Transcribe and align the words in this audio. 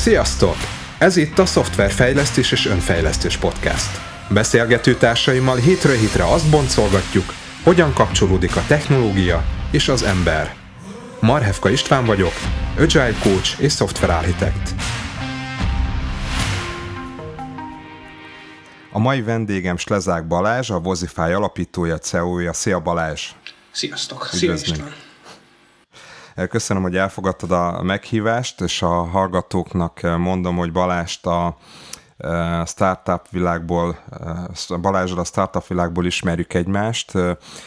Sziasztok! 0.00 0.56
Ez 0.98 1.16
itt 1.16 1.38
a 1.38 1.46
Szoftverfejlesztés 1.46 2.52
és 2.52 2.66
Önfejlesztés 2.66 3.36
Podcast. 3.36 4.00
Beszélgető 4.30 4.94
társaimmal 4.94 5.56
hétről 5.56 5.96
hétre 5.96 6.24
azt 6.24 6.50
boncolgatjuk, 6.50 7.24
hogyan 7.64 7.92
kapcsolódik 7.92 8.56
a 8.56 8.64
technológia 8.66 9.44
és 9.70 9.88
az 9.88 10.02
ember. 10.02 10.54
Marhevka 11.20 11.70
István 11.70 12.04
vagyok, 12.04 12.32
Agile 12.78 13.14
Coach 13.22 13.62
és 13.62 13.72
Software 13.72 14.14
Architect. 14.14 14.74
A 18.92 18.98
mai 18.98 19.22
vendégem 19.22 19.76
Slezák 19.76 20.26
Balázs, 20.26 20.70
a 20.70 20.78
Vozify 20.78 21.20
alapítója, 21.20 21.98
CEO-ja. 21.98 22.52
Szia 22.52 22.80
Balázs! 22.80 23.30
Sziasztok! 23.70 24.28
Szia 24.32 24.52
István! 24.52 25.09
Köszönöm, 26.48 26.82
hogy 26.82 26.96
elfogadtad 26.96 27.50
a 27.50 27.82
meghívást, 27.82 28.60
és 28.60 28.82
a 28.82 29.04
hallgatóknak 29.04 30.00
mondom, 30.18 30.56
hogy 30.56 30.72
Balást 30.72 31.26
a 31.26 31.56
startup 32.66 33.28
világból, 33.30 33.98
Balázsral 34.80 35.18
a 35.18 35.24
startup 35.24 35.66
világból 35.66 36.06
ismerjük 36.06 36.54
egymást. 36.54 37.12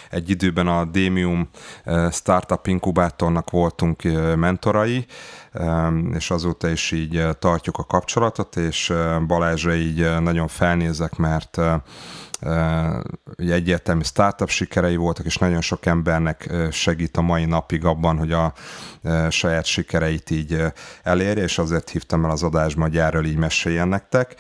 Egy 0.09 0.30
időben 0.30 0.68
a 0.68 0.86
Demium 0.86 1.49
startup 2.12 2.68
inkubátornak 2.68 3.49
voltunk 3.49 4.02
mentorai, 4.36 5.05
és 6.13 6.32
azóta 6.32 6.70
is 6.70 6.91
így 6.91 7.27
tartjuk 7.40 7.77
a 7.77 7.84
kapcsolatot, 7.84 8.55
és 8.55 8.94
Balázsra 9.27 9.74
így 9.74 10.20
nagyon 10.20 10.48
felnézek, 10.48 11.16
mert 11.16 11.60
ugye 13.38 13.53
egyértelmű 13.53 14.03
startup 14.03 14.49
sikerei 14.49 14.95
voltak, 14.95 15.25
és 15.25 15.38
nagyon 15.38 15.61
sok 15.61 15.85
embernek 15.85 16.53
segít 16.71 17.17
a 17.17 17.21
mai 17.21 17.45
napig 17.45 17.85
abban, 17.85 18.18
hogy 18.18 18.31
a 18.31 18.54
saját 19.29 19.65
sikereit 19.65 20.29
így 20.29 20.63
elérje, 21.03 21.43
és 21.43 21.57
azért 21.57 21.90
hívtam 21.90 22.26
el 22.26 22.31
az 22.31 22.43
adásba, 22.43 22.81
hogy 22.81 22.98
erről 22.98 23.26
így 23.26 23.37
meséljen 23.37 23.87
nektek. 23.87 24.35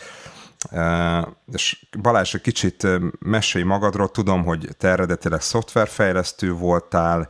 És 1.53 1.85
Balázs, 2.01 2.33
egy 2.33 2.41
kicsit 2.41 2.87
mesélj 3.19 3.63
magadról, 3.63 4.09
tudom, 4.09 4.43
hogy 4.43 4.69
te 4.77 4.87
eredetileg 4.87 5.41
szoftverfejlesztő 5.41 6.53
voltál, 6.53 7.27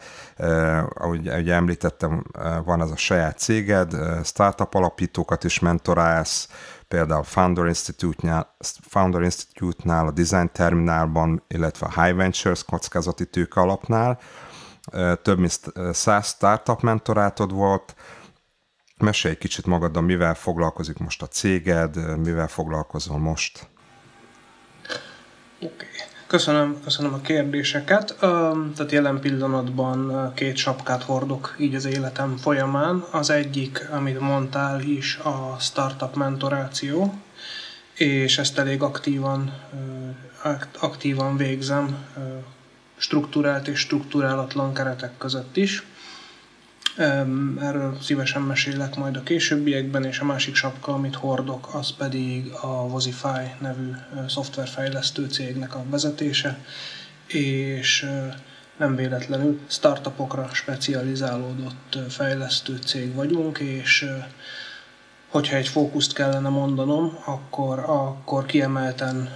ahogy, 0.93 1.27
ahogy 1.27 1.49
említettem, 1.49 2.23
van 2.65 2.81
az 2.81 2.91
a 2.91 2.97
saját 2.97 3.37
céged, 3.37 3.95
startup 4.23 4.73
alapítókat 4.73 5.43
is 5.43 5.59
mentorálsz, 5.59 6.49
például 6.93 7.23
Founder 7.23 7.65
Institute-nál, 7.65 8.55
Founder 8.81 9.21
Institute-nál, 9.21 10.07
a 10.07 10.11
Design 10.11 10.49
Terminálban, 10.51 11.43
illetve 11.47 11.85
a 11.85 12.01
High 12.01 12.15
Ventures 12.15 12.63
kockázati 12.63 13.25
tőke 13.25 13.59
alapnál. 13.61 14.19
Több 15.21 15.39
mint 15.39 15.59
száz 15.91 16.27
startup 16.27 16.81
mentorátod 16.81 17.51
volt. 17.51 17.95
Mesélj 18.97 19.33
egy 19.33 19.39
kicsit 19.39 19.65
magaddal, 19.65 20.01
mivel 20.01 20.35
foglalkozik 20.35 20.97
most 20.97 21.21
a 21.21 21.27
céged, 21.27 22.19
mivel 22.19 22.47
foglalkozol 22.47 23.17
most? 23.17 23.67
Oké. 25.61 25.73
Okay. 25.73 26.12
Köszönöm, 26.33 26.77
köszönöm 26.83 27.13
a 27.13 27.21
kérdéseket. 27.21 28.15
Tehát 28.75 28.91
jelen 28.91 29.19
pillanatban 29.19 30.31
két 30.33 30.55
sapkát 30.55 31.03
hordok 31.03 31.55
így 31.59 31.75
az 31.75 31.85
életem 31.85 32.37
folyamán. 32.37 33.03
Az 33.11 33.29
egyik, 33.29 33.87
amit 33.91 34.19
mondtál 34.19 34.81
is, 34.81 35.17
a 35.17 35.57
startup 35.59 36.15
mentoráció, 36.15 37.13
és 37.93 38.37
ezt 38.37 38.57
elég 38.57 38.81
aktívan, 38.81 39.53
aktívan 40.79 41.37
végzem, 41.37 41.97
struktúrált 42.97 43.67
és 43.67 43.79
struktúrálatlan 43.79 44.73
keretek 44.73 45.17
között 45.17 45.57
is. 45.57 45.83
Erről 47.59 47.97
szívesen 48.01 48.41
mesélek 48.41 48.95
majd 48.95 49.15
a 49.15 49.23
későbbiekben, 49.23 50.05
és 50.05 50.19
a 50.19 50.25
másik 50.25 50.55
sapka, 50.55 50.93
amit 50.93 51.15
hordok, 51.15 51.69
az 51.73 51.95
pedig 51.95 52.51
a 52.61 52.87
Vozify 52.87 53.51
nevű 53.59 53.91
szoftverfejlesztő 54.27 55.27
cégnek 55.27 55.75
a 55.75 55.83
vezetése, 55.89 56.59
és 57.27 58.09
nem 58.77 58.95
véletlenül 58.95 59.59
startupokra 59.67 60.49
specializálódott 60.51 61.97
fejlesztő 62.09 62.77
cég 62.85 63.13
vagyunk, 63.13 63.59
és 63.59 64.05
hogyha 65.29 65.55
egy 65.55 65.67
fókuszt 65.67 66.13
kellene 66.13 66.49
mondanom, 66.49 67.17
akkor, 67.25 67.79
akkor 67.79 68.45
kiemelten 68.45 69.29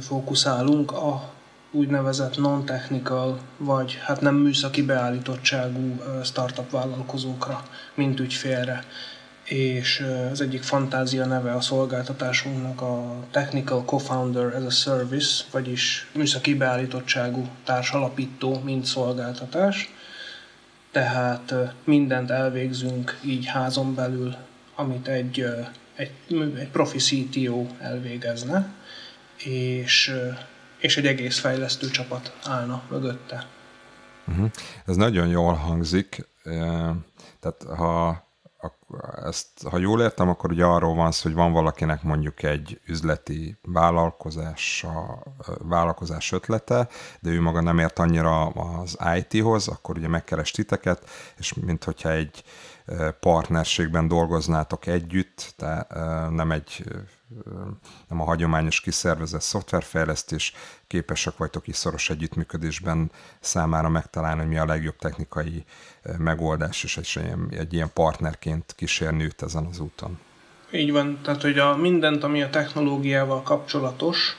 fókuszálunk 0.00 0.92
a 0.92 1.32
úgynevezett 1.70 2.36
non-technical, 2.36 3.40
vagy 3.56 3.98
hát 4.04 4.20
nem 4.20 4.34
műszaki 4.34 4.82
beállítottságú 4.82 6.02
startup 6.24 6.70
vállalkozókra, 6.70 7.62
mint 7.94 8.20
ügyfélre. 8.20 8.84
És 9.44 10.06
az 10.30 10.40
egyik 10.40 10.62
fantázia 10.62 11.26
neve 11.26 11.54
a 11.54 11.60
szolgáltatásunknak 11.60 12.80
a 12.80 13.24
Technical 13.30 13.84
Co-founder 13.84 14.54
as 14.54 14.64
a 14.64 14.70
Service, 14.70 15.44
vagyis 15.50 16.10
műszaki 16.14 16.54
beállítottságú 16.54 17.48
társalapító, 17.64 18.60
mint 18.64 18.84
szolgáltatás. 18.84 19.94
Tehát 20.90 21.54
mindent 21.84 22.30
elvégzünk 22.30 23.18
így 23.24 23.46
házon 23.46 23.94
belül, 23.94 24.34
amit 24.74 25.08
egy, 25.08 25.46
egy, 25.94 26.12
egy 26.58 26.68
profi 26.68 26.98
CTO 26.98 27.66
elvégezne, 27.78 28.68
és 29.36 30.14
és 30.80 30.96
egy 30.96 31.06
egész 31.06 31.38
fejlesztő 31.38 31.90
csapat 31.90 32.36
állna 32.44 32.82
mögötte. 32.90 33.46
Uh-huh. 34.28 34.50
Ez 34.86 34.96
nagyon 34.96 35.26
jól 35.28 35.54
hangzik. 35.54 36.28
Tehát 37.40 37.62
ha, 37.76 38.24
ezt, 39.24 39.46
ha 39.70 39.78
jól 39.78 40.02
értem, 40.02 40.28
akkor 40.28 40.50
ugye 40.50 40.64
arról 40.64 40.94
van 40.94 41.12
szó, 41.12 41.22
hogy 41.22 41.34
van 41.34 41.52
valakinek 41.52 42.02
mondjuk 42.02 42.42
egy 42.42 42.80
üzleti 42.86 43.58
vállalkozása, 43.62 45.22
vállalkozás 45.58 46.32
ötlete, 46.32 46.88
de 47.20 47.30
ő 47.30 47.40
maga 47.40 47.60
nem 47.60 47.78
ért 47.78 47.98
annyira 47.98 48.46
az 48.46 48.98
IT-hoz, 49.16 49.68
akkor 49.68 49.96
ugye 49.96 50.08
megkeres 50.08 50.50
titeket, 50.50 51.10
és 51.36 51.54
mint 51.54 51.84
hogyha 51.84 52.10
egy 52.10 52.44
partnerségben 53.20 54.08
dolgoznátok 54.08 54.86
együtt, 54.86 55.54
tehát 55.56 55.94
nem 56.30 56.52
egy 56.52 56.84
nem 58.08 58.20
a 58.20 58.24
hagyományos 58.24 58.80
kiszervezett 58.80 59.40
szoftverfejlesztés, 59.40 60.52
képesek 60.86 61.36
vagytok 61.36 61.66
is 61.66 61.76
szoros 61.76 62.10
együttműködésben 62.10 63.10
számára 63.40 63.88
megtalálni, 63.88 64.40
hogy 64.40 64.48
mi 64.48 64.58
a 64.58 64.66
legjobb 64.66 64.96
technikai 64.96 65.64
megoldás, 66.18 66.84
és 66.84 66.96
egy, 66.96 67.20
egy 67.50 67.72
ilyen 67.72 67.90
partnerként 67.92 68.72
kísérni 68.76 69.24
őt 69.24 69.42
ezen 69.42 69.66
az 69.66 69.78
úton. 69.78 70.18
Így 70.72 70.92
van, 70.92 71.18
tehát 71.22 71.42
hogy 71.42 71.58
a 71.58 71.76
mindent, 71.76 72.24
ami 72.24 72.42
a 72.42 72.50
technológiával 72.50 73.42
kapcsolatos 73.42 74.36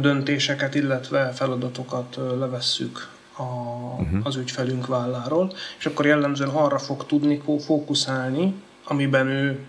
döntéseket, 0.00 0.74
illetve 0.74 1.32
feladatokat 1.32 2.16
levesszük 2.16 3.08
a, 3.36 3.42
uh-huh. 3.42 4.20
az 4.22 4.36
ügyfelünk 4.36 4.86
válláról, 4.86 5.52
és 5.78 5.86
akkor 5.86 6.06
jellemzően 6.06 6.50
arra 6.50 6.78
fog 6.78 7.06
tudni 7.06 7.42
fókuszálni, 7.64 8.54
amiben 8.84 9.26
ő 9.26 9.64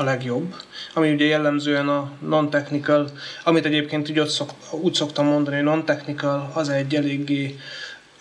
a 0.00 0.04
legjobb, 0.04 0.54
ami 0.94 1.12
ugye 1.12 1.24
jellemzően 1.24 1.88
a 1.88 2.10
non-technical, 2.28 3.10
amit 3.44 3.64
egyébként 3.64 4.10
úgy, 4.10 4.26
szok, 4.26 4.50
úgy 4.70 4.94
szoktam 4.94 5.26
mondani, 5.26 5.56
hogy 5.56 5.64
non-technical 5.64 6.50
az 6.54 6.68
egy 6.68 6.94
eléggé 6.94 7.58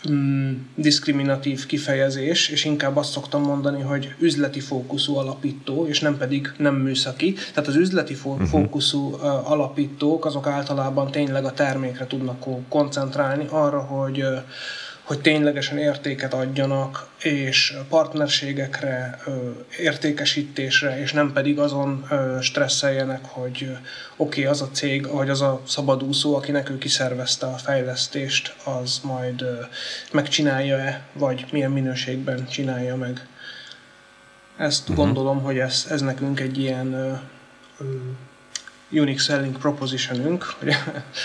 mm, 0.09 0.53
diszkriminatív 0.75 1.66
kifejezés, 1.66 2.50
és 2.50 2.66
inkább 2.66 2.97
azt 2.97 3.12
szoktam 3.12 3.41
mondani, 3.41 3.81
hogy 3.81 4.13
üzleti 4.19 4.59
fókuszú 4.59 5.16
alapító, 5.16 5.88
és 5.88 6.00
nem 6.00 6.17
pedig 6.17 6.51
nem 6.57 6.75
műszaki. 6.75 7.34
Tehát 7.34 7.69
az 7.69 7.75
üzleti 7.75 8.13
fó- 8.13 8.34
uh-huh. 8.34 8.47
fókuszú 8.47 9.09
uh, 9.13 9.51
alapítók 9.51 10.25
azok 10.25 10.47
általában 10.47 11.11
tényleg 11.11 11.46
a 11.46 11.53
termékre 11.53 12.07
tudnak 12.07 12.69
koncentrálni, 12.69 13.46
arra, 13.50 13.79
hogy 13.79 14.22
uh, 14.22 14.38
hogy 15.09 15.22
ténylegesen 15.22 15.78
értéket 15.78 16.34
adjanak, 16.34 17.08
és 17.20 17.73
partnerségekre, 17.90 19.20
értékesítésre, 19.79 21.00
és 21.00 21.14
nem 21.14 21.34
pedig 21.34 21.59
azon 21.59 22.08
stresszeljenek, 22.41 23.26
hogy 23.26 23.78
oké, 24.17 24.41
okay, 24.41 24.46
az 24.46 24.61
a 24.61 24.70
cég, 24.72 25.08
vagy 25.08 25.29
az 25.29 25.41
a 25.41 25.61
szabadúszó, 25.67 26.35
akinek 26.35 26.70
ő 26.70 26.78
kiszervezte 26.78 27.46
a 27.46 27.58
fejlesztést, 27.58 28.56
az 28.64 29.00
majd 29.03 29.46
megcsinálja-e, 30.11 31.02
vagy 31.14 31.46
milyen 31.52 31.72
minőségben 31.72 32.47
csinálja 32.47 32.96
meg. 32.96 33.28
Ezt 34.58 34.90
uh-huh. 34.90 35.06
gondolom, 35.06 35.41
hogy 35.41 35.58
ez, 35.58 35.88
ez 35.90 36.02
nekünk 36.02 36.40
egy 36.40 36.59
ilyen 36.59 37.20
unique 38.91 39.23
selling 39.23 39.58
propositionünk, 39.58 40.44
hogy, 40.59 40.76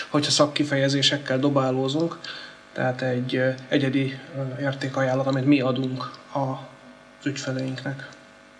hogyha 0.08 0.30
szakkifejezésekkel 0.30 1.38
dobálózunk, 1.38 2.18
tehát 2.74 3.02
egy 3.02 3.42
egyedi 3.68 4.18
értékajánlat, 4.60 5.26
amit 5.26 5.44
mi 5.44 5.60
adunk 5.60 6.10
az 6.32 7.26
ügyfeleinknek. 7.26 8.08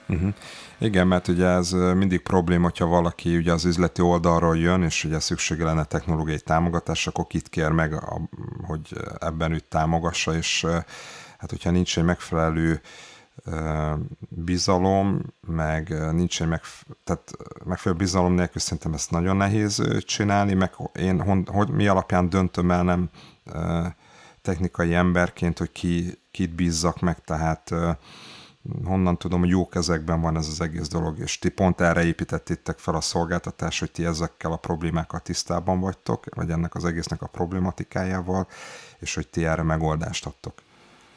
Uh-huh. 0.09 0.35
Igen, 0.79 1.07
mert 1.07 1.29
ugye 1.29 1.47
ez 1.47 1.71
mindig 1.71 2.23
probléma, 2.23 2.63
hogyha 2.63 2.87
valaki 2.87 3.37
ugye 3.37 3.53
az 3.53 3.65
üzleti 3.65 4.03
oldalról 4.03 4.59
jön, 4.59 4.83
és 4.83 5.05
ugye 5.05 5.19
szüksége 5.19 5.65
lenne 5.65 5.85
technológiai 5.85 6.41
támogatás, 6.41 7.07
akkor 7.07 7.27
kit 7.27 7.49
kér 7.49 7.71
meg, 7.71 7.95
hogy 8.67 8.97
ebben 9.19 9.53
őt 9.53 9.65
támogassa, 9.65 10.37
és 10.37 10.67
hát 11.39 11.51
hogyha 11.51 11.71
nincs 11.71 11.99
egy 11.99 12.05
megfelelő 12.05 12.81
bizalom, 14.29 15.21
meg 15.47 16.13
nincs 16.13 16.43
egy 16.43 16.49
megf- 16.49 16.87
tehát 17.05 17.31
megfelelő 17.65 18.01
bizalom 18.01 18.35
nélkül 18.35 18.61
szerintem 18.61 18.93
ezt 18.93 19.11
nagyon 19.11 19.37
nehéz 19.37 19.83
csinálni, 20.01 20.55
meg 20.55 20.73
én 20.95 21.45
hogy 21.47 21.69
mi 21.69 21.87
alapján 21.87 22.29
döntöm 22.29 22.71
el 22.71 22.83
nem 22.83 23.11
technikai 24.45 24.95
emberként, 24.95 25.59
hogy 25.59 25.73
ki, 25.73 26.19
kit 26.31 26.55
bízzak 26.55 27.01
meg, 27.01 27.25
tehát 27.25 27.71
honnan 28.85 29.19
tudom, 29.19 29.41
hogy 29.41 29.49
jó 29.49 29.69
kezekben 29.69 30.21
van 30.21 30.37
ez 30.37 30.47
az 30.49 30.61
egész 30.61 30.89
dolog, 30.89 31.19
és 31.19 31.39
ti 31.39 31.49
pont 31.49 31.81
erre 31.81 32.05
építettétek 32.05 32.79
fel 32.79 32.95
a 32.95 33.01
szolgáltatást, 33.01 33.81
hogy 33.81 33.91
ti 33.91 34.05
ezekkel 34.05 34.53
a 34.53 34.57
problémákkal 34.57 35.21
tisztában 35.21 35.81
vagytok, 35.81 36.25
vagy 36.35 36.51
ennek 36.51 36.75
az 36.75 36.85
egésznek 36.85 37.23
a 37.23 37.27
problématikájával, 37.27 38.47
és 38.99 39.15
hogy 39.15 39.29
ti 39.29 39.45
erre 39.45 39.63
megoldást 39.63 40.27
adtok. 40.27 40.63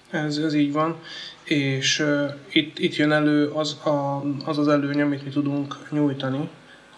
Ez, 0.09 0.37
ez 0.37 0.53
így 0.53 0.71
van, 0.71 0.99
és 1.43 1.99
uh, 1.99 2.33
itt, 2.51 2.79
itt 2.79 2.95
jön 2.95 3.11
elő 3.11 3.49
az, 3.49 3.85
a, 3.85 4.23
az 4.45 4.57
az 4.57 4.67
előny, 4.67 5.01
amit 5.01 5.23
mi 5.23 5.29
tudunk 5.29 5.89
nyújtani, 5.91 6.49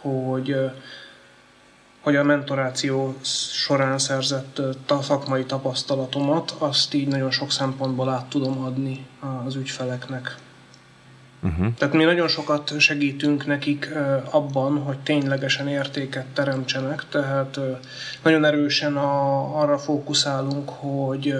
hogy 0.01 0.51
uh, 0.51 0.71
hogy 1.99 2.15
a 2.15 2.23
mentoráció 2.23 3.15
során 3.51 3.97
szerzett 3.97 4.61
szakmai 5.01 5.43
tapasztalatomat, 5.43 6.55
azt 6.57 6.93
így 6.93 7.07
nagyon 7.07 7.31
sok 7.31 7.51
szempontból 7.51 8.09
át 8.09 8.25
tudom 8.25 8.63
adni 8.63 9.05
az 9.45 9.55
ügyfeleknek. 9.55 10.35
Uh-huh. 11.43 11.73
Tehát 11.77 11.93
mi 11.93 12.03
nagyon 12.03 12.27
sokat 12.27 12.79
segítünk 12.79 13.45
nekik 13.45 13.89
abban, 14.29 14.77
hogy 14.77 14.99
ténylegesen 14.99 15.67
értéket 15.67 16.25
teremtsenek, 16.25 17.05
tehát 17.09 17.59
nagyon 18.23 18.45
erősen 18.45 18.97
a, 18.97 19.61
arra 19.61 19.77
fókuszálunk, 19.77 20.69
hogy 20.69 21.33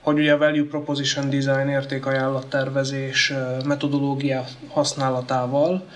hogy 0.00 0.18
ugye 0.18 0.32
a 0.32 0.38
Value 0.38 0.66
Proposition 0.66 1.30
Design 1.30 1.68
értékajánlattervezés 1.68 3.32
metodológia 3.64 4.44
használatával 4.68 5.86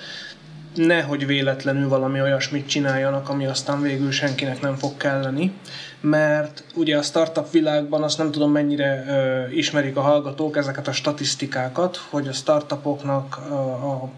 nehogy 0.74 1.26
véletlenül 1.26 1.88
valami 1.88 2.20
olyasmit 2.20 2.68
csináljanak, 2.68 3.28
ami 3.28 3.46
aztán 3.46 3.82
végül 3.82 4.10
senkinek 4.10 4.60
nem 4.60 4.76
fog 4.76 4.96
kelleni, 4.96 5.52
mert 6.00 6.64
ugye 6.74 6.96
a 6.96 7.02
startup 7.02 7.50
világban 7.50 8.02
azt 8.02 8.18
nem 8.18 8.30
tudom 8.30 8.52
mennyire 8.52 9.04
ö, 9.08 9.48
ismerik 9.50 9.96
a 9.96 10.00
hallgatók 10.00 10.56
ezeket 10.56 10.88
a 10.88 10.92
statisztikákat, 10.92 11.96
hogy 11.96 12.28
a 12.28 12.32
startupoknak 12.32 13.36
a, 13.36 13.52
a, 13.52 14.10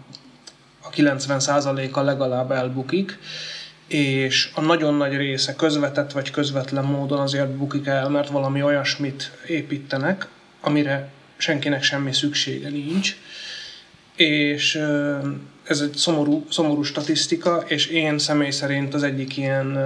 a 0.81 0.89
90%-a 0.89 1.99
legalább 1.99 2.51
elbukik, 2.51 3.19
és 3.87 4.51
a 4.55 4.61
nagyon 4.61 4.93
nagy 4.93 5.15
része 5.15 5.55
közvetett 5.55 6.11
vagy 6.11 6.31
közvetlen 6.31 6.83
módon 6.83 7.19
azért 7.19 7.49
bukik 7.49 7.85
el, 7.85 8.09
mert 8.09 8.29
valami 8.29 8.63
olyasmit 8.63 9.31
építenek, 9.47 10.27
amire 10.61 11.09
senkinek 11.37 11.83
semmi 11.83 12.13
szüksége 12.13 12.69
nincs. 12.69 13.15
És 14.15 14.83
ez 15.71 15.79
egy 15.79 15.93
szomorú, 15.93 16.45
szomorú 16.49 16.83
statisztika, 16.83 17.63
és 17.67 17.85
én 17.87 18.19
személy 18.19 18.49
szerint 18.49 18.93
az 18.93 19.03
egyik 19.03 19.37
ilyen 19.37 19.77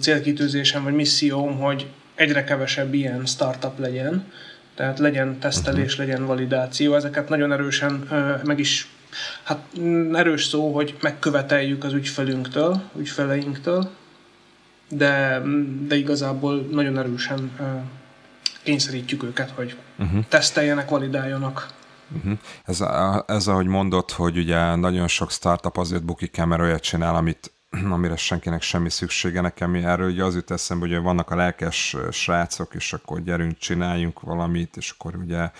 célkitűzésem 0.00 0.84
vagy 0.84 0.94
misszióm, 0.94 1.58
hogy 1.58 1.86
egyre 2.14 2.44
kevesebb 2.44 2.94
ilyen 2.94 3.26
startup 3.26 3.78
legyen, 3.78 4.32
tehát 4.74 4.98
legyen 4.98 5.38
tesztelés, 5.38 5.96
mhm. 5.96 6.06
legyen 6.06 6.26
validáció, 6.26 6.94
ezeket 6.94 7.28
nagyon 7.28 7.52
erősen 7.52 8.08
meg 8.44 8.58
is 8.58 8.88
Hát 9.42 9.58
mm, 9.80 10.14
erős 10.14 10.44
szó, 10.44 10.74
hogy 10.74 10.96
megköveteljük 11.00 11.84
az 11.84 11.92
ügyfelünktől, 11.92 12.80
ügyfeleinktől, 12.98 13.90
de, 14.88 15.42
de 15.86 15.96
igazából 15.96 16.68
nagyon 16.70 16.98
erősen 16.98 17.50
kényszerítjük 18.62 19.22
őket, 19.22 19.50
hogy 19.50 19.76
uh-huh. 19.98 20.24
teszteljenek, 20.28 20.88
validáljanak. 20.88 21.76
Uh-huh. 22.16 22.38
Ez, 22.64 22.84
ez, 23.26 23.46
ahogy 23.46 23.66
mondott, 23.66 24.12
hogy 24.12 24.38
ugye 24.38 24.74
nagyon 24.74 25.08
sok 25.08 25.30
startup 25.30 25.76
azért 25.76 26.04
bukik 26.04 26.36
el, 26.36 26.46
mert 26.46 26.62
olyat 26.62 26.82
csinál, 26.82 27.14
amit 27.14 27.52
amire 27.90 28.16
senkinek 28.16 28.62
semmi 28.62 28.90
szüksége 28.90 29.40
nekem. 29.40 29.74
Erről 29.74 30.10
ugye 30.10 30.24
az 30.24 30.34
jut 30.34 30.50
eszembe, 30.50 30.86
hogy 30.86 31.02
vannak 31.02 31.30
a 31.30 31.36
lelkes 31.36 31.96
srácok, 32.10 32.74
és 32.74 32.92
akkor 32.92 33.22
gyerünk, 33.22 33.58
csináljunk 33.58 34.20
valamit, 34.20 34.76
és 34.76 34.90
akkor 34.90 35.16
ugye 35.16 35.50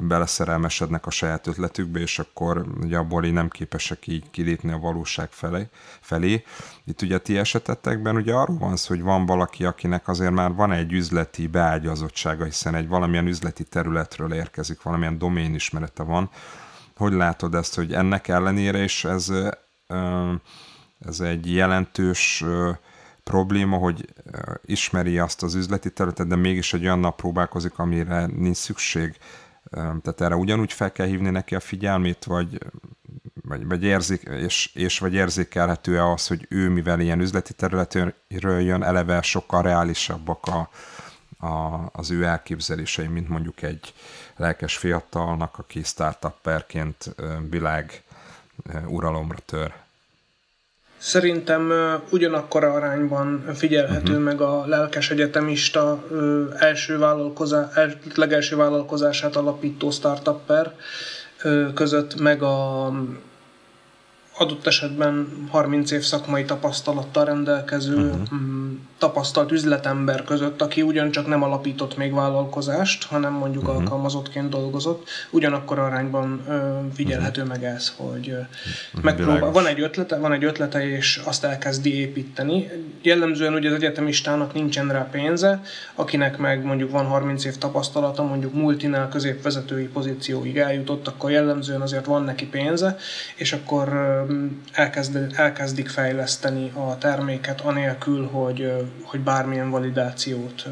beleszerelmesednek 0.00 1.06
a 1.06 1.10
saját 1.10 1.46
ötletükbe, 1.46 2.00
és 2.00 2.18
akkor 2.18 2.66
ugye 2.80 2.96
abból 2.96 3.24
így 3.24 3.32
nem 3.32 3.48
képesek 3.48 4.06
így 4.06 4.30
kilépni 4.30 4.72
a 4.72 4.78
valóság 4.78 5.30
felé. 5.30 5.68
felé. 6.00 6.44
Itt 6.84 7.02
ugye 7.02 7.18
ti 7.18 7.38
esetetekben 7.38 8.16
ugye 8.16 8.34
arról 8.34 8.58
van 8.58 8.76
szó, 8.76 8.94
hogy 8.94 9.02
van 9.02 9.26
valaki, 9.26 9.64
akinek 9.64 10.08
azért 10.08 10.32
már 10.32 10.52
van 10.52 10.72
egy 10.72 10.92
üzleti 10.92 11.46
beágyazottsága, 11.46 12.44
hiszen 12.44 12.74
egy 12.74 12.88
valamilyen 12.88 13.26
üzleti 13.26 13.64
területről 13.64 14.32
érkezik, 14.32 14.82
valamilyen 14.82 15.18
doménismerete 15.18 16.02
van. 16.02 16.30
Hogy 16.96 17.12
látod 17.12 17.54
ezt, 17.54 17.74
hogy 17.74 17.92
ennek 17.92 18.28
ellenére 18.28 18.82
is 18.82 19.04
ez 19.04 19.32
ez 20.98 21.20
egy 21.20 21.54
jelentős 21.54 22.44
probléma, 23.24 23.76
hogy 23.76 24.08
ismeri 24.64 25.18
azt 25.18 25.42
az 25.42 25.54
üzleti 25.54 25.90
területet, 25.90 26.26
de 26.26 26.36
mégis 26.36 26.72
egy 26.72 26.84
olyan 26.84 26.98
nap 26.98 27.16
próbálkozik, 27.16 27.78
amire 27.78 28.26
nincs 28.26 28.56
szükség. 28.56 29.16
Tehát 29.70 30.20
erre 30.20 30.36
ugyanúgy 30.36 30.72
fel 30.72 30.92
kell 30.92 31.06
hívni 31.06 31.30
neki 31.30 31.54
a 31.54 31.60
figyelmét, 31.60 32.24
vagy, 32.24 32.58
vagy, 33.42 33.66
vagy 33.66 33.82
érzik, 33.82 34.22
és, 34.22 34.70
és 34.74 34.98
vagy 34.98 35.14
érzékelhető-e 35.14 36.10
az, 36.10 36.26
hogy 36.26 36.46
ő, 36.48 36.68
mivel 36.68 37.00
ilyen 37.00 37.20
üzleti 37.20 37.52
területről 37.52 38.60
jön, 38.60 38.82
eleve 38.82 39.22
sokkal 39.22 39.62
reálisabbak 39.62 40.46
a, 40.46 40.68
a, 41.46 41.88
az 41.92 42.10
ő 42.10 42.24
elképzelései, 42.24 43.06
mint 43.06 43.28
mondjuk 43.28 43.62
egy 43.62 43.94
lelkes 44.36 44.76
fiatalnak, 44.76 45.58
aki 45.58 45.82
startupperként 45.82 47.14
világ 47.50 48.02
uralomra 48.86 49.38
tör. 49.44 49.72
Szerintem 51.04 51.72
ugyanakkor 52.10 52.64
arányban 52.64 53.44
figyelhető 53.54 54.10
uh-huh. 54.10 54.24
meg 54.24 54.40
a 54.40 54.64
lelkes 54.66 55.10
egyetemista 55.10 56.04
első 56.58 56.98
vállalkozás, 56.98 57.92
legelső 58.14 58.56
vállalkozását 58.56 59.36
alapító 59.36 59.90
startupper 59.90 60.74
között, 61.74 62.20
meg 62.20 62.42
a 62.42 62.90
adott 64.36 64.66
esetben 64.66 65.28
30 65.50 65.90
év 65.90 66.02
szakmai 66.02 66.44
tapasztalattal 66.44 67.24
rendelkező 67.24 67.96
uh-huh. 67.96 68.38
tapasztalt 68.98 69.52
üzletember 69.52 70.24
között, 70.24 70.62
aki 70.62 70.82
ugyancsak 70.82 71.26
nem 71.26 71.42
alapított 71.42 71.96
még 71.96 72.14
vállalkozást, 72.14 73.04
hanem 73.04 73.32
mondjuk 73.32 73.62
uh-huh. 73.62 73.78
alkalmazottként 73.78 74.48
dolgozott, 74.48 75.08
ugyanakkor 75.30 75.78
arányban 75.78 76.40
ö, 76.48 76.78
figyelhető 76.94 77.42
uh-huh. 77.42 77.60
meg 77.60 77.74
ez, 77.74 77.92
hogy 77.96 78.28
ö, 78.28 78.40
megpróbál, 79.00 79.50
van 79.50 79.66
egy 79.66 79.80
ötlete, 79.80 80.18
van 80.18 80.32
egy 80.32 80.44
ötlete, 80.44 80.88
és 80.88 81.20
azt 81.24 81.44
elkezdi 81.44 81.98
építeni. 81.98 82.70
Jellemzően 83.02 83.54
ugye 83.54 83.68
az 83.68 83.74
egyetemistának 83.74 84.54
nincsen 84.54 84.88
rá 84.88 85.08
pénze, 85.10 85.62
akinek 85.94 86.38
meg 86.38 86.64
mondjuk 86.64 86.90
van 86.90 87.06
30 87.06 87.44
év 87.44 87.56
tapasztalata, 87.56 88.22
mondjuk 88.22 88.52
multinál 88.54 89.08
középvezetői 89.08 89.86
pozícióig 89.86 90.56
eljutott, 90.56 91.08
akkor 91.08 91.30
jellemzően 91.30 91.80
azért 91.80 92.04
van 92.04 92.24
neki 92.24 92.46
pénze, 92.46 92.96
és 93.36 93.52
akkor 93.52 94.22
elkezd, 94.72 95.18
elkezdik 95.34 95.88
fejleszteni 95.88 96.72
a 96.74 96.98
terméket 96.98 97.60
anélkül, 97.60 98.26
hogy, 98.26 98.72
hogy 99.02 99.20
bármilyen 99.20 99.70
validációt 99.70 100.64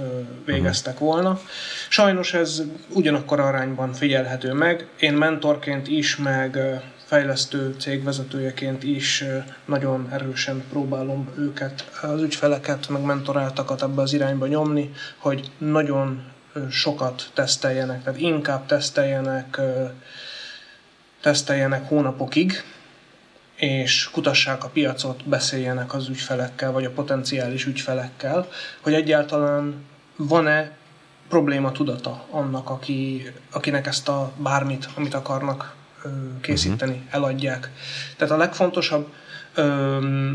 végeztek 0.44 0.98
volna. 0.98 1.40
Sajnos 1.88 2.34
ez 2.34 2.62
ugyanakkor 2.88 3.40
arányban 3.40 3.92
figyelhető 3.92 4.52
meg. 4.52 4.86
Én 4.98 5.12
mentorként 5.12 5.88
is, 5.88 6.16
meg 6.16 6.58
fejlesztő 7.04 7.74
cégvezetőjeként 7.78 8.82
is 8.82 9.24
nagyon 9.64 10.08
erősen 10.12 10.64
próbálom 10.70 11.28
őket, 11.38 11.90
az 12.02 12.22
ügyfeleket, 12.22 12.88
meg 12.88 13.02
mentoráltakat 13.02 13.82
ebbe 13.82 14.02
az 14.02 14.12
irányba 14.12 14.46
nyomni, 14.46 14.92
hogy 15.16 15.50
nagyon 15.58 16.24
sokat 16.70 17.30
teszteljenek, 17.34 18.02
tehát 18.02 18.20
inkább 18.20 18.66
teszteljenek, 18.66 19.60
teszteljenek 21.20 21.88
hónapokig, 21.88 22.62
és 23.62 24.08
kutassák 24.12 24.64
a 24.64 24.68
piacot, 24.68 25.28
beszéljenek 25.28 25.94
az 25.94 26.08
ügyfelekkel, 26.08 26.72
vagy 26.72 26.84
a 26.84 26.90
potenciális 26.90 27.66
ügyfelekkel, 27.66 28.48
hogy 28.80 28.94
egyáltalán 28.94 29.84
van-e 30.16 30.76
probléma 31.28 31.72
tudata 31.72 32.24
annak, 32.30 32.70
aki, 32.70 33.32
akinek 33.50 33.86
ezt 33.86 34.08
a 34.08 34.32
bármit, 34.36 34.88
amit 34.94 35.14
akarnak 35.14 35.74
készíteni, 36.40 36.92
uh-huh. 36.92 37.14
eladják. 37.14 37.70
Tehát 38.16 38.34
a 38.34 38.36
legfontosabb, 38.36 39.12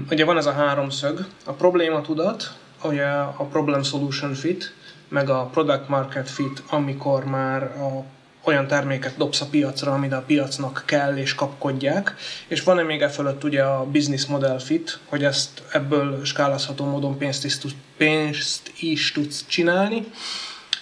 ugye 0.09 0.25
van 0.25 0.37
ez 0.37 0.45
a 0.45 0.51
háromszög, 0.51 1.27
a 1.45 1.51
probléma 1.51 2.01
tudat, 2.01 2.53
ugye 2.83 3.07
a 3.37 3.47
problem 3.51 3.83
solution 3.83 4.33
fit, 4.33 4.73
meg 5.07 5.29
a 5.29 5.45
product 5.45 5.87
market 5.87 6.29
fit, 6.29 6.63
amikor 6.69 7.25
már 7.25 7.63
a 7.63 8.05
olyan 8.47 8.67
terméket 8.67 9.17
dobsz 9.17 9.41
a 9.41 9.45
piacra, 9.45 9.91
amit 9.91 10.13
a 10.13 10.23
piacnak 10.27 10.83
kell 10.85 11.17
és 11.17 11.35
kapkodják, 11.35 12.15
és 12.47 12.63
van-e 12.63 12.83
még 12.83 13.01
e 13.01 13.09
fölött 13.09 13.43
ugye 13.43 13.63
a 13.63 13.85
business 13.85 14.25
model 14.25 14.59
fit, 14.59 14.99
hogy 15.05 15.23
ezt 15.23 15.63
ebből 15.71 16.25
skálázható 16.25 16.85
módon 16.85 17.17
pénzt 17.17 17.45
is, 17.45 17.57
pénzt 17.97 18.71
is 18.79 19.11
tudsz 19.11 19.45
csinálni, 19.47 20.05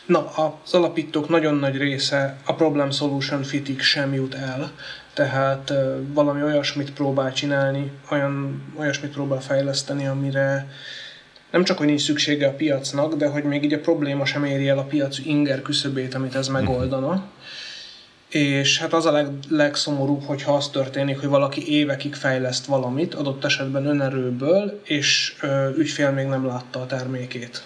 Na, 0.05 0.29
az 0.63 0.73
alapítók 0.73 1.29
nagyon 1.29 1.55
nagy 1.55 1.77
része 1.77 2.37
a 2.45 2.53
problem 2.53 2.91
solution 2.91 3.43
fitig 3.43 3.81
sem 3.81 4.13
jut 4.13 4.33
el, 4.33 4.71
tehát 5.13 5.73
valami 6.13 6.43
olyasmit 6.43 6.93
próbál 6.93 7.33
csinálni, 7.33 7.91
olyan, 8.09 8.63
olyasmit 8.79 9.11
próbál 9.11 9.41
fejleszteni, 9.41 10.07
amire 10.07 10.67
nem 11.51 11.63
csak, 11.63 11.77
hogy 11.77 11.87
nincs 11.87 12.01
szüksége 12.01 12.47
a 12.47 12.53
piacnak, 12.53 13.15
de 13.15 13.27
hogy 13.27 13.43
még 13.43 13.63
így 13.63 13.73
a 13.73 13.79
probléma 13.79 14.25
sem 14.25 14.45
éri 14.45 14.67
el 14.67 14.77
a 14.77 14.83
piac 14.83 15.17
inger 15.25 15.61
küszöbét, 15.61 16.13
amit 16.13 16.35
ez 16.35 16.47
megoldana. 16.47 17.23
És 18.35 18.79
hát 18.79 18.93
az 18.93 19.05
a 19.05 19.11
leg, 19.11 19.27
legszomorúbb, 19.49 20.23
hogyha 20.23 20.55
az 20.55 20.69
történik, 20.69 21.19
hogy 21.19 21.29
valaki 21.29 21.71
évekig 21.71 22.15
fejleszt 22.15 22.65
valamit, 22.65 23.13
adott 23.13 23.43
esetben 23.43 23.85
önerőből, 23.85 24.81
és 24.83 25.35
ö, 25.41 25.69
ügyfél 25.77 26.11
még 26.11 26.25
nem 26.25 26.45
látta 26.45 26.81
a 26.81 26.85
termékét. 26.85 27.65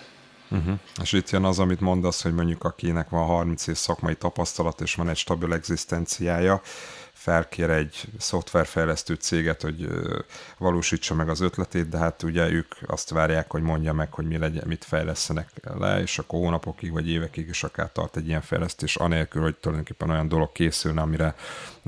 Uh-huh. 0.49 0.73
És 1.01 1.13
itt 1.13 1.29
jön 1.29 1.43
az, 1.43 1.59
amit 1.59 1.79
mondasz, 1.79 2.21
hogy 2.21 2.33
mondjuk 2.33 2.63
akinek 2.63 3.09
van 3.09 3.25
30 3.25 3.67
év 3.67 3.75
szakmai 3.75 4.15
tapasztalat, 4.15 4.81
és 4.81 4.95
van 4.95 5.09
egy 5.09 5.17
stabil 5.17 5.53
egzisztenciája, 5.53 6.61
felkér 7.19 7.69
egy 7.69 8.01
szoftverfejlesztő 8.17 9.13
céget, 9.13 9.61
hogy 9.61 9.87
valósítsa 10.57 11.15
meg 11.15 11.29
az 11.29 11.39
ötletét, 11.39 11.89
de 11.89 11.97
hát 11.97 12.23
ugye 12.23 12.49
ők 12.49 12.73
azt 12.85 13.09
várják, 13.09 13.51
hogy 13.51 13.61
mondja 13.61 13.93
meg, 13.93 14.13
hogy 14.13 14.25
mi 14.25 14.37
legyen, 14.37 14.63
mit 14.67 14.83
fejlesztenek 14.83 15.49
le, 15.79 16.01
és 16.01 16.19
akkor 16.19 16.39
hónapokig 16.39 16.91
vagy 16.91 17.09
évekig 17.09 17.47
is 17.47 17.63
akár 17.63 17.91
tart 17.91 18.17
egy 18.17 18.27
ilyen 18.27 18.41
fejlesztés, 18.41 18.95
anélkül, 18.95 19.41
hogy 19.41 19.55
tulajdonképpen 19.55 20.09
olyan 20.09 20.27
dolog 20.27 20.51
készülne, 20.51 21.01
amire 21.01 21.35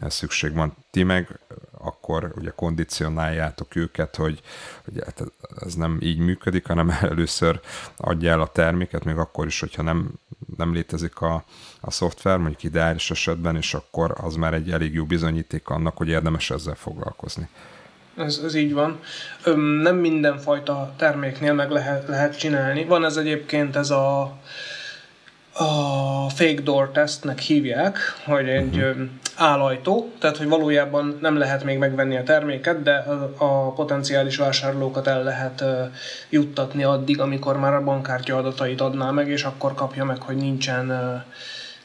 szükség 0.07 0.53
van. 0.53 0.75
Ti 0.89 1.03
meg 1.03 1.39
akkor 1.77 2.33
ugye 2.35 2.51
kondicionáljátok 2.55 3.75
őket, 3.75 4.15
hogy, 4.15 4.41
hogy 4.85 5.03
hát 5.03 5.23
ez 5.65 5.73
nem 5.73 5.97
így 6.01 6.17
működik, 6.17 6.67
hanem 6.67 6.89
először 7.01 7.59
adja 7.97 8.31
el 8.31 8.41
a 8.41 8.51
terméket, 8.51 9.03
még 9.03 9.17
akkor 9.17 9.45
is, 9.45 9.59
hogyha 9.59 9.81
nem, 9.81 10.11
nem 10.61 10.73
létezik 10.73 11.21
a, 11.21 11.43
a 11.81 11.91
szoftver, 11.91 12.37
mondjuk 12.37 12.63
ideális 12.63 13.11
esetben, 13.11 13.55
és 13.55 13.73
akkor 13.73 14.13
az 14.21 14.35
már 14.35 14.53
egy 14.53 14.71
elég 14.71 14.93
jó 14.93 15.05
bizonyíték 15.05 15.67
annak, 15.67 15.97
hogy 15.97 16.07
érdemes 16.07 16.51
ezzel 16.51 16.75
foglalkozni. 16.75 17.47
Ez, 18.17 18.41
ez 18.43 18.55
így 18.55 18.73
van. 18.73 18.99
Nem 19.81 19.95
mindenfajta 19.95 20.93
terméknél 20.97 21.53
meg 21.53 21.69
lehet, 21.69 22.07
lehet 22.07 22.37
csinálni. 22.37 22.85
Van 22.85 23.05
ez 23.05 23.17
egyébként 23.17 23.75
ez 23.75 23.89
a 23.89 24.37
a 25.53 26.29
fake 26.29 26.61
door 26.61 26.91
testnek 26.91 27.39
hívják, 27.39 27.97
hogy 28.25 28.49
egy 28.49 28.75
uh-huh. 28.75 29.01
állajtó, 29.35 30.11
tehát 30.19 30.37
hogy 30.37 30.47
valójában 30.47 31.17
nem 31.21 31.37
lehet 31.37 31.63
még 31.63 31.77
megvenni 31.77 32.17
a 32.17 32.23
terméket, 32.23 32.83
de 32.83 32.95
a, 32.95 33.33
a 33.37 33.71
potenciális 33.71 34.37
vásárlókat 34.37 35.07
el 35.07 35.23
lehet 35.23 35.61
uh, 35.61 35.69
juttatni 36.29 36.83
addig, 36.83 37.19
amikor 37.19 37.57
már 37.57 37.73
a 37.73 37.83
bankkártya 37.83 38.37
adatait 38.37 38.81
adná 38.81 39.11
meg, 39.11 39.27
és 39.27 39.43
akkor 39.43 39.73
kapja 39.73 40.05
meg, 40.05 40.21
hogy 40.21 40.35
nincsen, 40.35 40.89
uh, 40.89 41.21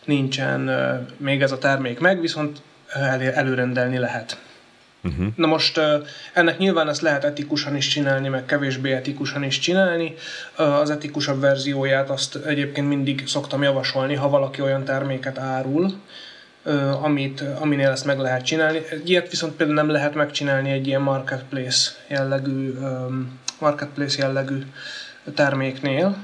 nincsen 0.04 0.68
uh, 0.68 1.06
még 1.16 1.42
ez 1.42 1.52
a 1.52 1.58
termék 1.58 2.00
meg, 2.00 2.20
viszont 2.20 2.62
elő, 2.92 3.30
előrendelni 3.30 3.98
lehet. 3.98 4.38
Uh-huh. 5.06 5.26
Na 5.36 5.46
most 5.46 5.80
ennek 6.32 6.58
nyilván 6.58 6.88
ezt 6.88 7.00
lehet 7.00 7.24
etikusan 7.24 7.76
is 7.76 7.88
csinálni, 7.88 8.28
meg 8.28 8.44
kevésbé 8.44 8.92
etikusan 8.92 9.42
is 9.42 9.58
csinálni. 9.58 10.14
Az 10.54 10.90
etikusabb 10.90 11.40
verzióját 11.40 12.10
azt 12.10 12.36
egyébként 12.36 12.88
mindig 12.88 13.26
szoktam 13.26 13.62
javasolni, 13.62 14.14
ha 14.14 14.28
valaki 14.28 14.60
olyan 14.60 14.84
terméket 14.84 15.38
árul, 15.38 15.92
amit, 17.02 17.44
aminél 17.60 17.88
ezt 17.88 18.04
meg 18.04 18.18
lehet 18.18 18.44
csinálni. 18.44 18.80
Ilyet 19.04 19.30
viszont 19.30 19.52
például 19.52 19.78
nem 19.78 19.90
lehet 19.90 20.14
megcsinálni 20.14 20.70
egy 20.70 20.86
ilyen 20.86 21.00
marketplace 21.02 21.90
jellegű, 22.08 22.74
marketplace 23.58 24.22
jellegű 24.22 24.62
terméknél, 25.34 26.16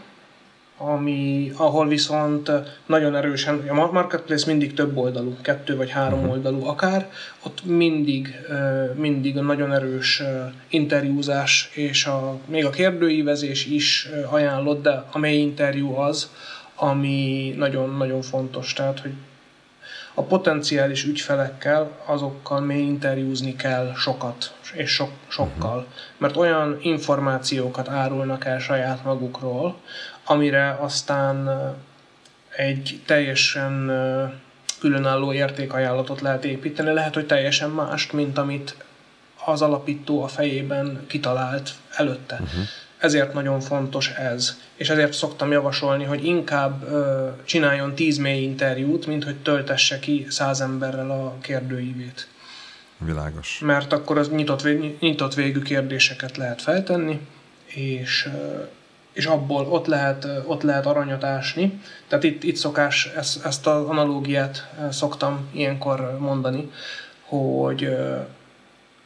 ami, 0.85 1.53
ahol 1.57 1.89
viszont 1.89 2.51
nagyon 2.87 3.17
erősen, 3.17 3.69
a 3.69 3.91
marketplace 3.93 4.47
mindig 4.47 4.75
több 4.75 4.97
oldalú, 4.97 5.37
kettő 5.43 5.77
vagy 5.77 5.91
három 5.91 6.19
uh-huh. 6.19 6.35
oldalú 6.35 6.65
akár, 6.65 7.11
ott 7.43 7.65
mindig, 7.65 8.35
mindig 8.95 9.39
a 9.39 9.43
nagyon 9.43 9.73
erős 9.73 10.23
interjúzás 10.69 11.71
és 11.75 12.07
a, 12.07 12.37
még 12.47 12.65
a 12.65 12.71
kérdőívezés 12.71 13.67
is 13.67 14.09
ajánlott, 14.31 14.83
de 14.83 15.05
a 15.13 15.19
mély 15.19 15.41
interjú 15.41 15.95
az, 15.95 16.31
ami 16.75 17.55
nagyon-nagyon 17.57 18.23
fontos, 18.23 18.73
tehát 18.73 19.01
hogy 19.01 19.13
a 20.15 20.23
potenciális 20.23 21.05
ügyfelekkel, 21.05 21.91
azokkal 22.05 22.61
mély 22.61 22.83
interjúzni 22.83 23.57
kell 23.57 23.93
sokat, 23.97 24.55
és 24.75 24.91
sok, 24.91 25.11
sokkal. 25.29 25.77
Uh-huh. 25.77 25.93
Mert 26.19 26.37
olyan 26.37 26.79
információkat 26.81 27.89
árulnak 27.89 28.45
el 28.45 28.59
saját 28.59 29.05
magukról, 29.05 29.77
amire 30.25 30.77
aztán 30.81 31.51
egy 32.57 33.01
teljesen 33.07 33.91
különálló 34.81 35.33
értékajánlatot 35.33 36.21
lehet 36.21 36.45
építeni. 36.45 36.93
Lehet, 36.93 37.15
hogy 37.15 37.27
teljesen 37.27 37.71
mást, 37.71 38.13
mint 38.13 38.39
amit 38.39 38.77
az 39.45 39.63
alapító 39.63 40.23
a 40.23 40.29
fejében 40.29 41.05
kitalált 41.07 41.71
előtte. 41.91 42.35
Uh-huh. 42.35 42.63
Ezért 42.99 43.33
nagyon 43.33 43.61
fontos 43.61 44.11
ez. 44.11 44.59
És 44.77 44.89
ezért 44.89 45.13
szoktam 45.13 45.53
javasolni, 45.53 46.05
hogy 46.05 46.25
inkább 46.25 46.83
ö, 46.83 47.29
csináljon 47.45 47.95
tíz 47.95 48.17
mély 48.17 48.43
interjút, 48.43 49.07
mint 49.07 49.25
hogy 49.25 49.37
töltesse 49.37 49.99
ki 49.99 50.27
száz 50.29 50.61
emberrel 50.61 51.11
a 51.11 51.37
kérdőívét. 51.41 52.29
Világos. 52.99 53.59
Mert 53.65 53.93
akkor 53.93 54.19
az 54.19 54.31
nyitott, 54.31 54.63
vég, 54.63 54.97
nyitott 55.01 55.35
végű 55.35 55.63
kérdéseket 55.63 56.37
lehet 56.37 56.63
feltenni, 56.63 57.21
és 57.67 58.27
ö, 58.27 58.63
és 59.13 59.27
abból 59.27 59.67
ott 59.67 59.87
lehet, 59.87 60.29
ott 60.47 60.63
lehet 60.63 60.87
aranyat 60.87 61.25
ásni. 61.25 61.81
Tehát 62.09 62.25
itt, 62.25 62.43
itt 62.43 62.57
szokás, 62.57 63.11
ezt, 63.17 63.45
ezt 63.45 63.67
az 63.67 63.85
analógiát 63.85 64.69
szoktam 64.91 65.49
ilyenkor 65.53 66.17
mondani, 66.19 66.71
hogy 67.23 67.97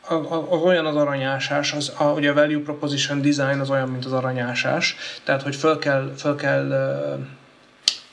az 0.08 0.62
olyan 0.62 0.86
az 0.86 0.96
aranyásás, 0.96 1.72
az, 1.72 1.92
a, 1.96 2.04
ugye 2.04 2.30
a 2.30 2.34
value 2.34 2.62
proposition 2.62 3.20
design 3.20 3.60
az 3.60 3.70
olyan, 3.70 3.88
mint 3.88 4.04
az 4.04 4.12
aranyásás, 4.12 4.96
tehát 5.24 5.42
hogy 5.42 5.56
föl 5.56 5.78
kell, 5.78 6.12
föl 6.16 6.34
kell 6.36 6.68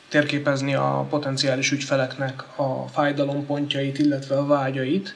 térképezni 0.09 0.75
a 0.75 1.05
potenciális 1.09 1.71
ügyfeleknek 1.71 2.43
a 2.55 2.87
fájdalompontjait, 2.87 3.99
illetve 3.99 4.37
a 4.37 4.45
vágyait, 4.45 5.15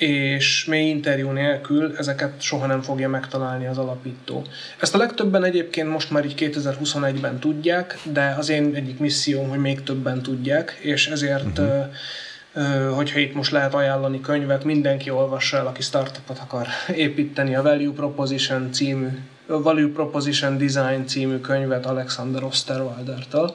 és 0.00 0.64
mély 0.64 0.88
interjú 0.88 1.30
nélkül 1.30 1.94
ezeket 1.96 2.42
soha 2.42 2.66
nem 2.66 2.82
fogja 2.82 3.08
megtalálni 3.08 3.66
az 3.66 3.78
alapító. 3.78 4.44
Ezt 4.78 4.94
a 4.94 4.98
legtöbben 4.98 5.44
egyébként 5.44 5.88
most 5.88 6.10
már 6.10 6.24
így 6.24 6.34
2021-ben 6.54 7.38
tudják, 7.38 7.98
de 8.12 8.34
az 8.38 8.48
én 8.48 8.74
egyik 8.74 8.98
misszióm, 8.98 9.48
hogy 9.48 9.58
még 9.58 9.82
többen 9.82 10.22
tudják, 10.22 10.78
és 10.80 11.06
ezért 11.06 11.58
uh-huh. 11.58 12.94
hogyha 12.94 13.18
itt 13.18 13.34
most 13.34 13.50
lehet 13.50 13.74
ajánlani 13.74 14.20
könyvet, 14.20 14.64
mindenki 14.64 15.10
olvassa 15.10 15.56
el, 15.56 15.66
aki 15.66 15.82
startupot 15.82 16.38
akar 16.38 16.66
építeni, 16.94 17.54
a 17.54 17.62
Value 17.62 17.92
Proposition 17.92 18.72
című, 18.72 19.08
Value 19.46 19.92
Proposition 19.92 20.58
Design 20.58 21.06
című 21.06 21.36
könyvet 21.38 21.86
Alexander 21.86 22.44
Osterwalder-től. 22.44 23.54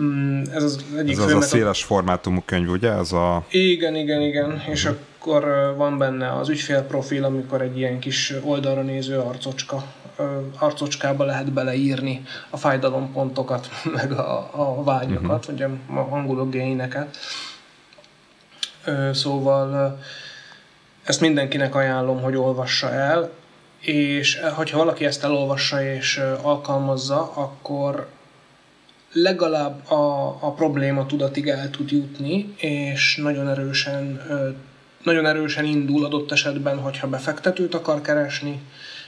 Mm, 0.00 0.42
ez 0.54 0.62
az 0.62 0.84
egyik 0.96 1.12
Ez 1.12 1.18
az 1.18 1.32
a 1.32 1.40
széles 1.40 1.84
formátumú 1.84 2.42
könyv, 2.44 2.68
ugye? 2.68 2.90
Ez 2.90 3.12
a... 3.12 3.44
Igen, 3.50 3.94
igen, 3.94 4.20
igen. 4.20 4.50
Uh-huh. 4.50 4.70
És 4.70 4.84
a 4.84 4.96
akkor 5.26 5.74
van 5.76 5.98
benne 5.98 6.32
az 6.32 6.48
ügyfélprofil, 6.48 7.24
amikor 7.24 7.62
egy 7.62 7.78
ilyen 7.78 7.98
kis 7.98 8.34
oldalra 8.42 8.82
néző 8.82 9.18
arcocska, 9.18 9.84
arcocskába 10.58 11.24
lehet 11.24 11.52
beleírni 11.52 12.22
a 12.50 12.56
fájdalompontokat, 12.56 13.68
meg 13.96 14.12
a, 14.12 14.50
a 14.52 14.82
vágyakat, 14.82 15.48
uh-huh. 15.48 15.68
vagy 15.68 15.96
a 15.96 16.14
angolok 16.14 16.50
géneket. 16.50 17.16
Szóval 19.12 19.98
ezt 21.04 21.20
mindenkinek 21.20 21.74
ajánlom, 21.74 22.22
hogy 22.22 22.36
olvassa 22.36 22.90
el, 22.90 23.30
és 23.80 24.40
hogyha 24.54 24.78
valaki 24.78 25.04
ezt 25.04 25.24
elolvassa 25.24 25.82
és 25.82 26.20
alkalmazza, 26.42 27.32
akkor 27.34 28.08
legalább 29.12 29.90
a, 29.90 30.26
a 30.40 30.52
probléma 30.52 31.06
tudatig 31.06 31.48
el 31.48 31.70
tud 31.70 31.90
jutni, 31.90 32.54
és 32.56 33.16
nagyon 33.22 33.48
erősen 33.48 34.20
nagyon 35.06 35.26
erősen 35.26 35.64
indul 35.64 36.04
adott 36.04 36.32
esetben, 36.32 36.78
hogyha 36.78 37.08
befektetőt 37.08 37.74
akar 37.74 38.00
keresni, 38.00 38.60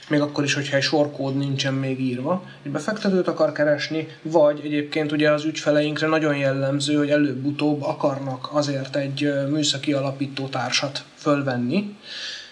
még 0.09 0.21
akkor 0.21 0.43
is, 0.43 0.53
hogyha 0.53 0.75
egy 0.75 0.83
sorkód 0.83 1.37
nincsen 1.37 1.73
még 1.73 1.99
írva, 1.99 2.43
egy 2.63 2.71
befektetőt 2.71 3.27
akar 3.27 3.51
keresni, 3.51 4.07
vagy 4.21 4.61
egyébként 4.63 5.11
ugye 5.11 5.31
az 5.31 5.45
ügyfeleinkre 5.45 6.07
nagyon 6.07 6.37
jellemző, 6.37 6.95
hogy 6.95 7.09
előbb-utóbb 7.09 7.81
akarnak 7.81 8.49
azért 8.51 8.95
egy 8.95 9.33
műszaki 9.49 9.93
alapító 9.93 10.47
társat 10.47 11.03
fölvenni, 11.15 11.95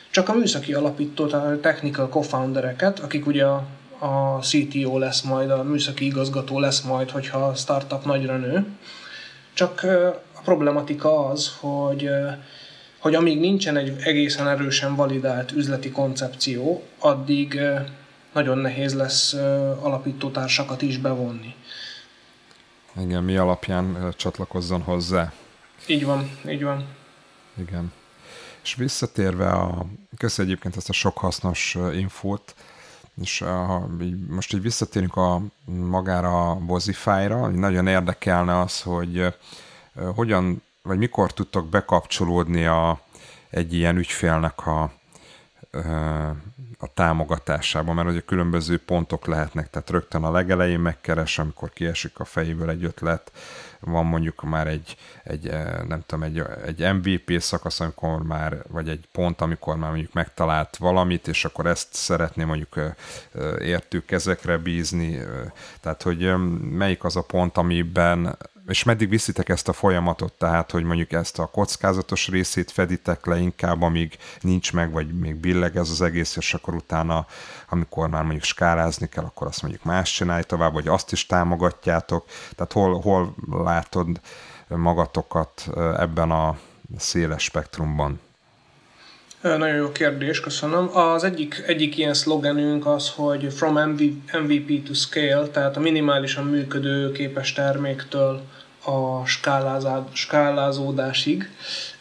csak 0.09 0.29
a 0.29 0.33
műszaki 0.33 0.73
alapító, 0.73 1.25
technical 1.61 2.07
co-foundereket, 2.07 2.99
akik 2.99 3.27
ugye 3.27 3.45
a, 3.45 3.65
a 3.99 4.39
CTO 4.41 4.97
lesz 4.97 5.21
majd, 5.21 5.49
a 5.49 5.63
műszaki 5.63 6.05
igazgató 6.05 6.59
lesz 6.59 6.81
majd, 6.81 7.09
hogyha 7.09 7.37
a 7.47 7.55
startup 7.55 8.05
nagyra 8.05 8.37
nő. 8.37 8.65
Csak 9.53 9.83
a 10.35 10.41
problematika 10.43 11.27
az, 11.27 11.51
hogy 11.59 12.09
hogy 12.97 13.15
amíg 13.15 13.39
nincsen 13.39 13.77
egy 13.77 13.95
egészen 13.99 14.47
erősen 14.47 14.95
validált 14.95 15.51
üzleti 15.51 15.91
koncepció, 15.91 16.83
addig 16.99 17.59
nagyon 18.33 18.57
nehéz 18.57 18.93
lesz 18.93 19.33
alapítótársakat 19.81 20.81
is 20.81 20.97
bevonni. 20.97 21.55
Igen, 22.99 23.23
mi 23.23 23.37
alapján 23.37 24.13
csatlakozzon 24.15 24.81
hozzá. 24.81 25.33
Így 25.87 26.05
van, 26.05 26.31
így 26.49 26.63
van. 26.63 26.85
Igen. 27.57 27.91
És 28.63 28.75
visszatérve, 28.75 29.49
a, 29.49 29.85
köszi 30.17 30.41
egyébként 30.41 30.75
ezt 30.75 30.89
a 30.89 30.93
sok 30.93 31.17
hasznos 31.17 31.77
infót, 31.93 32.55
és 33.21 33.41
a, 33.41 33.87
így, 34.01 34.27
most 34.27 34.53
így 34.53 34.61
visszatérünk 34.61 35.15
a 35.15 35.41
magára 35.65 36.49
a 36.49 36.55
Bozify-ra, 36.55 37.47
nagyon 37.47 37.87
érdekelne 37.87 38.59
az, 38.59 38.81
hogy 38.81 39.33
hogyan, 40.15 40.61
vagy 40.87 40.97
mikor 40.97 41.33
tudtok 41.33 41.69
bekapcsolódni 41.69 42.65
a, 42.65 42.99
egy 43.49 43.73
ilyen 43.73 43.97
ügyfélnek 43.97 44.67
a, 44.67 44.81
a 46.79 46.93
támogatásába, 46.93 47.93
mert 47.93 48.09
ugye 48.09 48.19
különböző 48.19 48.79
pontok 48.79 49.25
lehetnek, 49.25 49.69
tehát 49.69 49.89
rögtön 49.89 50.23
a 50.23 50.31
legelején 50.31 50.79
megkeres, 50.79 51.39
amikor 51.39 51.69
kiesik 51.69 52.19
a 52.19 52.25
fejéből 52.25 52.69
egy 52.69 52.83
ötlet, 52.83 53.31
van 53.79 54.05
mondjuk 54.05 54.43
már 54.43 54.67
egy, 54.67 54.97
egy 55.23 55.51
nem 55.87 56.03
tudom, 56.05 56.23
egy, 56.23 56.43
egy 56.65 56.93
MVP 56.93 57.41
szakasz, 57.41 57.79
amikor 57.79 58.23
már, 58.23 58.63
vagy 58.67 58.89
egy 58.89 59.07
pont, 59.11 59.41
amikor 59.41 59.75
már 59.75 59.89
mondjuk 59.89 60.13
megtalált 60.13 60.77
valamit, 60.77 61.27
és 61.27 61.45
akkor 61.45 61.65
ezt 61.65 61.87
szeretné 61.93 62.43
mondjuk 62.43 62.79
értő 63.59 64.05
kezekre 64.05 64.57
bízni, 64.57 65.19
tehát 65.81 66.01
hogy 66.01 66.33
melyik 66.61 67.03
az 67.03 67.15
a 67.15 67.21
pont, 67.21 67.57
amiben 67.57 68.37
és 68.67 68.83
meddig 68.83 69.09
viszitek 69.09 69.49
ezt 69.49 69.67
a 69.67 69.73
folyamatot, 69.73 70.33
tehát, 70.33 70.71
hogy 70.71 70.83
mondjuk 70.83 71.11
ezt 71.11 71.39
a 71.39 71.45
kockázatos 71.45 72.27
részét 72.27 72.71
feditek 72.71 73.25
le 73.25 73.37
inkább, 73.37 73.81
amíg 73.81 74.17
nincs 74.41 74.73
meg, 74.73 74.91
vagy 74.91 75.07
még 75.19 75.35
billeg 75.35 75.77
ez 75.77 75.89
az 75.89 76.01
egész, 76.01 76.35
és 76.35 76.53
akkor 76.53 76.73
utána, 76.75 77.25
amikor 77.69 78.09
már 78.09 78.21
mondjuk 78.21 78.43
skálázni 78.43 79.09
kell, 79.09 79.23
akkor 79.23 79.47
azt 79.47 79.61
mondjuk 79.61 79.83
más 79.83 80.11
csinálj 80.11 80.43
tovább, 80.43 80.73
vagy 80.73 80.87
azt 80.87 81.11
is 81.11 81.25
támogatjátok. 81.25 82.25
Tehát 82.55 82.71
hol, 82.71 82.99
hol 82.99 83.35
látod 83.51 84.07
magatokat 84.67 85.69
ebben 85.97 86.31
a 86.31 86.57
széles 86.97 87.43
spektrumban? 87.43 88.19
Nagyon 89.41 89.75
jó 89.75 89.91
kérdés, 89.91 90.39
köszönöm. 90.39 90.97
Az 90.97 91.23
egyik, 91.23 91.63
egyik 91.67 91.97
ilyen 91.97 92.13
szlogenünk 92.13 92.85
az, 92.85 93.09
hogy 93.09 93.53
from 93.53 93.73
MVP 94.47 94.83
to 94.85 94.93
scale, 94.93 95.47
tehát 95.47 95.77
a 95.77 95.79
minimálisan 95.79 96.45
működő 96.45 97.11
képes 97.11 97.53
terméktől 97.53 98.41
a 98.87 99.25
skálázódásig, 100.13 101.49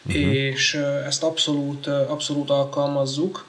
uh-huh. 0.05 0.21
és 0.21 0.73
ezt 1.05 1.23
abszolút, 1.23 1.87
abszolút 1.87 2.49
alkalmazzuk. 2.49 3.45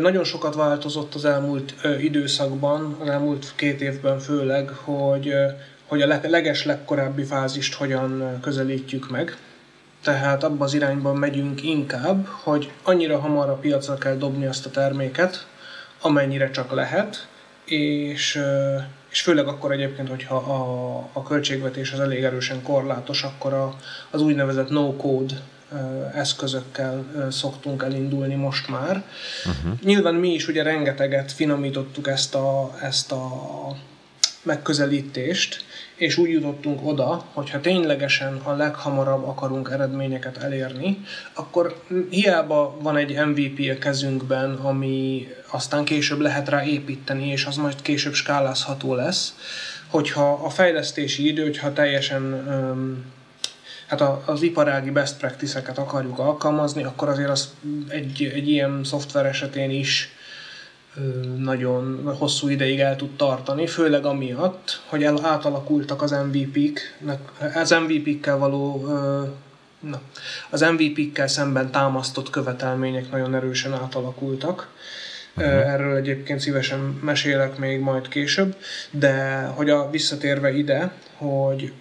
Nagyon 0.00 0.24
sokat 0.24 0.54
változott 0.54 1.14
az 1.14 1.24
elmúlt 1.24 1.74
időszakban, 2.00 2.96
az 3.00 3.08
elmúlt 3.08 3.52
két 3.56 3.80
évben 3.80 4.18
főleg, 4.18 4.68
hogy, 4.68 5.32
hogy 5.86 6.02
a 6.02 6.18
leges 6.22 6.64
legkorábbi 6.64 7.24
fázist 7.24 7.74
hogyan 7.74 8.38
közelítjük 8.40 9.10
meg. 9.10 9.36
Tehát 10.02 10.44
abba 10.44 10.64
az 10.64 10.74
irányban 10.74 11.16
megyünk 11.16 11.62
inkább, 11.62 12.26
hogy 12.26 12.72
annyira 12.82 13.18
hamar 13.18 13.48
a 13.48 13.56
piacra 13.56 13.94
kell 13.98 14.16
dobni 14.16 14.46
azt 14.46 14.66
a 14.66 14.70
terméket, 14.70 15.46
amennyire 16.00 16.50
csak 16.50 16.72
lehet, 16.72 17.28
és 17.64 18.40
és 19.16 19.22
főleg 19.22 19.46
akkor 19.46 19.72
egyébként, 19.72 20.08
hogyha 20.08 20.36
a, 20.36 21.08
a 21.12 21.22
költségvetés 21.22 21.92
az 21.92 22.00
elég 22.00 22.24
erősen 22.24 22.62
korlátos, 22.62 23.22
akkor 23.22 23.52
a, 23.52 23.76
az 24.10 24.22
úgynevezett 24.22 24.70
no-code 24.70 25.34
eszközökkel 26.14 27.04
szoktunk 27.30 27.82
elindulni 27.82 28.34
most 28.34 28.68
már. 28.68 29.04
Uh-huh. 29.46 29.80
Nyilván 29.82 30.14
mi 30.14 30.32
is 30.32 30.48
ugye 30.48 30.62
rengeteget 30.62 31.32
finomítottuk 31.32 32.08
ezt 32.08 32.34
a, 32.34 32.74
ezt 32.82 33.12
a 33.12 33.26
megközelítést, 34.42 35.64
és 35.94 36.16
úgy 36.16 36.30
jutottunk 36.30 36.86
oda, 36.86 37.24
hogy 37.32 37.50
ha 37.50 37.60
ténylegesen 37.60 38.40
a 38.42 38.52
leghamarabb 38.52 39.26
akarunk 39.26 39.70
eredményeket 39.72 40.36
elérni, 40.36 41.04
akkor 41.34 41.82
hiába 42.10 42.76
van 42.80 42.96
egy 42.96 43.26
MVP 43.26 43.70
a 43.76 43.78
kezünkben, 43.78 44.54
ami 44.54 45.26
aztán 45.56 45.84
később 45.84 46.20
lehet 46.20 46.48
rá 46.48 46.64
építeni, 46.64 47.28
és 47.28 47.44
az 47.44 47.56
majd 47.56 47.82
később 47.82 48.14
skálázható 48.14 48.94
lesz, 48.94 49.34
hogyha 49.86 50.32
a 50.32 50.50
fejlesztési 50.50 51.26
idő, 51.26 51.42
hogyha 51.42 51.72
teljesen 51.72 52.46
hát 53.86 54.00
az 54.26 54.42
iparági 54.42 54.90
best 54.90 55.16
practice-eket 55.16 55.78
akarjuk 55.78 56.18
alkalmazni, 56.18 56.84
akkor 56.84 57.08
azért 57.08 57.30
az 57.30 57.54
egy, 57.88 58.32
egy 58.34 58.48
ilyen 58.48 58.84
szoftver 58.84 59.26
esetén 59.26 59.70
is 59.70 60.08
nagyon 61.38 62.14
hosszú 62.18 62.48
ideig 62.48 62.80
el 62.80 62.96
tud 62.96 63.16
tartani, 63.16 63.66
főleg 63.66 64.04
amiatt, 64.04 64.82
hogy 64.86 65.02
el, 65.02 65.18
átalakultak 65.22 66.02
az 66.02 66.10
MVP-k, 66.10 66.80
az 67.54 67.70
MVP-kkel 67.70 68.38
való 68.38 68.86
na, 69.80 70.00
az 70.50 70.60
MVP-kkel 70.60 71.26
szemben 71.26 71.70
támasztott 71.70 72.30
követelmények 72.30 73.10
nagyon 73.10 73.34
erősen 73.34 73.72
átalakultak. 73.72 74.68
Uh-huh. 75.36 75.72
Erről 75.72 75.96
egyébként 75.96 76.40
szívesen 76.40 76.80
mesélek 77.02 77.58
még 77.58 77.80
majd 77.80 78.08
később, 78.08 78.56
de 78.90 79.40
hogy 79.42 79.70
a 79.70 79.90
visszatérve 79.90 80.52
ide, 80.52 80.92
hogy, 81.16 81.72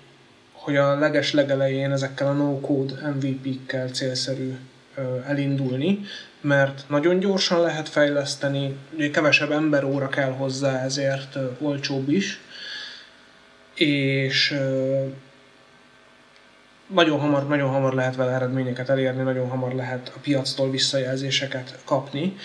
hogy 0.52 0.76
a 0.76 1.00
leges 1.00 1.34
legelején 1.34 1.92
ezekkel 1.92 2.28
a 2.28 2.34
no-code 2.34 2.94
MVP-kkel 3.14 3.88
célszerű 3.88 4.56
elindulni, 5.28 6.00
mert 6.42 6.84
nagyon 6.88 7.20
gyorsan 7.20 7.62
lehet 7.62 7.90
fejleszteni, 7.90 8.78
ugye 8.96 9.10
kevesebb 9.10 9.52
emberóra 9.52 10.10
kell 10.10 10.32
hozzá, 10.32 10.84
ezért 10.84 11.38
olcsóbb 11.60 12.10
is, 12.10 12.40
és 13.76 14.60
nagyon 16.88 17.20
hamar, 17.20 17.48
nagyon 17.48 17.70
hamar 17.70 17.94
lehet 17.94 18.16
vele 18.16 18.32
eredményeket 18.32 18.90
elérni, 18.90 19.24
nagyon 19.24 19.50
hamar 19.50 19.74
lehet 19.74 20.12
a 20.16 20.20
piactól 20.20 20.70
visszajelzéseket 20.70 21.78
kapni, 21.86 22.36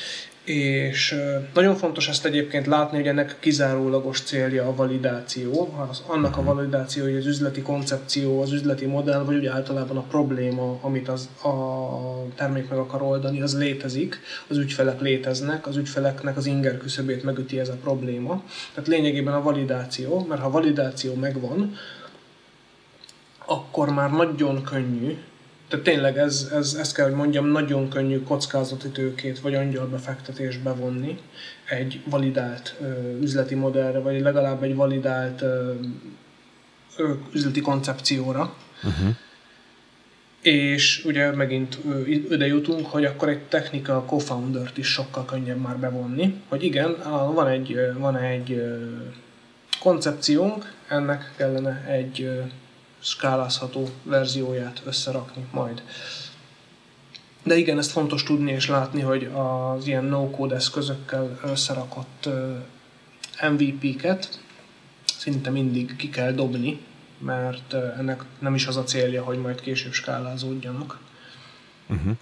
és 0.51 1.17
nagyon 1.55 1.77
fontos 1.77 2.09
ezt 2.09 2.25
egyébként 2.25 2.67
látni, 2.67 2.97
hogy 2.97 3.07
ennek 3.07 3.37
kizárólagos 3.41 4.21
célja 4.21 4.67
a 4.67 4.75
validáció, 4.75 5.75
az, 5.91 6.03
annak 6.07 6.37
a 6.37 6.41
mhm. 6.41 6.55
validáció, 6.55 7.03
hogy 7.03 7.17
az 7.17 7.27
üzleti 7.27 7.63
koncepció, 7.63 8.41
az 8.41 8.53
üzleti 8.53 8.87
modell, 8.87 9.23
vagy 9.23 9.37
ugye 9.37 9.51
általában 9.51 9.97
a 9.97 10.03
probléma, 10.03 10.79
amit 10.81 11.09
az, 11.09 11.29
a 11.43 12.35
termék 12.35 12.69
meg 12.69 12.79
akar 12.79 13.03
oldani, 13.03 13.41
az 13.41 13.59
létezik, 13.59 14.21
az 14.49 14.57
ügyfelek 14.57 15.01
léteznek, 15.01 15.67
az 15.67 15.77
ügyfeleknek 15.77 16.37
az 16.37 16.47
inger 16.47 16.79
küszöbét 16.79 17.23
megüti 17.23 17.59
ez 17.59 17.69
a 17.69 17.77
probléma. 17.83 18.43
Tehát 18.75 18.89
lényegében 18.89 19.35
a 19.35 19.43
validáció, 19.43 20.27
mert 20.29 20.41
ha 20.41 20.47
a 20.47 20.51
validáció 20.51 21.15
megvan, 21.15 21.75
akkor 23.45 23.89
már 23.91 24.11
nagyon 24.11 24.63
könnyű 24.63 25.17
tehát 25.71 25.85
tényleg 25.85 26.19
ez, 26.19 26.51
ez, 26.53 26.77
ezt 26.81 26.95
kell, 26.95 27.07
hogy 27.07 27.15
mondjam, 27.15 27.47
nagyon 27.47 27.89
könnyű 27.89 28.23
kockázati 28.23 28.89
tőkét 28.89 29.41
vagy 29.41 29.55
angyalbefektetést 29.55 30.63
bevonni 30.63 31.19
egy 31.69 32.01
validált 32.05 32.75
ö, 32.81 33.19
üzleti 33.21 33.55
modellre, 33.55 33.99
vagy 33.99 34.21
legalább 34.21 34.63
egy 34.63 34.75
validált 34.75 35.43
ö, 35.43 35.73
ö, 36.97 37.13
üzleti 37.33 37.61
koncepcióra. 37.61 38.55
Uh-huh. 38.83 39.17
És 40.41 41.05
ugye 41.05 41.31
megint 41.31 41.79
ide 42.07 42.47
jutunk, 42.47 42.87
hogy 42.87 43.05
akkor 43.05 43.29
egy 43.29 43.43
technical 43.43 44.05
co-foundert 44.07 44.79
is 44.79 44.87
sokkal 44.87 45.25
könnyebb 45.25 45.61
már 45.61 45.77
bevonni, 45.79 46.35
hogy 46.49 46.63
igen, 46.63 46.97
van 47.35 47.49
egy, 47.49 47.77
van 47.99 48.17
egy 48.17 48.63
koncepciónk, 49.81 50.73
ennek 50.89 51.33
kellene 51.37 51.85
egy 51.89 52.31
skálázható 53.01 53.89
verzióját 54.03 54.83
összerakni 54.85 55.47
majd. 55.51 55.83
De 57.43 57.57
igen, 57.57 57.79
ezt 57.79 57.91
fontos 57.91 58.23
tudni 58.23 58.53
és 58.53 58.69
látni, 58.69 59.01
hogy 59.01 59.31
az 59.35 59.87
ilyen 59.87 60.05
no-code 60.05 60.55
eszközökkel 60.55 61.39
összerakott 61.45 62.29
MVP-ket 63.51 64.41
szinte 65.19 65.51
mindig 65.51 65.97
ki 65.97 66.09
kell 66.09 66.33
dobni, 66.33 66.81
mert 67.19 67.75
ennek 67.75 68.25
nem 68.39 68.55
is 68.55 68.67
az 68.67 68.77
a 68.77 68.85
célja, 68.85 69.25
hogy 69.25 69.39
majd 69.39 69.61
később 69.61 69.93
skálázódjanak. 69.93 70.99
Uh-huh. 71.89 72.17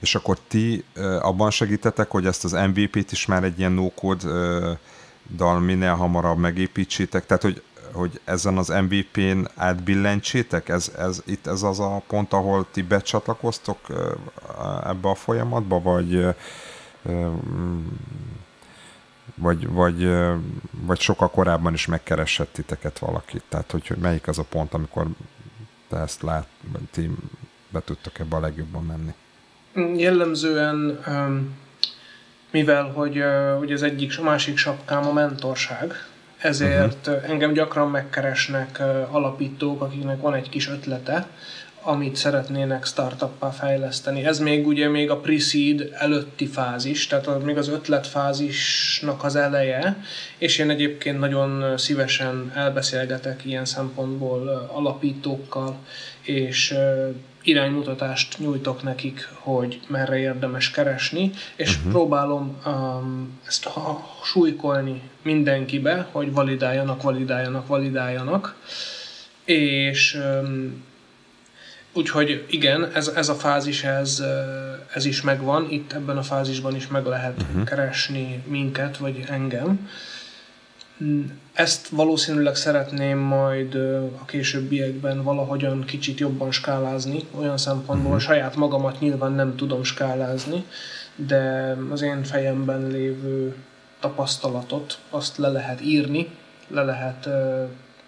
És 0.00 0.14
akkor 0.14 0.38
ti 0.48 0.84
abban 1.20 1.50
segítetek, 1.50 2.10
hogy 2.10 2.26
ezt 2.26 2.44
az 2.44 2.52
MVP-t 2.52 3.12
is 3.12 3.26
már 3.26 3.44
egy 3.44 3.58
ilyen 3.58 3.72
no-code 3.72 4.28
dal 5.36 5.60
minél 5.60 5.94
hamarabb 5.94 6.38
megépítsétek, 6.38 7.26
tehát 7.26 7.42
hogy 7.42 7.62
hogy 7.94 8.20
ezen 8.24 8.56
az 8.56 8.68
MVP-n 8.68 9.38
átbillentsétek? 9.54 10.68
Ez, 10.68 10.92
ez, 10.98 11.22
itt 11.26 11.46
ez 11.46 11.62
az 11.62 11.80
a 11.80 12.02
pont, 12.06 12.32
ahol 12.32 12.66
ti 12.70 12.82
becsatlakoztok 12.82 13.78
ebbe 14.84 15.08
a 15.08 15.14
folyamatba, 15.14 15.80
vagy 15.80 16.34
vagy, 19.34 19.68
vagy, 19.68 20.08
vagy 20.70 21.00
sokkal 21.00 21.30
korábban 21.30 21.72
is 21.72 21.86
megkeresett 21.86 22.52
titeket 22.52 22.98
valaki? 22.98 23.40
Tehát, 23.48 23.70
hogy, 23.70 23.86
hogy 23.86 23.96
melyik 23.96 24.28
az 24.28 24.38
a 24.38 24.44
pont, 24.48 24.74
amikor 24.74 25.06
te 25.88 25.96
ezt 25.96 26.22
lát, 26.22 26.46
vagy 26.72 26.82
ti 26.90 27.10
be 27.70 27.80
tudtok 27.80 28.18
ebbe 28.18 28.36
a 28.36 28.40
legjobban 28.40 28.84
menni? 28.84 29.14
Jellemzően, 30.00 31.04
mivel 32.50 32.90
hogy 32.90 33.16
ugye 33.60 33.74
az 33.74 33.82
egyik, 33.82 34.20
másik 34.20 34.56
sapkám 34.56 35.06
a 35.06 35.12
mentorság, 35.12 35.92
ezért 36.44 37.06
uh-huh. 37.06 37.30
engem 37.30 37.52
gyakran 37.52 37.90
megkeresnek 37.90 38.82
alapítók, 39.10 39.82
akiknek 39.82 40.20
van 40.20 40.34
egy 40.34 40.48
kis 40.48 40.68
ötlete, 40.68 41.26
amit 41.80 42.16
szeretnének 42.16 42.84
startuppá 42.84 43.50
fejleszteni. 43.50 44.24
Ez 44.24 44.38
még 44.38 44.66
ugye 44.66 44.88
még 44.88 45.10
a 45.10 45.16
pre-seed 45.16 45.90
előtti 45.92 46.46
fázis, 46.46 47.06
tehát 47.06 47.44
még 47.44 47.56
az 47.56 47.68
ötletfázisnak 47.68 49.24
az 49.24 49.36
eleje, 49.36 50.02
és 50.38 50.58
én 50.58 50.70
egyébként 50.70 51.18
nagyon 51.18 51.78
szívesen 51.78 52.52
elbeszélgetek 52.54 53.44
ilyen 53.44 53.64
szempontból 53.64 54.68
alapítókkal, 54.72 55.76
és 56.22 56.74
iránymutatást 57.44 58.38
nyújtok 58.38 58.82
nekik, 58.82 59.28
hogy 59.38 59.80
merre 59.86 60.18
érdemes 60.18 60.70
keresni, 60.70 61.30
és 61.56 61.76
uh-huh. 61.76 61.92
próbálom 61.92 62.56
um, 62.66 63.40
ezt 63.46 63.64
ha, 63.64 64.14
súlykolni 64.24 65.02
mindenkibe, 65.22 66.08
hogy 66.12 66.32
validáljanak, 66.32 67.02
validáljanak, 67.02 67.66
validáljanak, 67.66 68.56
és 69.44 70.14
um, 70.14 70.84
Úgyhogy 71.96 72.44
igen, 72.50 72.90
ez, 72.94 73.08
ez 73.08 73.28
a 73.28 73.34
fázis, 73.34 73.84
ez, 73.84 74.22
ez 74.94 75.04
is 75.04 75.22
megvan, 75.22 75.70
itt 75.70 75.92
ebben 75.92 76.16
a 76.16 76.22
fázisban 76.22 76.74
is 76.74 76.86
meg 76.86 77.06
lehet 77.06 77.42
uh-huh. 77.42 77.64
keresni 77.64 78.42
minket, 78.46 78.96
vagy 78.96 79.24
engem. 79.28 79.88
Ezt 81.52 81.88
valószínűleg 81.88 82.56
szeretném 82.56 83.18
majd 83.18 83.74
a 84.20 84.24
későbbiekben 84.24 85.22
valahogyan 85.22 85.84
kicsit 85.84 86.18
jobban 86.18 86.52
skálázni, 86.52 87.20
olyan 87.38 87.58
szempontból 87.58 88.12
uh-huh. 88.12 88.26
saját 88.26 88.56
magamat 88.56 89.00
nyilván 89.00 89.32
nem 89.32 89.56
tudom 89.56 89.82
skálázni, 89.82 90.64
de 91.16 91.76
az 91.90 92.02
én 92.02 92.24
fejemben 92.24 92.86
lévő 92.86 93.54
tapasztalatot 94.00 94.98
azt 95.10 95.36
le 95.36 95.48
lehet 95.48 95.80
írni, 95.80 96.28
le 96.68 96.82
lehet, 96.82 97.28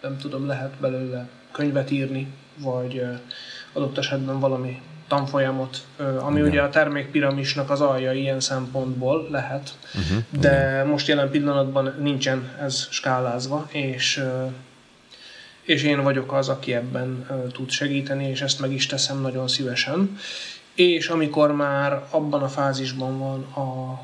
nem 0.03 0.19
tudom, 0.19 0.47
lehet 0.47 0.73
belőle 0.81 1.29
könyvet 1.53 1.91
írni, 1.91 2.33
vagy 2.59 3.03
adott 3.73 3.99
esetben 3.99 4.41
valami 4.41 4.81
tanfolyamot, 5.09 5.87
ami 6.19 6.39
Igen. 6.39 6.51
ugye 6.51 6.61
a 6.61 6.69
termékpiramisnak 6.69 7.71
az 7.71 7.81
alja 7.81 8.13
ilyen 8.13 8.41
szempontból 8.41 9.27
lehet, 9.31 9.75
uh-huh. 9.95 10.25
de 10.41 10.71
Igen. 10.71 10.87
most 10.87 11.09
jelen 11.09 11.31
pillanatban 11.31 11.95
nincsen 11.99 12.57
ez 12.61 12.87
skálázva, 12.91 13.69
és 13.71 14.25
és 15.67 15.83
én 15.83 16.03
vagyok 16.03 16.33
az, 16.33 16.49
aki 16.49 16.75
ebben 16.75 17.27
tud 17.53 17.71
segíteni, 17.71 18.29
és 18.29 18.43
ezt 18.43 18.61
meg 18.61 18.73
is 18.73 18.87
teszem 18.87 19.21
nagyon 19.21 19.49
szívesen. 19.49 20.19
És 20.75 21.09
amikor 21.09 21.53
már 21.53 22.03
abban 22.11 22.43
a 22.43 22.49
fázisban 22.49 23.19
van 23.19 23.43
a, 23.43 24.01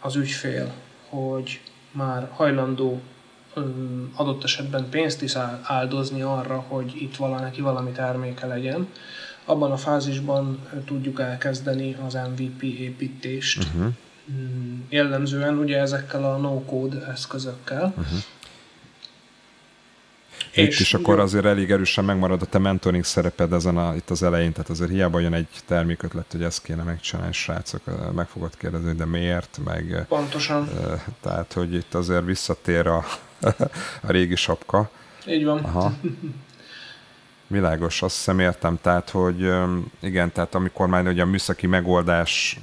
az 0.00 0.16
ügyfél, 0.16 0.72
hogy 1.08 1.60
már 1.90 2.28
hajlandó 2.32 3.00
adott 4.14 4.44
esetben 4.44 4.88
pénzt 4.88 5.22
is 5.22 5.32
áldozni 5.62 6.22
arra, 6.22 6.64
hogy 6.68 6.92
itt 7.02 7.16
valaki 7.16 7.60
valami 7.60 7.90
terméke 7.90 8.46
legyen, 8.46 8.88
abban 9.46 9.72
a 9.72 9.76
fázisban 9.76 10.58
tudjuk 10.84 11.20
elkezdeni 11.20 11.96
az 12.06 12.14
MVP 12.14 12.62
építést. 12.62 13.64
Uh-huh. 13.64 13.92
Jellemzően 14.88 15.58
ugye 15.58 15.78
ezekkel 15.78 16.24
a 16.24 16.36
no-code 16.36 17.06
eszközökkel. 17.06 17.94
Uh-huh. 17.96 18.18
Itt 20.54 20.68
és 20.68 20.80
is 20.80 20.94
akkor 20.94 21.18
azért 21.18 21.44
elég 21.44 21.70
erősen 21.70 22.04
megmarad 22.04 22.42
a 22.42 22.46
te 22.46 22.58
mentoring 22.58 23.04
szereped 23.04 23.52
ezen 23.52 23.76
a, 23.76 23.94
itt 23.94 24.10
az 24.10 24.22
elején, 24.22 24.52
tehát 24.52 24.70
azért 24.70 24.90
hiába 24.90 25.20
jön 25.20 25.34
egy 25.34 25.48
termékötlet, 25.66 26.32
hogy 26.32 26.42
ezt 26.42 26.62
kéne 26.62 26.82
megcsinálni, 26.82 27.32
srácok, 27.32 28.12
meg 28.14 28.28
fogod 28.28 28.56
kérdezni, 28.56 28.92
de 28.92 29.04
miért, 29.04 29.58
meg... 29.64 30.04
Pontosan. 30.08 30.68
Tehát, 31.20 31.52
hogy 31.52 31.74
itt 31.74 31.94
azért 31.94 32.24
visszatér 32.24 32.86
a, 32.86 33.04
a 34.06 34.12
régi 34.12 34.36
sapka. 34.36 34.90
Így 35.26 35.44
van. 35.44 35.58
Aha. 35.58 35.92
Világos, 37.46 38.02
azt 38.02 38.16
hiszem 38.16 38.38
értem. 38.38 38.78
Tehát, 38.82 39.10
hogy 39.10 39.52
igen, 40.00 40.32
tehát 40.32 40.54
amikor 40.54 40.86
már 40.86 41.06
ugye 41.06 41.22
a 41.22 41.26
műszaki 41.26 41.66
megoldás 41.66 42.60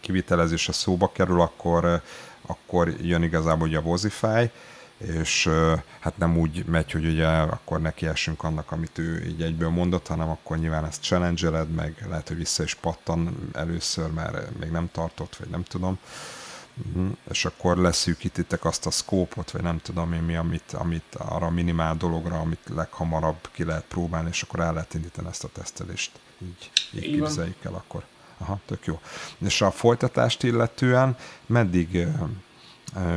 kivitelezése 0.00 0.72
szóba 0.72 1.12
kerül, 1.12 1.40
akkor, 1.40 2.02
akkor 2.46 2.94
jön 3.00 3.22
igazából 3.22 3.68
ugye 3.68 3.78
a 3.78 3.82
Vozify, 3.82 4.50
és 4.98 5.50
hát 6.00 6.18
nem 6.18 6.38
úgy 6.38 6.64
megy, 6.66 6.92
hogy 6.92 7.06
ugye 7.06 7.26
akkor 7.26 7.80
nekiesünk 7.80 8.42
annak, 8.42 8.72
amit 8.72 8.98
ő 8.98 9.24
így 9.28 9.42
egyből 9.42 9.68
mondott, 9.68 10.06
hanem 10.06 10.28
akkor 10.28 10.58
nyilván 10.58 10.84
ezt 10.84 11.02
challenge 11.02 11.64
meg 11.76 12.06
lehet, 12.08 12.28
hogy 12.28 12.36
vissza 12.36 12.62
is 12.62 12.74
pattan 12.74 13.50
először, 13.52 14.10
mert 14.10 14.58
még 14.58 14.70
nem 14.70 14.88
tartott, 14.92 15.36
vagy 15.36 15.48
nem 15.48 15.62
tudom. 15.62 15.98
Uh-huh. 16.86 17.16
És 17.30 17.44
akkor 17.44 17.76
leszűkítitek 17.76 18.64
azt 18.64 18.86
a 18.86 18.90
szkópot, 18.90 19.50
vagy 19.50 19.62
nem 19.62 19.78
tudom 19.78 20.12
én 20.12 20.22
mi, 20.22 20.36
amit, 20.36 20.72
amit 20.72 21.14
arra 21.14 21.46
a 21.46 21.50
minimál 21.50 21.96
dologra, 21.96 22.40
amit 22.40 22.68
leghamarabb 22.74 23.48
ki 23.52 23.64
lehet 23.64 23.84
próbálni, 23.88 24.28
és 24.28 24.42
akkor 24.42 24.60
el 24.60 24.72
lehet 24.72 24.94
indítani 24.94 25.28
ezt 25.28 25.44
a 25.44 25.48
tesztelést. 25.52 26.10
Így, 26.42 26.70
így 26.94 27.14
képzeljük 27.14 27.64
el 27.64 27.74
akkor. 27.74 28.04
Aha, 28.38 28.60
tök 28.66 28.86
jó. 28.86 29.00
És 29.38 29.60
a 29.60 29.70
folytatást 29.70 30.42
illetően 30.42 31.16
meddig 31.46 32.06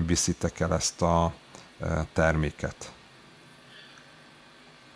viszitek 0.05 0.59
el 0.59 0.73
ezt 0.73 1.01
a 1.01 1.33
terméket? 2.13 2.91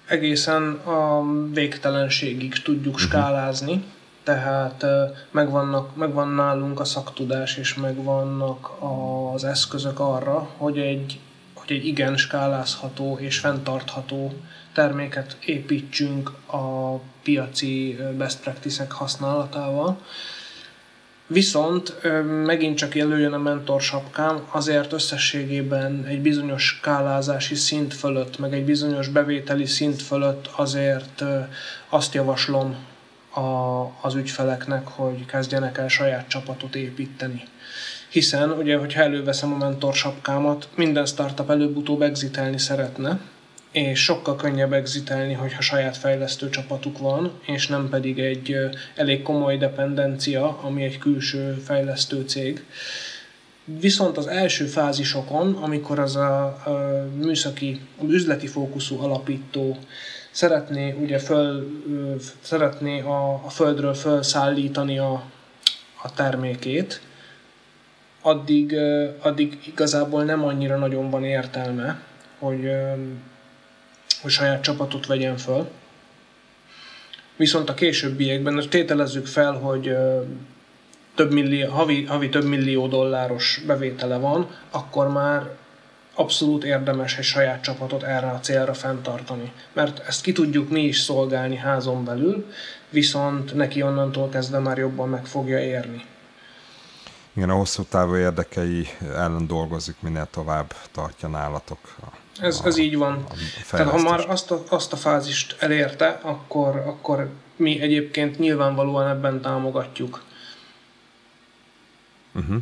Egészen 0.05 0.71
a 0.73 1.23
végtelenségig 1.51 2.61
tudjuk 2.61 2.93
uh-huh. 2.93 3.09
skálázni 3.09 3.83
tehát 4.25 4.85
megvannak, 5.31 5.95
megvan 5.95 6.27
nálunk 6.27 6.79
a 6.79 6.83
szaktudás, 6.83 7.57
és 7.57 7.73
megvannak 7.73 8.71
az 9.33 9.43
eszközök 9.43 9.99
arra, 9.99 10.49
hogy 10.57 10.77
egy, 10.77 11.19
hogy 11.53 11.71
egy 11.71 11.85
igen 11.85 12.17
skálázható 12.17 13.17
és 13.19 13.39
fenntartható 13.39 14.33
terméket 14.73 15.37
építsünk 15.45 16.29
a 16.45 16.95
piaci 17.23 17.97
best 18.17 18.39
practices 18.39 18.87
használatával. 18.89 19.97
Viszont 21.27 22.01
megint 22.45 22.77
csak 22.77 22.95
előjön 22.95 23.33
a 23.33 23.37
mentor 23.37 23.81
sapkám, 23.81 24.47
azért 24.51 24.93
összességében 24.93 26.05
egy 26.05 26.21
bizonyos 26.21 26.63
skálázási 26.63 27.55
szint 27.55 27.93
fölött, 27.93 28.39
meg 28.39 28.53
egy 28.53 28.65
bizonyos 28.65 29.07
bevételi 29.07 29.65
szint 29.65 30.01
fölött 30.01 30.49
azért 30.55 31.23
azt 31.89 32.13
javaslom 32.13 32.75
a, 33.35 33.91
az 34.01 34.15
ügyfeleknek, 34.15 34.87
hogy 34.87 35.25
kezdjenek 35.25 35.77
el 35.77 35.87
saját 35.87 36.27
csapatot 36.27 36.75
építeni. 36.75 37.43
Hiszen, 38.09 38.51
ugye, 38.51 38.77
hogyha 38.77 39.01
előveszem 39.01 39.53
a 39.53 39.57
mentor 39.57 39.93
sapkámat, 39.93 40.67
minden 40.75 41.05
startup 41.05 41.49
előbb-utóbb 41.49 42.01
exitelni 42.01 42.57
szeretne, 42.57 43.19
és 43.71 44.03
sokkal 44.03 44.35
könnyebb 44.35 44.73
exitelni, 44.73 45.33
hogyha 45.33 45.61
saját 45.61 45.97
fejlesztő 45.97 46.49
csapatuk 46.49 46.97
van, 46.97 47.31
és 47.45 47.67
nem 47.67 47.89
pedig 47.89 48.19
egy 48.19 48.55
elég 48.95 49.21
komoly 49.21 49.57
dependencia, 49.57 50.59
ami 50.61 50.83
egy 50.83 50.97
külső 50.97 51.53
fejlesztő 51.65 52.23
cég. 52.27 52.63
Viszont 53.65 54.17
az 54.17 54.27
első 54.27 54.65
fázisokon, 54.65 55.53
amikor 55.53 55.99
az 55.99 56.15
a, 56.15 56.43
a 56.45 57.05
műszaki, 57.17 57.79
a 58.01 58.03
üzleti 58.03 58.47
fókuszú 58.47 58.99
alapító 58.99 59.77
szeretné 60.35 60.95
ugye 61.01 61.19
föl, 61.19 61.67
szeretné 62.41 63.01
a, 63.01 63.41
a 63.45 63.49
földről 63.49 63.93
felszállítani 63.93 64.99
a, 64.99 65.23
a 66.01 66.13
termékét, 66.13 67.01
addig, 68.21 68.75
addig 69.21 69.59
igazából 69.65 70.23
nem 70.23 70.43
annyira 70.43 70.77
nagyon 70.77 71.09
van 71.09 71.23
értelme, 71.23 72.01
hogy, 72.39 72.71
hogy 74.21 74.31
saját 74.31 74.61
csapatot 74.61 75.05
vegyen 75.05 75.37
föl. 75.37 75.69
Viszont 77.35 77.69
a 77.69 77.73
későbbiekben 77.73 78.63
tételezzük 78.69 79.25
fel, 79.25 79.53
hogy 79.53 79.95
több 81.15 81.31
millió, 81.31 81.69
havi, 81.69 82.03
havi 82.03 82.29
több 82.29 82.45
millió 82.45 82.87
dolláros 82.87 83.61
bevétele 83.67 84.17
van, 84.17 84.47
akkor 84.71 85.07
már 85.07 85.49
abszolút 86.15 86.63
érdemes 86.63 87.17
egy 87.17 87.23
saját 87.23 87.61
csapatot 87.61 88.03
erre 88.03 88.29
a 88.29 88.39
célra 88.39 88.73
fenntartani. 88.73 89.51
Mert 89.73 89.99
ezt 90.07 90.21
ki 90.21 90.31
tudjuk 90.31 90.69
mi 90.69 90.81
is 90.81 90.99
szolgálni 90.99 91.55
házon 91.55 92.03
belül, 92.03 92.51
viszont 92.89 93.53
neki 93.53 93.81
onnantól 93.81 94.29
kezdve 94.29 94.59
már 94.59 94.77
jobban 94.77 95.09
meg 95.09 95.25
fogja 95.25 95.59
érni. 95.59 96.05
Igen, 97.33 97.49
a 97.49 97.55
hosszú 97.55 97.83
távú 97.83 98.15
érdekei 98.15 98.87
ellen 99.01 99.47
dolgozik, 99.47 99.95
minél 99.99 100.27
tovább 100.31 100.73
tartja 100.91 101.27
nálatok. 101.27 101.79
A, 102.01 102.05
ez, 102.41 102.61
ez 102.65 102.77
így 102.77 102.97
van. 102.97 103.25
Tehát 103.69 103.89
ha 103.89 104.01
már 104.01 104.29
azt 104.29 104.51
a, 104.51 104.63
azt 104.69 104.93
a 104.93 104.95
fázist 104.95 105.55
elérte, 105.59 106.19
akkor, 106.21 106.75
akkor 106.75 107.29
mi 107.55 107.81
egyébként 107.81 108.39
nyilvánvalóan 108.39 109.07
ebben 109.07 109.41
támogatjuk. 109.41 110.23
Uh-huh. 112.33 112.57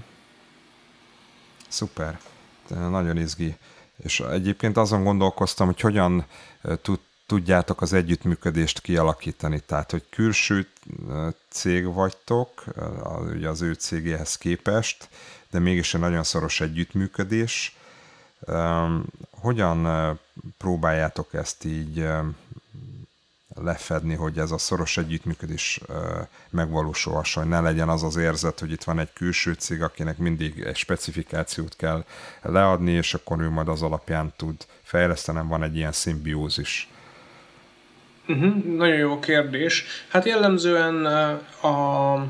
Szuper 1.67 2.19
nagyon 2.67 3.17
izgi. 3.17 3.56
És 4.04 4.19
egyébként 4.19 4.78
azon 4.78 5.04
gondolkoztam, 5.04 5.65
hogy 5.65 5.80
hogyan 5.80 6.26
tud, 6.82 6.99
tudjátok 7.26 7.82
az 7.82 7.93
együttműködést 7.93 8.82
kialakítani. 8.82 9.60
Tehát, 9.60 9.91
hogy 9.91 10.04
külső 10.10 10.67
cég 11.49 11.93
vagytok, 11.93 12.63
ugye 13.34 13.49
az 13.49 13.62
ő 13.62 13.73
cégéhez 13.73 14.38
képest, 14.38 15.10
de 15.49 15.60
mégis 15.60 15.93
egy 15.93 16.02
nagyon 16.02 16.23
szoros 16.23 16.62
együttműködés. 16.62 17.78
Hogyan 19.30 19.88
próbáljátok 20.58 21.34
ezt 21.34 21.65
így 21.65 22.08
lefedni, 23.55 24.15
hogy 24.15 24.37
ez 24.37 24.51
a 24.51 24.57
szoros 24.57 24.97
együttműködés 24.97 25.79
megvalósulhasson, 26.49 27.47
ne 27.47 27.61
legyen 27.61 27.89
az 27.89 28.03
az 28.03 28.15
érzet, 28.15 28.59
hogy 28.59 28.71
itt 28.71 28.83
van 28.83 28.99
egy 28.99 29.13
külső 29.13 29.53
cég, 29.53 29.81
akinek 29.81 30.17
mindig 30.17 30.59
egy 30.59 30.75
specifikációt 30.75 31.75
kell 31.75 32.05
leadni, 32.41 32.91
és 32.91 33.13
akkor 33.13 33.39
ő 33.41 33.49
majd 33.49 33.67
az 33.67 33.81
alapján 33.81 34.33
tud 34.37 34.65
fejleszteni, 34.83 35.47
van 35.47 35.63
egy 35.63 35.75
ilyen 35.75 35.91
szimbiózis. 35.91 36.87
Uh-huh, 38.27 38.63
nagyon 38.63 38.97
jó 38.97 39.19
kérdés. 39.19 39.85
Hát 40.09 40.25
jellemzően 40.25 41.05
a 41.61 42.27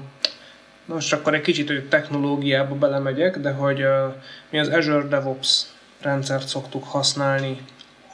most 0.85 1.13
akkor 1.13 1.33
egy 1.33 1.41
kicsit 1.41 1.67
hogy 1.67 1.87
technológiába 1.87 2.75
belemegyek, 2.75 3.37
de 3.37 3.51
hogy 3.51 3.85
mi 4.49 4.59
az 4.59 4.67
Azure 4.67 5.07
DevOps 5.07 5.65
rendszert 6.01 6.47
szoktuk 6.47 6.83
használni 6.83 7.61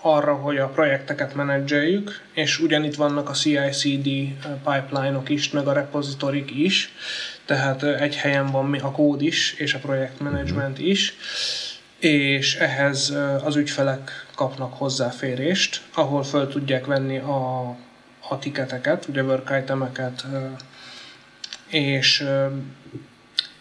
arra, 0.01 0.33
hogy 0.33 0.57
a 0.57 0.67
projekteket 0.67 1.35
menedzseljük, 1.35 2.21
és 2.33 2.59
ugyanitt 2.59 2.95
vannak 2.95 3.29
a 3.29 3.33
CI/CD 3.33 4.09
pipeline-ok 4.63 5.29
is, 5.29 5.49
meg 5.49 5.67
a 5.67 5.73
repozitorik 5.73 6.51
is, 6.55 6.93
tehát 7.45 7.83
egy 7.83 8.15
helyen 8.15 8.45
van 8.45 8.73
a 8.73 8.91
kód 8.91 9.21
is, 9.21 9.53
és 9.53 9.73
a 9.73 9.79
projektmenedzsment 9.79 10.77
mhm. 10.77 10.87
is, 10.87 11.13
és 11.99 12.55
ehhez 12.55 13.13
az 13.43 13.55
ügyfelek 13.55 14.25
kapnak 14.35 14.73
hozzáférést, 14.73 15.81
ahol 15.93 16.23
föl 16.23 16.47
tudják 16.47 16.85
venni 16.85 17.17
a, 17.17 17.59
a 18.29 18.39
tiketeket, 18.39 19.07
ugye 19.07 19.23
work 19.23 19.51
itemeket, 19.61 20.25
és 21.67 22.27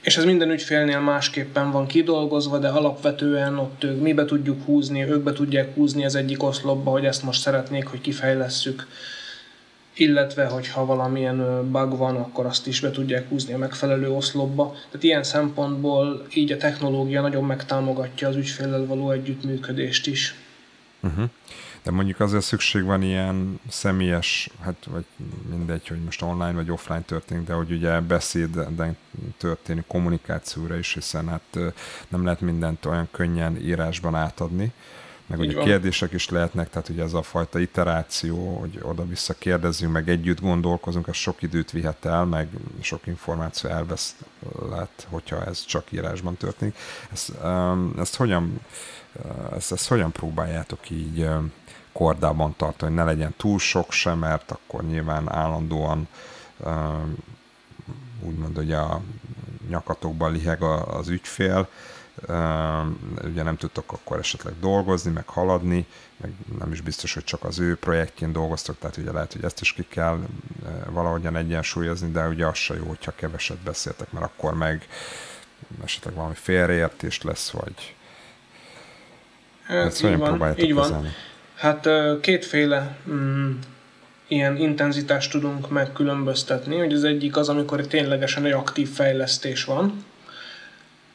és 0.08 0.16
ez 0.16 0.24
minden 0.24 0.50
ügyfélnél 0.50 1.00
másképpen 1.00 1.70
van 1.70 1.86
kidolgozva, 1.86 2.58
de 2.58 2.68
alapvetően 2.68 3.58
ott 3.58 3.84
ők 3.84 4.00
mi 4.00 4.12
be 4.12 4.24
tudjuk 4.24 4.64
húzni, 4.64 5.02
ők 5.02 5.22
be 5.22 5.32
tudják 5.32 5.74
húzni 5.74 6.04
az 6.04 6.14
egyik 6.14 6.42
oszlopba, 6.42 6.90
hogy 6.90 7.04
ezt 7.04 7.22
most 7.22 7.40
szeretnék, 7.40 7.86
hogy 7.86 8.00
kifejlesszük, 8.00 8.86
illetve 9.94 10.44
hogyha 10.46 10.86
valamilyen 10.86 11.70
bug 11.70 11.96
van, 11.96 12.16
akkor 12.16 12.46
azt 12.46 12.66
is 12.66 12.80
be 12.80 12.90
tudják 12.90 13.28
húzni 13.28 13.52
a 13.52 13.58
megfelelő 13.58 14.10
oszlopba. 14.10 14.74
Tehát 14.90 15.02
ilyen 15.02 15.22
szempontból 15.22 16.26
így 16.34 16.52
a 16.52 16.56
technológia 16.56 17.20
nagyon 17.20 17.44
megtámogatja 17.44 18.28
az 18.28 18.36
ügyféllel 18.36 18.86
való 18.86 19.10
együttműködést 19.10 20.06
is. 20.06 20.34
Uh-huh. 21.00 21.30
De 21.88 21.94
mondjuk 21.94 22.20
azért 22.20 22.44
szükség 22.44 22.84
van 22.84 23.02
ilyen 23.02 23.60
személyes, 23.68 24.50
hát 24.60 24.86
vagy 24.90 25.04
mindegy, 25.50 25.88
hogy 25.88 26.00
most 26.04 26.22
online 26.22 26.52
vagy 26.52 26.70
offline 26.70 27.00
történik, 27.00 27.46
de 27.46 27.52
hogy 27.52 27.70
ugye 27.70 28.00
beszédben 28.00 28.96
történő 29.36 29.84
kommunikációra 29.86 30.76
is, 30.76 30.94
hiszen 30.94 31.28
hát 31.28 31.58
nem 32.08 32.24
lehet 32.24 32.40
mindent 32.40 32.84
olyan 32.84 33.08
könnyen 33.10 33.56
írásban 33.56 34.14
átadni, 34.14 34.72
meg 35.26 35.38
ugye 35.38 35.62
kérdések 35.62 36.12
is 36.12 36.28
lehetnek, 36.28 36.70
tehát 36.70 36.88
ugye 36.88 37.02
ez 37.02 37.12
a 37.12 37.22
fajta 37.22 37.58
iteráció, 37.58 38.58
hogy 38.58 38.78
oda-vissza 38.82 39.34
kérdezzünk, 39.34 39.92
meg 39.92 40.08
együtt 40.08 40.40
gondolkozunk, 40.40 41.08
az 41.08 41.16
sok 41.16 41.42
időt 41.42 41.70
vihet 41.70 42.04
el, 42.04 42.24
meg 42.24 42.48
sok 42.80 43.06
információ 43.06 43.70
elvesz 43.70 44.16
lehet, 44.70 45.06
hogyha 45.10 45.44
ez 45.44 45.64
csak 45.64 45.92
írásban 45.92 46.36
történik. 46.36 46.76
Ezt, 47.12 47.32
ezt 47.98 48.16
hogyan 48.16 48.60
ezt, 49.56 49.72
ezt 49.72 49.88
hogyan 49.88 50.12
próbáljátok 50.12 50.90
így 50.90 51.28
kordában 51.98 52.54
tartani, 52.56 52.94
hogy 52.94 53.04
ne 53.04 53.10
legyen 53.10 53.34
túl 53.36 53.58
sok 53.58 53.92
sem, 53.92 54.18
mert 54.18 54.50
akkor 54.50 54.84
nyilván 54.84 55.32
állandóan 55.32 56.08
úgymond, 58.20 58.56
hogy 58.56 58.72
a 58.72 59.00
nyakatokban 59.68 60.32
liheg 60.32 60.62
az 60.62 61.08
ügyfél, 61.08 61.68
ugye 63.24 63.42
nem 63.42 63.56
tudtok 63.56 63.92
akkor 63.92 64.18
esetleg 64.18 64.54
dolgozni, 64.60 65.10
meg 65.10 65.28
haladni, 65.28 65.86
meg 66.16 66.32
nem 66.58 66.72
is 66.72 66.80
biztos, 66.80 67.14
hogy 67.14 67.24
csak 67.24 67.44
az 67.44 67.58
ő 67.58 67.76
projektjén 67.76 68.32
dolgoztok, 68.32 68.78
tehát 68.78 68.96
ugye 68.96 69.12
lehet, 69.12 69.32
hogy 69.32 69.44
ezt 69.44 69.60
is 69.60 69.72
ki 69.72 69.86
kell 69.88 70.18
valahogyan 70.90 71.36
egyensúlyozni, 71.36 72.10
de 72.10 72.28
ugye 72.28 72.46
az 72.46 72.56
se 72.56 72.74
jó, 72.74 72.84
hogyha 72.84 73.12
keveset 73.14 73.58
beszéltek, 73.58 74.12
mert 74.12 74.24
akkor 74.24 74.54
meg 74.54 74.88
esetleg 75.84 76.14
valami 76.14 76.34
félreértés 76.34 77.22
lesz, 77.22 77.50
vagy 77.50 77.94
ezt 79.68 80.00
hogyan 80.00 80.20
próbáljátok 80.20 80.64
így 80.64 80.74
van. 80.74 81.06
Hát 81.58 81.88
kétféle 82.20 82.96
mm, 83.10 83.50
ilyen 84.28 84.56
intenzitást 84.56 85.30
tudunk 85.30 85.70
megkülönböztetni, 85.70 86.78
hogy 86.78 86.92
az 86.92 87.04
egyik 87.04 87.36
az, 87.36 87.48
amikor 87.48 87.86
ténylegesen 87.86 88.44
egy 88.44 88.52
aktív 88.52 88.88
fejlesztés 88.88 89.64
van, 89.64 90.04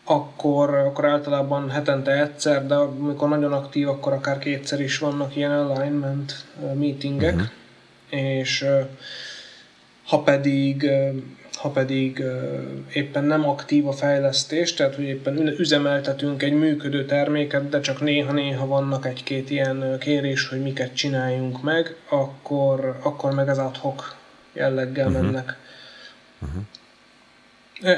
akkor, 0.03 0.75
akkor 0.75 1.05
általában 1.05 1.69
hetente 1.69 2.11
egyszer, 2.21 2.67
de 2.67 2.75
amikor 2.75 3.29
nagyon 3.29 3.53
aktív, 3.53 3.89
akkor 3.89 4.13
akár 4.13 4.39
kétszer 4.39 4.81
is 4.81 4.97
vannak 4.97 5.35
ilyen 5.35 5.51
alignment 5.51 6.45
meetingek, 6.75 7.33
uh-huh. 7.33 7.49
és 8.09 8.65
ha 10.05 10.19
pedig 10.19 10.89
ha 11.63 11.69
pedig 11.69 12.23
éppen 12.93 13.23
nem 13.23 13.49
aktív 13.49 13.87
a 13.87 13.91
fejlesztés, 13.91 14.73
tehát 14.73 14.95
hogy 14.95 15.03
éppen 15.03 15.47
üzemeltetünk 15.47 16.43
egy 16.43 16.53
működő 16.53 17.05
terméket, 17.05 17.69
de 17.69 17.79
csak 17.79 18.01
néha-néha 18.01 18.65
vannak 18.67 19.05
egy-két 19.05 19.49
ilyen 19.49 19.97
kérés, 19.99 20.47
hogy 20.47 20.61
miket 20.61 20.95
csináljunk 20.95 21.61
meg, 21.61 21.95
akkor, 22.09 22.99
akkor 23.03 23.33
meg 23.33 23.49
az 23.49 23.57
adhok 23.57 24.15
jelleggel 24.53 25.07
uh-huh. 25.07 25.21
mennek. 25.21 25.57
Uh-huh. 26.39 26.63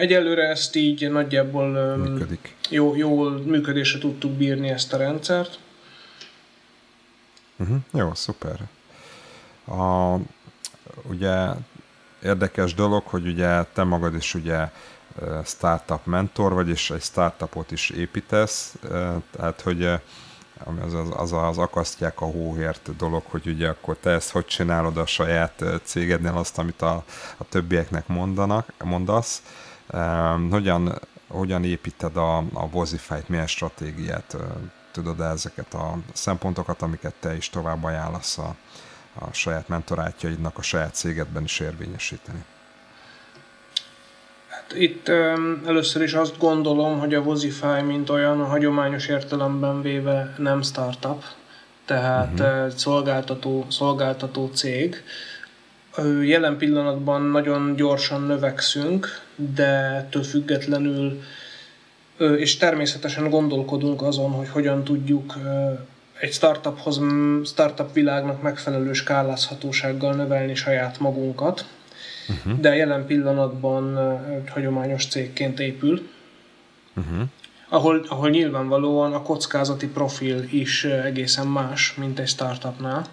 Egyelőre 0.02 0.48
ezt 0.48 0.76
így 0.76 1.12
nagyjából 1.12 1.96
Működik. 1.96 2.56
Jó, 2.70 2.96
jól 2.96 3.42
működésre 3.46 4.00
tudtuk 4.00 4.32
bírni 4.32 4.70
ezt 4.70 4.94
a 4.94 4.98
rendszert. 4.98 5.60
Uh-huh. 7.58 7.78
Jó, 7.94 8.14
szuper. 8.14 8.60
A, 9.68 10.16
ugye 11.10 11.48
érdekes 12.26 12.74
dolog, 12.74 13.04
hogy 13.06 13.28
ugye 13.28 13.64
te 13.64 13.84
magad 13.84 14.16
is 14.16 14.34
ugye 14.34 14.70
startup 15.44 16.06
mentor 16.06 16.54
vagy, 16.54 16.70
és 16.70 16.90
egy 16.90 17.02
startupot 17.02 17.72
is 17.72 17.90
építesz, 17.90 18.76
tehát 19.32 19.62
hogy 19.62 19.86
az, 20.86 20.94
az, 20.94 21.10
az, 21.16 21.32
az 21.32 21.58
akasztják 21.58 22.22
a 22.22 22.26
hóhért 22.26 22.96
dolog, 22.96 23.24
hogy 23.26 23.48
ugye 23.48 23.70
akkor 23.70 23.98
te 23.98 24.10
ezt 24.10 24.32
hogy 24.32 24.46
csinálod 24.46 24.98
a 24.98 25.06
saját 25.06 25.64
cégednél 25.84 26.38
azt, 26.38 26.58
amit 26.58 26.82
a, 26.82 27.04
a 27.38 27.44
többieknek 27.50 28.08
mondanak, 28.08 28.74
mondasz. 28.84 29.42
Hogyan, 30.50 31.00
hogyan 31.28 31.64
építed 31.64 32.18
a, 32.18 32.38
a 32.38 32.70
Vozify-t, 32.70 33.30
milyen 33.30 33.48
stratégiát 33.48 34.38
tudod 34.92 35.22
ezeket 35.22 35.74
a 35.74 35.98
szempontokat, 36.14 36.82
amiket 36.82 37.14
te 37.20 37.36
is 37.36 37.50
tovább 37.50 37.84
ajánlasz 37.84 38.38
a, 38.38 38.56
a 39.20 39.34
saját 39.34 39.68
mentorátjaidnak 39.68 40.58
a 40.58 40.62
saját 40.62 40.96
cégedben 40.96 41.44
is 41.44 41.60
érvényesíteni? 41.60 42.44
Hát 44.48 44.74
itt 44.78 45.10
először 45.66 46.02
is 46.02 46.14
azt 46.14 46.38
gondolom, 46.38 47.00
hogy 47.00 47.14
a 47.14 47.22
Vozify, 47.22 47.82
mint 47.86 48.10
olyan 48.10 48.42
a 48.42 48.46
hagyományos 48.46 49.08
értelemben 49.08 49.82
véve 49.82 50.34
nem 50.38 50.62
startup, 50.62 51.24
tehát 51.86 52.40
uh-huh. 52.40 52.70
szolgáltató, 52.70 53.66
szolgáltató 53.70 54.52
cég. 54.54 55.04
Jelen 56.22 56.58
pillanatban 56.58 57.22
nagyon 57.22 57.76
gyorsan 57.76 58.22
növekszünk, 58.22 59.08
de 59.36 59.66
ettől 59.96 60.24
függetlenül 60.24 61.22
és 62.18 62.58
természetesen 62.58 63.30
gondolkodunk 63.30 64.02
azon, 64.02 64.32
hogy 64.32 64.50
hogyan 64.50 64.84
tudjuk 64.84 65.34
egy 66.20 66.34
startuphoz, 66.34 67.02
startup 67.44 67.94
világnak 67.94 68.42
megfelelő 68.42 68.94
skálázhatósággal 68.94 70.14
növelni 70.14 70.56
saját 70.56 71.00
magunkat, 71.00 71.66
uh-huh. 72.30 72.60
de 72.60 72.76
jelen 72.76 73.06
pillanatban 73.06 73.98
egy 74.32 74.50
hagyományos 74.50 75.08
cégként 75.08 75.60
épül, 75.60 76.10
uh-huh. 76.96 77.28
ahol, 77.70 78.06
ahol 78.08 78.30
nyilvánvalóan 78.30 79.14
a 79.14 79.22
kockázati 79.22 79.88
profil 79.88 80.44
is 80.50 80.84
egészen 80.84 81.48
más, 81.48 81.94
mint 81.96 82.20
egy 82.20 82.28
startupnál. 82.28 83.06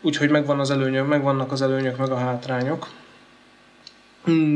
Úgyhogy 0.00 0.30
megvan 0.30 0.60
az 0.60 0.70
előnyök, 0.70 1.06
megvannak 1.06 1.52
az 1.52 1.62
előnyök, 1.62 1.96
meg 1.96 2.10
a 2.10 2.18
hátrányok. 2.18 2.88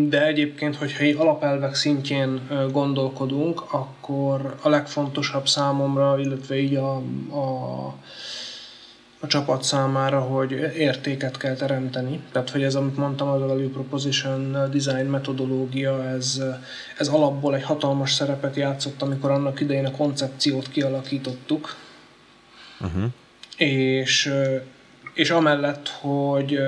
De 0.09 0.27
egyébként, 0.27 0.77
hogyha 0.77 1.05
egy 1.05 1.17
alapelvek 1.17 1.75
szintjén 1.75 2.41
gondolkodunk, 2.73 3.63
akkor 3.73 4.57
a 4.63 4.69
legfontosabb 4.69 5.49
számomra, 5.49 6.19
illetve 6.19 6.59
így 6.59 6.75
a, 6.75 6.97
a, 7.31 7.87
a 9.21 9.27
csapat 9.27 9.63
számára, 9.63 10.21
hogy 10.21 10.51
értéket 10.77 11.37
kell 11.37 11.55
teremteni. 11.55 12.21
Tehát, 12.33 12.51
hogy 12.51 12.63
ez, 12.63 12.75
amit 12.75 12.97
mondtam, 12.97 13.29
az 13.29 13.43
a 13.43 13.47
Value 13.47 13.69
Proposition 13.69 14.53
Design 14.71 15.07
metodológia, 15.07 16.05
ez, 16.05 16.43
ez 16.99 17.09
alapból 17.09 17.55
egy 17.55 17.65
hatalmas 17.65 18.13
szerepet 18.13 18.57
játszott, 18.57 19.03
amikor 19.03 19.31
annak 19.31 19.61
idején 19.61 19.87
a 19.87 19.91
koncepciót 19.91 20.69
kialakítottuk. 20.69 21.77
Uh-huh. 22.81 23.05
És 23.57 24.33
és 25.15 25.31
amellett, 25.31 25.89
hogy, 25.89 26.59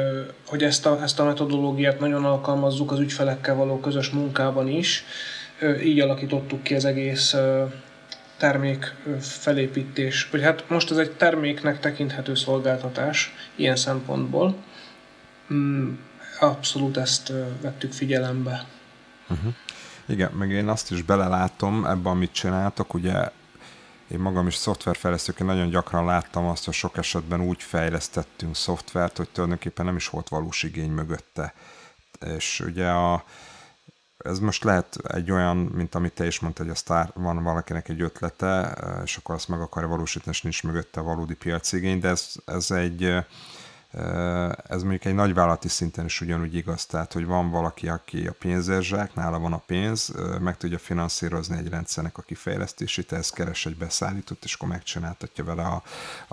hogy 0.46 0.62
ezt, 0.62 0.86
a, 0.86 1.02
ezt 1.02 1.20
a 1.20 1.24
metodológiát 1.24 2.00
nagyon 2.00 2.24
alkalmazzuk 2.24 2.92
az 2.92 2.98
ügyfelekkel 2.98 3.54
való 3.54 3.80
közös 3.80 4.10
munkában 4.10 4.68
is, 4.68 5.04
így 5.84 6.00
alakítottuk 6.00 6.62
ki 6.62 6.74
az 6.74 6.84
egész 6.84 7.36
termék 8.36 8.94
felépítés, 9.20 10.28
vagy 10.30 10.42
hát 10.42 10.68
most 10.68 10.90
ez 10.90 10.96
egy 10.96 11.10
terméknek 11.10 11.80
tekinthető 11.80 12.34
szolgáltatás 12.34 13.34
ilyen 13.56 13.76
szempontból. 13.76 14.54
Mm, 15.52 15.92
abszolút 16.40 16.96
ezt 16.96 17.32
vettük 17.60 17.92
figyelembe. 17.92 18.64
Uh-huh. 19.28 19.52
Igen, 20.06 20.30
meg 20.32 20.50
én 20.50 20.68
azt 20.68 20.90
is 20.90 21.02
belelátom 21.02 21.84
ebbe, 21.84 22.08
amit 22.08 22.32
csináltok, 22.32 22.94
ugye 22.94 23.30
én 24.12 24.18
magam 24.18 24.46
is 24.46 24.54
szoftverfejlesztőként 24.54 25.48
nagyon 25.48 25.68
gyakran 25.68 26.04
láttam 26.04 26.46
azt, 26.46 26.64
hogy 26.64 26.74
sok 26.74 26.96
esetben 26.96 27.40
úgy 27.40 27.62
fejlesztettünk 27.62 28.56
szoftvert, 28.56 29.16
hogy 29.16 29.28
tulajdonképpen 29.28 29.84
nem 29.84 29.96
is 29.96 30.08
volt 30.08 30.28
valós 30.28 30.62
igény 30.62 30.90
mögötte. 30.90 31.54
És 32.20 32.60
ugye 32.60 32.88
a, 32.88 33.24
ez 34.18 34.38
most 34.38 34.64
lehet 34.64 34.96
egy 34.96 35.30
olyan, 35.30 35.56
mint 35.56 35.94
amit 35.94 36.12
te 36.12 36.26
is 36.26 36.40
mondtad, 36.40 36.66
hogy 36.66 36.74
a 36.74 36.78
sztár, 36.78 37.10
van 37.14 37.42
valakinek 37.42 37.88
egy 37.88 38.00
ötlete, 38.00 38.78
és 39.04 39.16
akkor 39.16 39.34
azt 39.34 39.48
meg 39.48 39.60
akarja 39.60 39.88
valósítani, 39.88 40.36
és 40.36 40.42
nincs 40.42 40.62
mögötte 40.62 41.00
valódi 41.00 41.34
piacigény, 41.34 42.00
de 42.00 42.08
ez, 42.08 42.34
ez 42.44 42.70
egy 42.70 43.24
ez 44.68 44.82
mondjuk 44.82 45.04
egy 45.04 45.14
nagyvállalati 45.14 45.68
szinten 45.68 46.04
is 46.04 46.20
ugyanúgy 46.20 46.54
igaz, 46.54 46.86
tehát 46.86 47.12
hogy 47.12 47.26
van 47.26 47.50
valaki, 47.50 47.88
aki 47.88 48.26
a 48.26 48.34
pénzérzsák, 48.38 49.14
nála 49.14 49.38
van 49.38 49.52
a 49.52 49.62
pénz, 49.66 50.12
meg 50.40 50.56
tudja 50.56 50.78
finanszírozni 50.78 51.58
egy 51.58 51.68
rendszernek 51.68 52.18
a 52.18 52.22
kifejlesztését, 52.22 53.12
ez 53.12 53.30
keres 53.30 53.66
egy 53.66 53.76
beszállítót, 53.76 54.44
és 54.44 54.54
akkor 54.54 54.68
megcsináltatja 54.68 55.44
vele 55.44 55.62
a, 55.62 55.82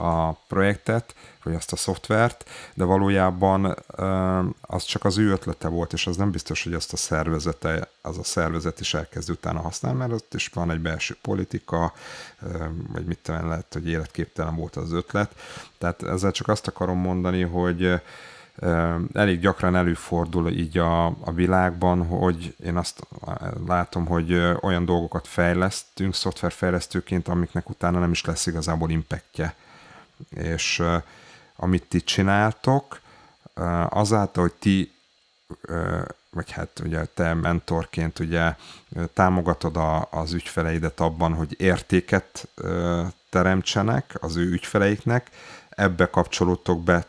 a 0.04 0.32
projektet, 0.48 1.16
vagy 1.44 1.54
azt 1.56 1.72
a 1.72 1.76
szoftvert, 1.76 2.50
de 2.74 2.84
valójában 2.84 3.76
az 4.62 4.84
csak 4.84 5.06
az 5.06 5.18
ő 5.18 5.32
ötlete 5.32 5.68
volt, 5.68 5.94
és 5.94 6.08
az 6.08 6.18
nem 6.18 6.32
biztos, 6.32 6.64
hogy 6.64 6.74
azt 6.74 6.94
a 6.94 6.98
szervezete, 6.98 7.90
az 8.02 8.18
a 8.18 8.24
szervezet 8.24 8.80
is 8.80 8.94
elkezd 8.94 9.30
utána 9.30 9.62
használni, 9.62 9.98
mert 9.98 10.12
ott 10.12 10.34
is 10.34 10.48
van 10.48 10.72
egy 10.72 10.80
belső 10.80 11.18
politika, 11.22 11.94
vagy 12.94 13.06
mit 13.06 13.20
tudom, 13.22 13.48
lehet, 13.48 13.74
hogy 13.74 13.88
életképtelen 13.88 14.56
volt 14.56 14.76
az 14.76 14.92
ötlet. 14.92 15.36
Tehát 15.78 16.04
ezzel 16.04 16.32
csak 16.32 16.48
azt 16.48 16.68
akarom 16.68 16.98
mondani, 16.98 17.42
hogy 17.42 18.02
elég 19.14 19.40
gyakran 19.40 19.76
előfordul 19.76 20.50
így 20.50 20.78
a, 20.78 21.06
a 21.06 21.32
világban, 21.34 22.06
hogy 22.08 22.56
én 22.64 22.78
azt 22.78 23.08
látom, 23.68 24.06
hogy 24.06 24.34
olyan 24.62 24.86
dolgokat 24.86 25.28
fejlesztünk 25.28 26.16
szoftverfejlesztőként, 26.16 27.28
amiknek 27.28 27.70
utána 27.70 28.00
nem 28.00 28.12
is 28.12 28.26
lesz 28.26 28.46
igazából 28.46 28.90
impactje. 28.90 29.56
És 30.30 30.84
amit 31.60 31.84
ti 31.84 32.02
csináltok, 32.02 33.00
azáltal, 33.90 34.44
hogy 34.44 34.54
ti, 34.54 34.94
vagy 36.30 36.52
hát 36.52 36.82
ugye 36.84 37.06
te 37.06 37.34
mentorként 37.34 38.20
ugye 38.20 38.56
támogatod 39.14 39.78
a, 39.78 40.08
az 40.12 40.34
ügyfeleidet 40.34 41.00
abban, 41.00 41.34
hogy 41.34 41.56
értéket 41.58 42.48
teremtsenek 43.30 44.18
az 44.20 44.36
ő 44.36 44.52
ügyfeleiknek, 44.52 45.30
ebbe 45.70 46.06
kapcsolódtok 46.06 46.84
be 46.84 47.08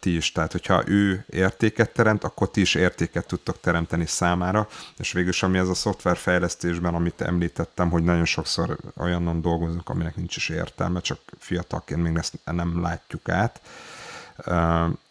ti 0.00 0.16
is. 0.16 0.32
Tehát, 0.32 0.52
hogyha 0.52 0.82
ő 0.86 1.24
értéket 1.28 1.90
teremt, 1.90 2.24
akkor 2.24 2.50
ti 2.50 2.60
is 2.60 2.74
értéket 2.74 3.26
tudtok 3.26 3.60
teremteni 3.60 4.06
számára, 4.06 4.68
és 4.98 5.12
végül 5.12 5.32
ami 5.40 5.58
ez 5.58 5.68
a 5.68 5.74
szoftverfejlesztésben, 5.74 6.94
amit 6.94 7.20
említettem, 7.20 7.90
hogy 7.90 8.02
nagyon 8.02 8.24
sokszor 8.24 8.76
olyanon 8.96 9.40
dolgozunk, 9.40 9.88
aminek 9.88 10.16
nincs 10.16 10.36
is 10.36 10.48
értelme, 10.48 11.00
csak 11.00 11.18
fiatalként 11.38 12.02
még 12.02 12.16
ezt 12.16 12.34
nem 12.44 12.80
látjuk 12.80 13.28
át, 13.28 13.60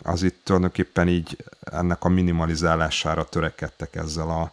az 0.03 0.23
itt 0.23 0.39
tulajdonképpen 0.43 1.07
így 1.07 1.37
ennek 1.59 2.03
a 2.03 2.09
minimalizálására 2.09 3.23
törekedtek 3.23 3.95
ezzel 3.95 4.29
a, 4.29 4.51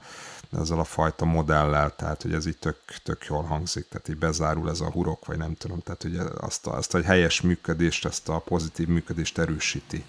ezzel 0.60 0.78
a 0.78 0.84
fajta 0.84 1.24
modellel, 1.24 1.94
tehát 1.96 2.22
hogy 2.22 2.32
ez 2.32 2.46
így 2.46 2.58
tök, 2.58 2.78
tök 3.02 3.24
jól 3.28 3.42
hangzik, 3.42 3.88
tehát 3.88 4.08
így 4.08 4.16
bezárul 4.16 4.70
ez 4.70 4.80
a 4.80 4.90
hurok, 4.90 5.26
vagy 5.26 5.38
nem 5.38 5.54
tudom, 5.54 5.80
tehát 5.80 6.04
ugye 6.04 6.22
azt 6.40 6.66
a, 6.66 6.76
azt 6.76 6.94
a 6.94 7.02
helyes 7.02 7.40
működést, 7.40 8.04
ezt 8.04 8.28
a 8.28 8.38
pozitív 8.38 8.86
működést 8.88 9.38
erősíti 9.38 10.04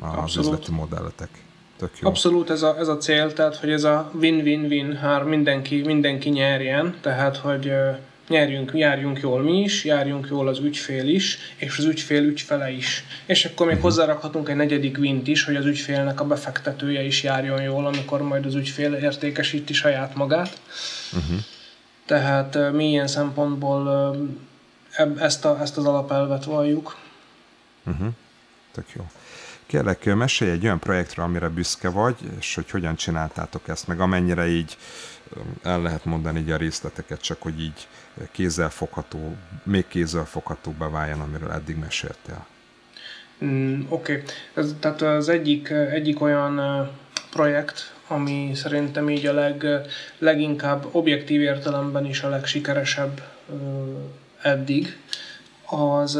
az 0.00 0.16
Abszolút. 0.16 0.52
üzleti 0.52 0.72
modelletek. 0.72 1.28
Tök 1.76 1.98
jó. 1.98 2.08
Abszolút 2.08 2.50
ez 2.50 2.62
a, 2.62 2.78
ez 2.78 2.88
a 2.88 2.96
cél, 2.96 3.32
tehát 3.32 3.56
hogy 3.56 3.70
ez 3.70 3.84
a 3.84 4.10
win-win-win, 4.14 4.96
hát 4.96 5.24
mindenki, 5.24 5.82
mindenki 5.82 6.28
nyerjen, 6.28 6.96
tehát 7.00 7.36
hogy 7.36 7.72
nyerjünk, 8.28 8.72
járjunk 8.74 9.20
jól 9.20 9.42
mi 9.42 9.60
is, 9.60 9.84
járjunk 9.84 10.26
jól 10.30 10.48
az 10.48 10.58
ügyfél 10.58 11.08
is, 11.08 11.38
és 11.56 11.78
az 11.78 11.84
ügyfél 11.84 12.22
ügyfele 12.22 12.70
is. 12.70 13.04
És 13.26 13.44
akkor 13.44 13.66
még 13.66 13.80
hozzárakhatunk 13.80 14.48
egy 14.48 14.56
negyedik 14.56 14.96
vint 14.96 15.26
is, 15.26 15.44
hogy 15.44 15.56
az 15.56 15.66
ügyfélnek 15.66 16.20
a 16.20 16.24
befektetője 16.24 17.02
is 17.02 17.22
járjon 17.22 17.62
jól, 17.62 17.86
amikor 17.86 18.22
majd 18.22 18.46
az 18.46 18.54
ügyfél 18.54 18.92
értékesíti 18.92 19.72
saját 19.72 20.14
magát. 20.14 20.60
Uh-huh. 21.12 21.38
Tehát 22.06 22.72
mi 22.72 22.88
ilyen 22.88 23.06
szempontból 23.06 24.16
ezt, 25.18 25.44
a, 25.44 25.58
ezt 25.60 25.76
az 25.76 25.84
alapelvet 25.84 26.44
valljuk. 26.44 26.96
Uh-huh. 27.86 28.08
Tök 28.72 28.86
jó. 28.96 29.06
Kérlek, 29.66 30.14
mesélj 30.14 30.50
egy 30.50 30.64
olyan 30.64 30.78
projektről, 30.78 31.24
amire 31.24 31.48
büszke 31.48 31.88
vagy, 31.88 32.16
és 32.38 32.54
hogy 32.54 32.70
hogyan 32.70 32.96
csináltátok 32.96 33.68
ezt, 33.68 33.86
meg 33.86 34.00
amennyire 34.00 34.46
így 34.46 34.76
el 35.62 35.82
lehet 35.82 36.04
mondani 36.04 36.38
így 36.38 36.50
a 36.50 36.56
részleteket, 36.56 37.20
csak 37.20 37.42
hogy 37.42 37.60
így 37.60 37.88
kézzelfogható, 38.30 39.36
még 39.62 39.88
kézzelfoghatóbbá 39.88 40.88
váljon, 40.88 41.20
amiről 41.20 41.52
eddig 41.52 41.76
meséltél. 41.76 42.46
Mm, 43.44 43.80
Oké, 43.88 44.24
okay. 44.54 44.70
tehát 44.80 45.02
az 45.02 45.28
egyik, 45.28 45.70
egyik 45.70 46.20
olyan 46.20 46.88
projekt, 47.30 47.94
ami 48.06 48.50
szerintem 48.54 49.10
így 49.10 49.26
a 49.26 49.32
leg, 49.32 49.66
leginkább 50.18 50.86
objektív 50.90 51.40
értelemben 51.40 52.06
is 52.06 52.22
a 52.22 52.28
legsikeresebb 52.28 53.22
eddig, 54.42 54.98
az, 55.64 56.18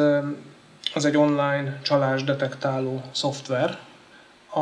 az 0.95 1.05
egy 1.05 1.17
online 1.17 1.79
csalás 1.83 2.25
detektáló 2.25 3.03
szoftver, 3.11 3.79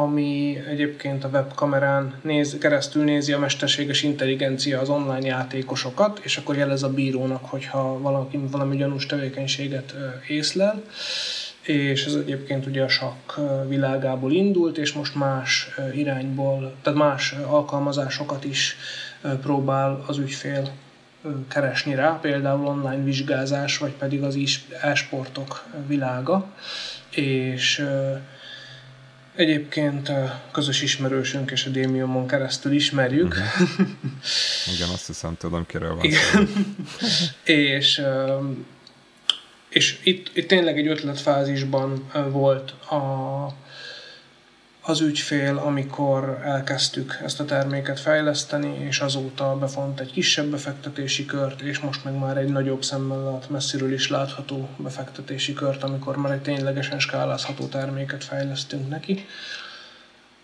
ami 0.02 0.58
egyébként 0.68 1.24
a 1.24 1.28
webkamerán 1.28 2.14
néz, 2.22 2.56
keresztül 2.60 3.04
nézi 3.04 3.32
a 3.32 3.38
mesterséges 3.38 4.02
intelligencia 4.02 4.80
az 4.80 4.88
online 4.88 5.26
játékosokat, 5.26 6.20
és 6.22 6.36
akkor 6.36 6.56
jelez 6.56 6.82
a 6.82 6.88
bírónak, 6.90 7.44
hogyha 7.44 7.98
valaki 7.98 8.40
valami 8.50 8.76
gyanús 8.76 9.06
tevékenységet 9.06 9.94
észlel. 10.28 10.82
És 11.62 12.04
ez 12.04 12.14
egyébként 12.14 12.66
ugye 12.66 12.82
a 12.82 12.88
sakk 12.88 13.32
világából 13.68 14.32
indult, 14.32 14.78
és 14.78 14.92
most 14.92 15.14
más 15.14 15.68
irányból, 15.94 16.74
tehát 16.82 16.98
más 16.98 17.34
alkalmazásokat 17.46 18.44
is 18.44 18.76
próbál 19.42 20.04
az 20.06 20.18
ügyfél 20.18 20.70
keresni 21.48 21.94
rá, 21.94 22.18
például 22.20 22.66
online 22.66 23.04
vizsgázás, 23.04 23.78
vagy 23.78 23.92
pedig 23.92 24.22
az 24.22 24.38
e-sportok 24.82 25.64
világa, 25.86 26.46
és 27.10 27.84
Egyébként 29.36 30.08
a 30.08 30.42
közös 30.52 30.82
ismerősünk 30.82 31.50
és 31.50 31.66
a 31.66 31.70
Démiumon 31.70 32.26
keresztül 32.26 32.72
ismerjük. 32.72 33.34
Uh-huh. 33.34 33.88
Igen, 34.74 34.88
azt 34.88 35.06
hiszem, 35.06 35.36
tudom, 35.36 35.66
kiről 35.66 35.94
van 35.94 36.10
szó. 36.10 36.40
és, 37.52 38.02
és 39.68 39.98
itt, 40.02 40.30
itt 40.36 40.48
tényleg 40.48 40.78
egy 40.78 40.86
ötletfázisban 40.86 42.10
volt 42.30 42.70
a, 42.70 42.96
az 44.88 45.00
ügyfél, 45.00 45.56
amikor 45.56 46.40
elkezdtük 46.44 47.18
ezt 47.24 47.40
a 47.40 47.44
terméket 47.44 48.00
fejleszteni, 48.00 48.84
és 48.88 49.00
azóta 49.00 49.56
befont 49.58 50.00
egy 50.00 50.12
kisebb 50.12 50.46
befektetési 50.46 51.24
kört, 51.24 51.60
és 51.60 51.78
most 51.78 52.04
meg 52.04 52.18
már 52.18 52.36
egy 52.36 52.48
nagyobb 52.48 52.84
szemmel 52.84 53.22
lát, 53.22 53.50
messziről 53.50 53.92
is 53.92 54.08
látható 54.10 54.68
befektetési 54.76 55.52
kört, 55.52 55.82
amikor 55.82 56.16
már 56.16 56.32
egy 56.32 56.40
ténylegesen 56.40 56.98
skálázható 56.98 57.66
terméket 57.66 58.24
fejlesztünk 58.24 58.88
neki. 58.88 59.26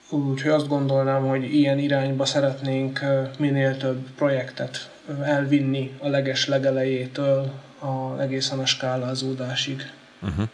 Úgyhogy 0.09 0.51
azt 0.51 0.69
gondolnám, 0.69 1.27
hogy 1.27 1.55
ilyen 1.55 1.79
irányba 1.79 2.25
szeretnénk 2.25 3.01
minél 3.39 3.77
több 3.77 4.11
projektet 4.17 4.91
elvinni 5.23 5.93
a 5.99 6.09
leges 6.09 6.47
legelejétől 6.47 7.53
a 7.79 8.21
egészen 8.21 8.59
a 8.59 8.67
skálázódásig. 8.67 9.91
Uh-huh. 10.23 10.49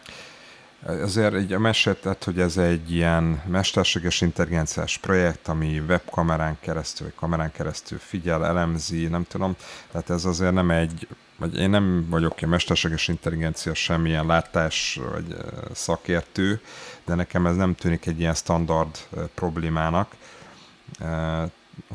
Azért 0.85 1.33
egy 1.33 1.57
meséltet, 1.57 2.23
hogy 2.23 2.39
ez 2.39 2.57
egy 2.57 2.91
ilyen 2.91 3.41
mesterséges 3.47 4.21
intelligenciás 4.21 4.97
projekt, 4.97 5.47
ami 5.47 5.79
webkamerán 5.79 6.57
keresztül, 6.59 7.07
vagy 7.07 7.15
kamerán 7.15 7.51
keresztül 7.51 7.97
figyel, 7.97 8.45
elemzi, 8.45 9.07
nem 9.07 9.23
tudom. 9.23 9.55
Tehát 9.91 10.09
ez 10.09 10.25
azért 10.25 10.53
nem 10.53 10.71
egy, 10.71 11.07
vagy 11.37 11.57
én 11.57 11.69
nem 11.69 12.07
vagyok 12.09 12.41
egy 12.41 12.49
mesterséges 12.49 13.07
intelligencia 13.07 13.73
semmilyen 13.73 14.25
látás 14.25 14.99
vagy 15.11 15.35
szakértő, 15.73 16.61
de 17.05 17.15
nekem 17.15 17.45
ez 17.45 17.55
nem 17.55 17.75
tűnik 17.75 18.05
egy 18.05 18.19
ilyen 18.19 18.33
standard 18.33 18.97
problémának. 19.33 20.15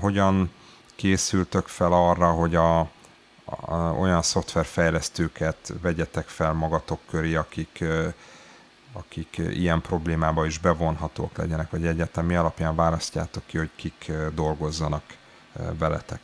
Hogyan 0.00 0.50
készültök 0.94 1.66
fel 1.66 1.92
arra, 1.92 2.30
hogy 2.30 2.54
a, 2.54 2.78
a, 3.44 3.74
olyan 3.74 4.22
szoftverfejlesztőket 4.22 5.72
vegyetek 5.82 6.28
fel 6.28 6.52
magatok 6.52 7.00
köré, 7.10 7.34
akik 7.34 7.84
akik 8.94 9.38
ilyen 9.38 9.80
problémába 9.80 10.46
is 10.46 10.58
bevonhatók 10.58 11.36
legyenek, 11.36 11.70
vagy 11.70 11.86
egyáltalán 11.86 12.28
mi 12.28 12.34
alapján 12.34 12.76
választjátok 12.76 13.42
ki, 13.46 13.58
hogy 13.58 13.70
kik 13.76 14.12
dolgozzanak 14.34 15.02
veletek? 15.78 16.20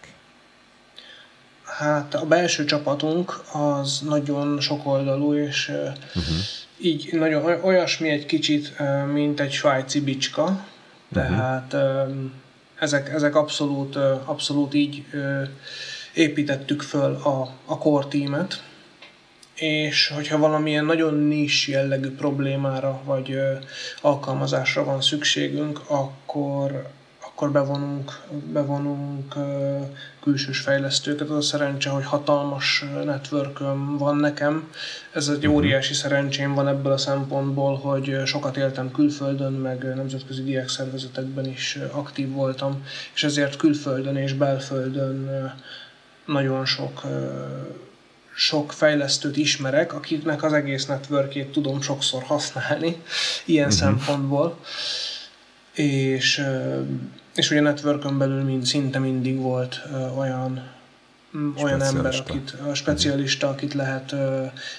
Hát 1.65 2.15
a 2.15 2.27
belső 2.27 2.65
csapatunk 2.65 3.43
az 3.53 4.01
nagyon 4.01 4.61
sokoldalú, 4.61 5.35
és 5.35 5.69
uh-huh. 5.69 6.37
így 6.79 7.09
nagyon 7.13 7.65
olyasmi 7.65 8.09
egy 8.09 8.27
kicsit, 8.27 8.77
mint 9.13 9.41
egy 9.41 9.53
svájci 9.53 10.01
bicska. 10.01 10.43
Uh-huh. 10.43 10.65
Tehát 11.09 11.75
ezek, 12.79 13.09
ezek 13.09 13.35
abszolút, 13.35 13.97
abszolút 14.25 14.75
így 14.75 15.05
építettük 16.15 16.83
föl 16.83 17.15
a, 17.15 17.55
a 17.65 17.79
core 17.79 18.07
teamet, 18.07 18.63
és 19.61 20.09
hogyha 20.15 20.39
valamilyen 20.39 20.85
nagyon 20.85 21.15
nis 21.15 21.69
jellegű 21.69 22.11
problémára 22.11 23.01
vagy 23.05 23.39
alkalmazásra 24.01 24.85
van 24.85 25.01
szükségünk, 25.01 25.81
akkor, 25.87 26.87
akkor 27.27 27.51
bevonunk, 27.51 28.21
bevonunk 28.53 29.35
külsős 30.23 30.61
fejlesztőket. 30.61 31.29
Az 31.29 31.37
a 31.37 31.41
szerencse, 31.41 31.91
hogy 31.91 32.05
hatalmas 32.05 32.85
network 33.05 33.59
van 33.99 34.17
nekem. 34.17 34.71
Ez 35.13 35.29
egy 35.29 35.45
mhm. 35.47 35.55
óriási 35.55 35.95
szerencsém 35.95 36.55
van 36.55 36.69
ebből 36.69 36.93
a 36.93 36.99
szempontból, 36.99 37.77
hogy 37.77 38.17
sokat 38.25 38.57
éltem 38.57 38.91
külföldön, 38.91 39.53
meg 39.53 39.95
nemzetközi 39.95 40.43
diák 40.43 40.69
szervezetekben 40.69 41.47
is 41.47 41.79
aktív 41.93 42.31
voltam, 42.31 42.85
és 43.15 43.25
ezért 43.25 43.57
külföldön 43.57 44.17
és 44.17 44.33
belföldön 44.33 45.31
nagyon 46.27 46.67
sok 46.67 47.03
sok 48.41 48.73
fejlesztőt 48.73 49.37
ismerek, 49.37 49.93
akiknek 49.93 50.43
az 50.43 50.53
egész 50.53 50.87
networkét 50.87 51.53
tudom 51.53 51.81
sokszor 51.81 52.23
használni 52.23 53.03
ilyen 53.45 53.67
uh-huh. 53.67 53.81
szempontból. 53.81 54.59
És, 55.73 56.43
és 57.35 57.51
ugye 57.51 57.61
networkön 57.61 58.19
belül 58.19 58.43
mind, 58.43 58.65
szinte 58.65 58.99
mindig 58.99 59.39
volt 59.39 59.81
olyan 60.17 60.69
olyan 61.63 61.83
ember, 61.83 62.15
akit, 62.27 62.51
a 62.51 62.75
specialista, 62.75 63.49
akit 63.49 63.75
lehet 63.75 64.15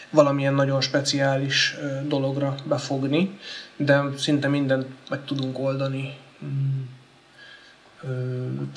valamilyen 0.09 0.53
nagyon 0.53 0.81
speciális 0.81 1.75
dologra 2.07 2.55
befogni, 2.63 3.39
de 3.75 4.01
szinte 4.17 4.47
mindent 4.47 4.85
meg 5.09 5.25
tudunk 5.25 5.59
oldani 5.59 6.17
mm, 6.45 6.81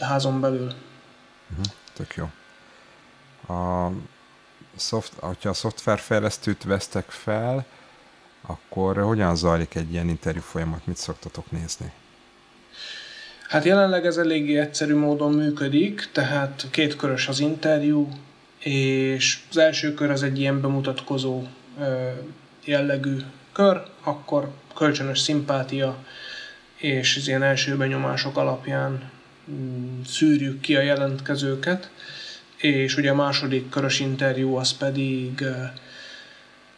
házon 0.01 0.41
belül. 0.41 0.73
Uh-huh. 1.51 1.65
Tök 1.93 2.15
jó. 2.15 2.31
A 3.57 3.91
szoft, 4.77 5.13
hogyha 5.19 5.49
a 5.49 5.55
szoftverfejlesztőt 5.55 6.63
vesztek 6.63 7.11
fel, 7.11 7.67
akkor 8.47 8.97
hogyan 8.97 9.37
zajlik 9.37 9.75
egy 9.75 9.93
ilyen 9.93 10.09
interjú 10.09 10.41
folyamat, 10.41 10.87
mit 10.87 10.97
szoktatok 10.97 11.51
nézni? 11.51 11.93
Hát 13.49 13.65
jelenleg 13.65 14.07
ez 14.07 14.17
eléggé 14.17 14.59
egyszerű 14.59 14.95
módon 14.95 15.33
működik, 15.33 16.09
tehát 16.13 16.67
kétkörös 16.71 17.29
az 17.29 17.41
interjú, 17.41 18.09
és 18.59 19.39
az 19.51 19.57
első 19.57 19.95
kör 19.95 20.11
az 20.11 20.23
egy 20.23 20.39
ilyen 20.39 20.61
bemutatkozó 20.61 21.43
jellegű 22.65 23.17
kör, 23.53 23.83
akkor 24.03 24.51
kölcsönös 24.75 25.19
szimpátia 25.19 26.05
és 26.77 27.17
az 27.17 27.29
ilyen 27.29 27.43
első 27.43 27.77
benyomások 27.77 28.37
alapján 28.37 29.11
mm, 29.51 30.01
szűrjük 30.07 30.61
ki 30.61 30.77
a 30.77 30.81
jelentkezőket, 30.81 31.91
és 32.65 32.97
ugye 32.97 33.11
a 33.11 33.15
második 33.15 33.69
körös 33.69 34.01
interjú 34.01 34.55
az 34.55 34.77
pedig 34.77 35.45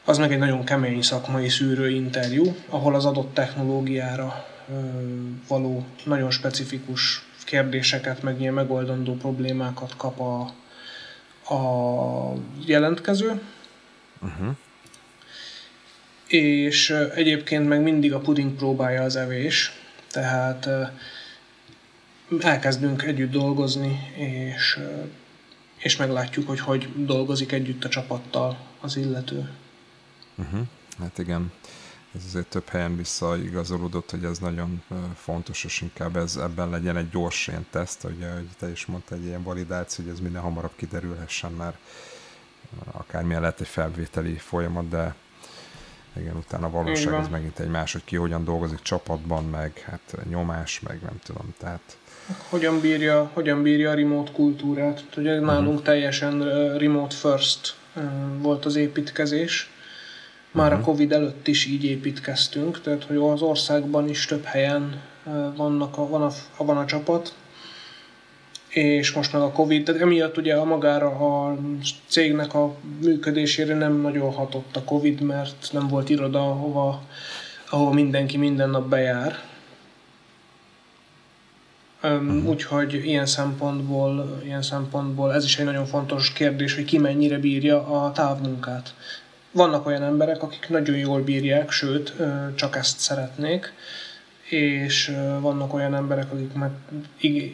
az 0.04 0.18
meg 0.18 0.32
egy 0.32 0.38
nagyon 0.38 0.64
kemény 0.64 1.02
szakmai 1.02 1.48
szűrő 1.48 1.90
interjú, 1.90 2.56
ahol 2.68 2.94
az 2.94 3.04
adott 3.04 3.34
technológiára 3.34 4.46
való 5.48 5.84
nagyon 6.04 6.30
specifikus 6.30 7.22
kérdéseket, 7.44 8.22
meg 8.22 8.40
ilyen 8.40 8.54
megoldandó 8.54 9.14
problémákat 9.14 9.96
kap 9.96 10.20
a, 10.20 10.40
a 11.54 12.32
jelentkező. 12.64 13.40
Uh-huh. 14.22 14.56
És 16.26 16.90
egyébként 17.14 17.68
meg 17.68 17.82
mindig 17.82 18.12
a 18.12 18.18
puding 18.18 18.52
próbálja 18.52 19.02
az 19.02 19.16
evés, 19.16 19.72
tehát 20.10 20.68
elkezdünk 22.40 23.02
együtt 23.02 23.30
dolgozni, 23.30 24.12
és 24.16 24.78
és 25.86 25.96
meglátjuk, 25.96 26.48
hogy 26.48 26.60
hogy 26.60 27.04
dolgozik 27.04 27.52
együtt 27.52 27.84
a 27.84 27.88
csapattal 27.88 28.58
az 28.80 28.96
illető. 28.96 29.50
Uh-huh. 30.34 30.60
Hát 30.98 31.18
igen, 31.18 31.52
ez 32.14 32.22
azért 32.26 32.46
több 32.46 32.68
helyen 32.68 32.96
visszaigazolódott, 32.96 34.10
hogy 34.10 34.24
ez 34.24 34.38
nagyon 34.38 34.82
fontos, 35.14 35.64
és 35.64 35.80
inkább 35.80 36.16
ez, 36.16 36.36
ebben 36.36 36.70
legyen 36.70 36.96
egy 36.96 37.10
gyors 37.10 37.46
ilyen 37.46 37.66
teszt, 37.70 38.04
ugye, 38.04 38.32
hogy 38.32 38.48
te 38.58 38.70
is 38.70 38.86
mondtad, 38.86 39.18
egy 39.18 39.24
ilyen 39.24 39.42
validáció, 39.42 40.04
hogy 40.04 40.12
ez 40.12 40.20
minden 40.20 40.42
hamarabb 40.42 40.76
kiderülhessen, 40.76 41.52
mert 41.52 41.76
akármilyen 42.90 43.40
lehet 43.40 43.60
egy 43.60 43.68
felvételi 43.68 44.36
folyamat, 44.36 44.88
de 44.88 45.14
igen, 46.16 46.36
utána 46.36 46.66
a 46.66 46.70
valóság 46.70 47.14
ez 47.14 47.28
megint 47.28 47.58
egy 47.58 47.68
más, 47.68 47.92
hogy 47.92 48.04
ki 48.04 48.16
hogyan 48.16 48.44
dolgozik 48.44 48.80
csapatban, 48.80 49.44
meg 49.44 49.78
hát 49.78 50.16
nyomás, 50.28 50.80
meg 50.80 51.00
nem 51.02 51.18
tudom, 51.22 51.54
tehát 51.58 51.98
hogyan 52.48 52.80
bírja, 52.80 53.30
hogyan 53.32 53.62
bírja 53.62 53.90
a 53.90 53.94
remote 53.94 54.30
kultúrát. 54.32 55.02
Ugye 55.16 55.32
uh-huh. 55.32 55.46
nálunk 55.46 55.82
teljesen 55.82 56.42
remote 56.78 57.14
first 57.14 57.74
volt 58.38 58.64
az 58.64 58.76
építkezés. 58.76 59.70
Már 60.50 60.72
uh-huh. 60.72 60.86
a 60.86 60.90
Covid 60.90 61.12
előtt 61.12 61.48
is 61.48 61.66
így 61.66 61.84
építkeztünk, 61.84 62.80
tehát 62.80 63.04
hogy 63.04 63.16
az 63.16 63.42
országban 63.42 64.08
is 64.08 64.26
több 64.26 64.44
helyen 64.44 65.00
vannak 65.56 65.98
a, 65.98 66.08
van, 66.08 66.22
a, 66.22 66.30
van 66.64 66.76
a 66.76 66.84
csapat, 66.84 67.34
és 68.68 69.12
most 69.12 69.32
meg 69.32 69.42
a 69.42 69.52
Covid, 69.52 69.90
de 69.90 70.00
emiatt 70.00 70.36
ugye 70.36 70.54
a 70.54 70.64
magára 70.64 71.08
a 71.08 71.56
cégnek 72.06 72.54
a 72.54 72.74
működésére 73.02 73.74
nem 73.74 74.00
nagyon 74.00 74.32
hatott 74.32 74.76
a 74.76 74.84
Covid, 74.84 75.20
mert 75.20 75.68
nem 75.72 75.88
volt 75.88 76.08
iroda, 76.08 76.38
ahova, 76.38 77.02
ahova 77.70 77.92
mindenki 77.92 78.36
minden 78.36 78.70
nap 78.70 78.88
bejár 78.88 79.38
Uh-huh. 82.06 82.48
Úgyhogy 82.48 82.94
ilyen 82.94 83.26
szempontból, 83.26 84.40
ilyen 84.44 84.62
szempontból 84.62 85.34
ez 85.34 85.44
is 85.44 85.58
egy 85.58 85.64
nagyon 85.64 85.86
fontos 85.86 86.32
kérdés, 86.32 86.74
hogy 86.74 86.84
ki 86.84 86.98
mennyire 86.98 87.38
bírja 87.38 88.02
a 88.02 88.12
távmunkát. 88.12 88.94
Vannak 89.52 89.86
olyan 89.86 90.02
emberek, 90.02 90.42
akik 90.42 90.68
nagyon 90.68 90.96
jól 90.96 91.20
bírják, 91.20 91.70
sőt, 91.70 92.14
csak 92.54 92.76
ezt 92.76 92.98
szeretnék, 92.98 93.72
és 94.48 95.16
vannak 95.40 95.74
olyan 95.74 95.94
emberek, 95.94 96.32
akik 96.32 96.52
meg 96.52 96.70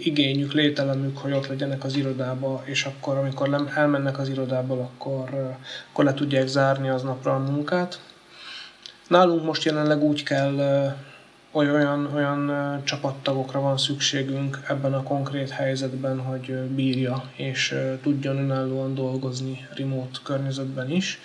igényük, 0.03 0.53
lételemük, 0.53 1.19
hogy 1.19 1.33
ott 1.33 1.47
legyenek 1.47 1.85
az 1.85 1.97
irodába, 1.97 2.63
és 2.65 2.85
akkor, 2.85 3.17
amikor 3.17 3.71
elmennek 3.75 4.19
az 4.19 4.29
irodából, 4.29 4.79
akkor, 4.79 5.57
akkor 5.91 6.05
le 6.05 6.15
tudják 6.15 6.47
zárni 6.47 6.89
aznapra 6.89 7.35
a 7.35 7.39
munkát. 7.39 8.01
Nálunk 9.09 9.45
most 9.45 9.65
jelenleg 9.65 10.03
úgy 10.03 10.23
kell 10.23 10.55
olyan, 11.53 12.11
olyan 12.15 12.53
csapattagokra 12.85 13.61
van 13.61 13.79
szükségünk 13.79 14.61
ebben 14.69 14.93
a 14.93 15.03
konkrét 15.03 15.51
helyzetben, 15.51 16.19
hogy 16.19 16.53
bírja 16.53 17.25
és 17.37 17.75
tudjon 18.03 18.37
önállóan 18.37 18.95
dolgozni 18.95 19.67
remote 19.75 20.19
környezetben 20.25 20.91
is. 20.91 21.19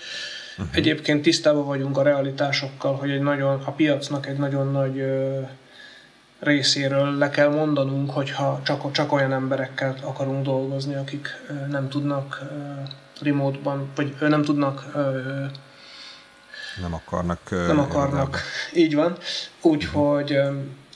Uh-huh. 0.58 0.76
Egyébként 0.76 1.22
tisztában 1.22 1.66
vagyunk 1.66 1.98
a 1.98 2.02
realitásokkal, 2.02 2.96
hogy 2.96 3.10
egy 3.10 3.22
nagyon, 3.22 3.62
a 3.66 3.72
piacnak 3.72 4.28
egy 4.28 4.38
nagyon 4.38 4.72
nagy 4.72 5.04
részéről 6.40 7.18
le 7.18 7.30
kell 7.30 7.50
mondanunk, 7.50 8.12
hogyha 8.12 8.62
csak, 8.64 8.92
csak 8.92 9.12
olyan 9.12 9.34
emberekkel 9.34 9.96
akarunk 10.02 10.44
dolgozni, 10.44 10.96
akik 10.96 11.28
nem 11.70 11.90
tudnak 11.90 12.42
remote-ban, 13.22 13.88
vagy 13.96 14.16
nem 14.20 14.44
tudnak 14.44 14.86
nem 16.82 16.94
akarnak. 16.94 17.50
Nem 17.50 17.80
akarnak, 17.80 18.12
irodába. 18.12 18.38
így 18.74 18.96
van. 18.96 19.18
Úgyhogy, 19.62 20.40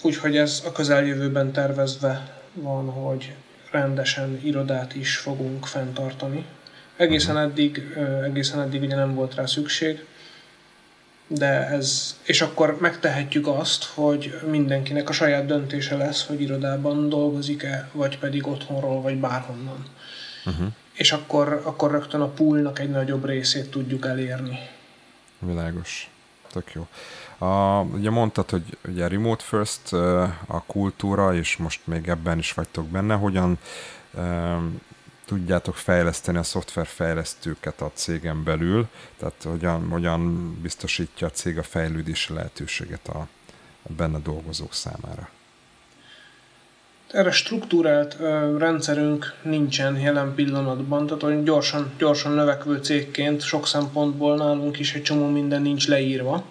úgyhogy 0.01 0.37
ez 0.37 0.63
a 0.65 0.71
közeljövőben 0.71 1.51
tervezve 1.51 2.39
van, 2.53 2.89
hogy 2.89 3.33
rendesen 3.71 4.39
irodát 4.43 4.95
is 4.95 5.17
fogunk 5.17 5.65
fenntartani. 5.65 6.45
Egészen 6.97 7.35
uh-huh. 7.35 7.51
eddig, 7.51 7.97
egészen 8.23 8.61
eddig 8.61 8.81
ugye 8.81 8.95
nem 8.95 9.15
volt 9.15 9.35
rá 9.35 9.45
szükség, 9.45 10.05
de 11.27 11.67
ez, 11.67 12.17
és 12.23 12.41
akkor 12.41 12.77
megtehetjük 12.79 13.47
azt, 13.47 13.83
hogy 13.83 14.39
mindenkinek 14.49 15.09
a 15.09 15.13
saját 15.13 15.45
döntése 15.45 15.97
lesz, 15.97 16.25
hogy 16.25 16.41
irodában 16.41 17.09
dolgozik-e, 17.09 17.89
vagy 17.91 18.19
pedig 18.19 18.47
otthonról, 18.47 19.01
vagy 19.01 19.17
bárhonnan. 19.19 19.85
Uh-huh. 20.45 20.67
És 20.93 21.11
akkor, 21.11 21.61
akkor 21.65 21.91
rögtön 21.91 22.21
a 22.21 22.27
poolnak 22.27 22.79
egy 22.79 22.89
nagyobb 22.89 23.25
részét 23.25 23.71
tudjuk 23.71 24.05
elérni. 24.05 24.59
Világos. 25.41 26.09
Tök 26.51 26.71
jó. 26.73 26.87
A, 27.47 27.81
ugye 27.81 28.09
mondtad, 28.09 28.49
hogy 28.49 28.77
ugye 28.87 29.07
remote 29.07 29.43
first 29.43 29.93
a 30.47 30.63
kultúra, 30.65 31.35
és 31.35 31.57
most 31.57 31.87
még 31.87 32.07
ebben 32.07 32.37
is 32.37 32.53
vagytok 32.53 32.87
benne, 32.87 33.15
hogyan 33.15 33.57
tudjátok 35.25 35.75
fejleszteni 35.75 36.37
a 36.37 36.43
szoftverfejlesztőket 36.43 37.81
a 37.81 37.91
cégen 37.93 38.43
belül, 38.43 38.87
tehát 39.17 39.43
hogyan, 39.43 39.89
hogyan 39.89 40.53
biztosítja 40.61 41.27
a 41.27 41.31
cég 41.31 41.57
a 41.57 41.63
fejlődési 41.63 42.33
lehetőséget 42.33 43.07
a, 43.07 43.27
a 43.83 43.93
benne 43.93 44.19
dolgozók 44.19 44.73
számára. 44.73 45.29
Erre 47.11 47.31
struktúrált 47.31 48.15
ö, 48.19 48.57
rendszerünk 48.57 49.33
nincsen 49.41 49.99
jelen 49.99 50.35
pillanatban, 50.35 51.05
tehát 51.05 51.21
hogy 51.21 51.43
gyorsan, 51.43 51.91
gyorsan 51.97 52.31
növekvő 52.31 52.77
cégként 52.77 53.41
sok 53.41 53.67
szempontból 53.67 54.35
nálunk 54.35 54.79
is 54.79 54.93
egy 54.93 55.01
csomó 55.01 55.27
minden 55.27 55.61
nincs 55.61 55.87
leírva, 55.87 56.43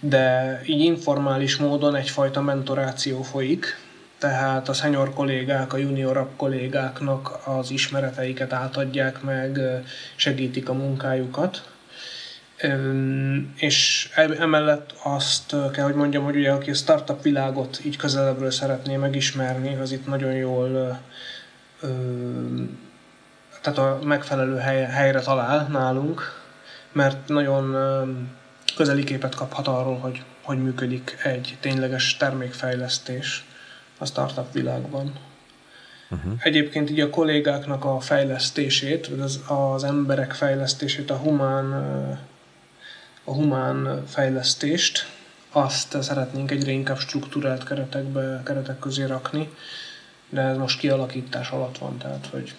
de 0.00 0.60
így 0.66 0.80
informális 0.80 1.56
módon 1.56 1.94
egyfajta 1.94 2.40
mentoráció 2.40 3.22
folyik, 3.22 3.78
tehát 4.18 4.68
a 4.68 4.72
senior 4.72 5.14
kollégák 5.14 5.72
a 5.72 5.76
juniorabb 5.76 6.30
kollégáknak 6.36 7.38
az 7.44 7.70
ismereteiket 7.70 8.52
átadják 8.52 9.22
meg, 9.22 9.60
segítik 10.16 10.68
a 10.68 10.72
munkájukat. 10.72 11.75
És 13.56 14.08
emellett 14.14 14.94
azt 15.02 15.54
kell, 15.72 15.84
hogy 15.84 15.94
mondjam, 15.94 16.24
hogy 16.24 16.36
ugye 16.36 16.52
aki 16.52 16.70
a 16.70 16.74
startup 16.74 17.22
világot 17.22 17.84
így 17.84 17.96
közelebbről 17.96 18.50
szeretné 18.50 18.96
megismerni, 18.96 19.74
az 19.74 19.92
itt 19.92 20.06
nagyon 20.06 20.32
jól 20.32 21.00
tehát 23.62 23.78
a 23.78 23.98
megfelelő 24.04 24.56
helyre 24.86 25.20
talál 25.20 25.66
nálunk, 25.66 26.42
mert 26.92 27.28
nagyon 27.28 27.76
közeli 28.76 29.04
képet 29.04 29.34
kaphat 29.34 29.66
arról, 29.66 29.98
hogy 29.98 30.22
hogy 30.46 30.62
működik 30.62 31.16
egy 31.22 31.56
tényleges 31.60 32.16
termékfejlesztés 32.16 33.44
a 33.98 34.06
startup 34.06 34.52
világban. 34.52 35.12
Uh-huh. 36.10 36.32
Egyébként 36.38 36.90
így 36.90 37.00
a 37.00 37.10
kollégáknak 37.10 37.84
a 37.84 38.00
fejlesztését, 38.00 39.06
az, 39.06 39.40
az 39.46 39.84
emberek 39.84 40.32
fejlesztését, 40.32 41.10
a 41.10 41.16
humán, 41.16 41.68
a 43.26 43.32
humán 43.32 44.02
fejlesztést, 44.06 45.08
azt 45.52 46.02
szeretnénk 46.02 46.50
egyre 46.50 46.70
inkább 46.70 46.98
struktúrált 46.98 47.64
keretekbe, 47.64 48.42
keretek 48.44 48.78
közé 48.78 49.04
rakni, 49.04 49.50
de 50.28 50.40
ez 50.40 50.56
most 50.56 50.78
kialakítás 50.78 51.50
alatt 51.50 51.78
van, 51.78 51.98
tehát 51.98 52.28
hogy 52.30 52.54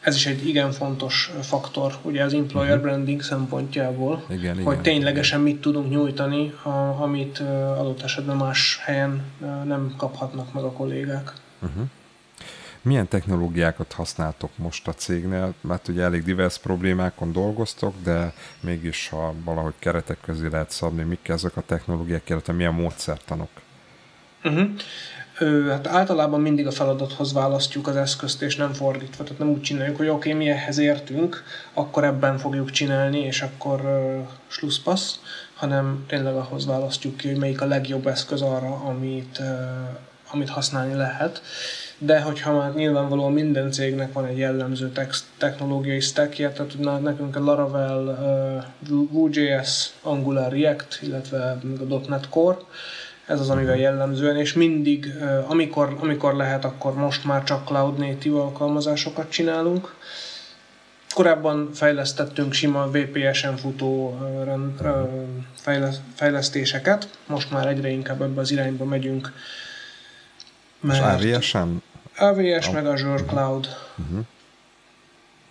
ez 0.00 0.14
is 0.14 0.26
egy 0.26 0.48
igen 0.48 0.72
fontos 0.72 1.30
faktor, 1.40 1.98
ugye 2.02 2.24
az 2.24 2.34
employer 2.34 2.76
uh-huh. 2.76 2.84
branding 2.84 3.22
szempontjából, 3.22 4.24
igen, 4.28 4.54
hogy 4.54 4.72
igen, 4.72 4.82
ténylegesen 4.82 5.40
mit 5.40 5.60
tudunk 5.60 5.90
nyújtani, 5.90 6.54
a, 6.62 6.68
amit 7.02 7.38
adott 7.78 8.02
esetben 8.02 8.36
más 8.36 8.80
helyen 8.84 9.24
nem 9.64 9.94
kaphatnak 9.96 10.52
meg 10.52 10.62
a 10.62 10.72
kollégák. 10.72 11.32
Uh-huh. 11.62 11.82
Milyen 12.82 13.08
technológiákat 13.08 13.92
használtok 13.92 14.50
most 14.56 14.88
a 14.88 14.94
cégnél? 14.94 15.54
Mert 15.60 15.88
ugye 15.88 16.02
elég 16.02 16.24
divers 16.24 16.58
problémákon 16.58 17.32
dolgoztok, 17.32 17.94
de 18.02 18.32
mégis 18.60 19.08
ha 19.08 19.34
valahogy 19.44 19.74
keretek 19.78 20.18
közé 20.20 20.48
lehet 20.48 20.70
szabni, 20.70 21.02
mik 21.02 21.28
ezek 21.28 21.56
a 21.56 21.62
technológiák, 21.66 22.28
illetve 22.28 22.52
milyen 22.52 22.74
módszertanok? 22.74 23.50
Uh-huh 24.44 24.70
hát 25.68 25.86
általában 25.86 26.40
mindig 26.40 26.66
a 26.66 26.70
feladathoz 26.70 27.32
választjuk 27.32 27.86
az 27.86 27.96
eszközt, 27.96 28.42
és 28.42 28.56
nem 28.56 28.72
fordítva. 28.72 29.24
Tehát 29.24 29.38
nem 29.38 29.48
úgy 29.48 29.60
csináljuk, 29.60 29.96
hogy 29.96 30.08
oké, 30.08 30.16
okay, 30.16 30.44
mi 30.44 30.50
ehhez 30.50 30.78
értünk, 30.78 31.44
akkor 31.72 32.04
ebben 32.04 32.38
fogjuk 32.38 32.70
csinálni, 32.70 33.20
és 33.20 33.42
akkor 33.42 33.80
uh, 33.80 34.26
slusszpassz, 34.46 35.14
hanem 35.54 36.04
tényleg 36.08 36.34
ahhoz 36.34 36.66
választjuk 36.66 37.16
ki, 37.16 37.28
hogy 37.28 37.38
melyik 37.38 37.60
a 37.60 37.66
legjobb 37.66 38.06
eszköz 38.06 38.42
arra, 38.42 38.74
amit, 38.74 39.38
uh, 39.38 39.46
amit 40.30 40.48
használni 40.48 40.94
lehet. 40.94 41.42
De 41.98 42.20
hogyha 42.20 42.52
már 42.52 42.74
nyilvánvalóan 42.74 43.32
minden 43.32 43.70
cégnek 43.70 44.12
van 44.12 44.26
egy 44.26 44.38
jellemző 44.38 44.88
text, 44.88 45.24
technológiai 45.36 46.00
stackje, 46.00 46.50
tehát 46.52 47.02
nekünk 47.02 47.36
a 47.36 47.44
Laravel, 47.44 48.02
uh, 48.88 49.08
Vue.js, 49.10 49.90
Angular, 50.02 50.52
React, 50.52 50.98
illetve 51.02 51.58
a 51.90 52.08
.NET 52.08 52.28
Core, 52.28 52.56
ez 53.28 53.40
az, 53.40 53.50
amivel 53.50 53.76
jellemzően, 53.76 54.36
és 54.36 54.52
mindig, 54.52 55.12
amikor, 55.46 55.96
amikor 56.00 56.34
lehet, 56.34 56.64
akkor 56.64 56.94
most 56.94 57.24
már 57.24 57.44
csak 57.44 57.66
cloud 57.66 57.98
native 57.98 58.38
alkalmazásokat 58.38 59.30
csinálunk. 59.30 59.94
Korábban 61.14 61.70
fejlesztettünk 61.72 62.52
sima 62.52 62.90
VPS-en 62.90 63.56
futó 63.56 64.18
fejlesztéseket, 66.14 67.08
most 67.26 67.50
már 67.50 67.66
egyre 67.66 67.88
inkább 67.88 68.22
ebbe 68.22 68.40
az 68.40 68.50
irányba 68.50 68.84
megyünk. 68.84 69.32
Mert 70.80 70.98
És 70.98 71.04
AWS-en? 72.18 72.54
AWS 72.54 72.70
meg 72.70 72.86
Azure 72.86 73.24
Cloud. 73.24 73.68
Uh-huh 73.98 74.26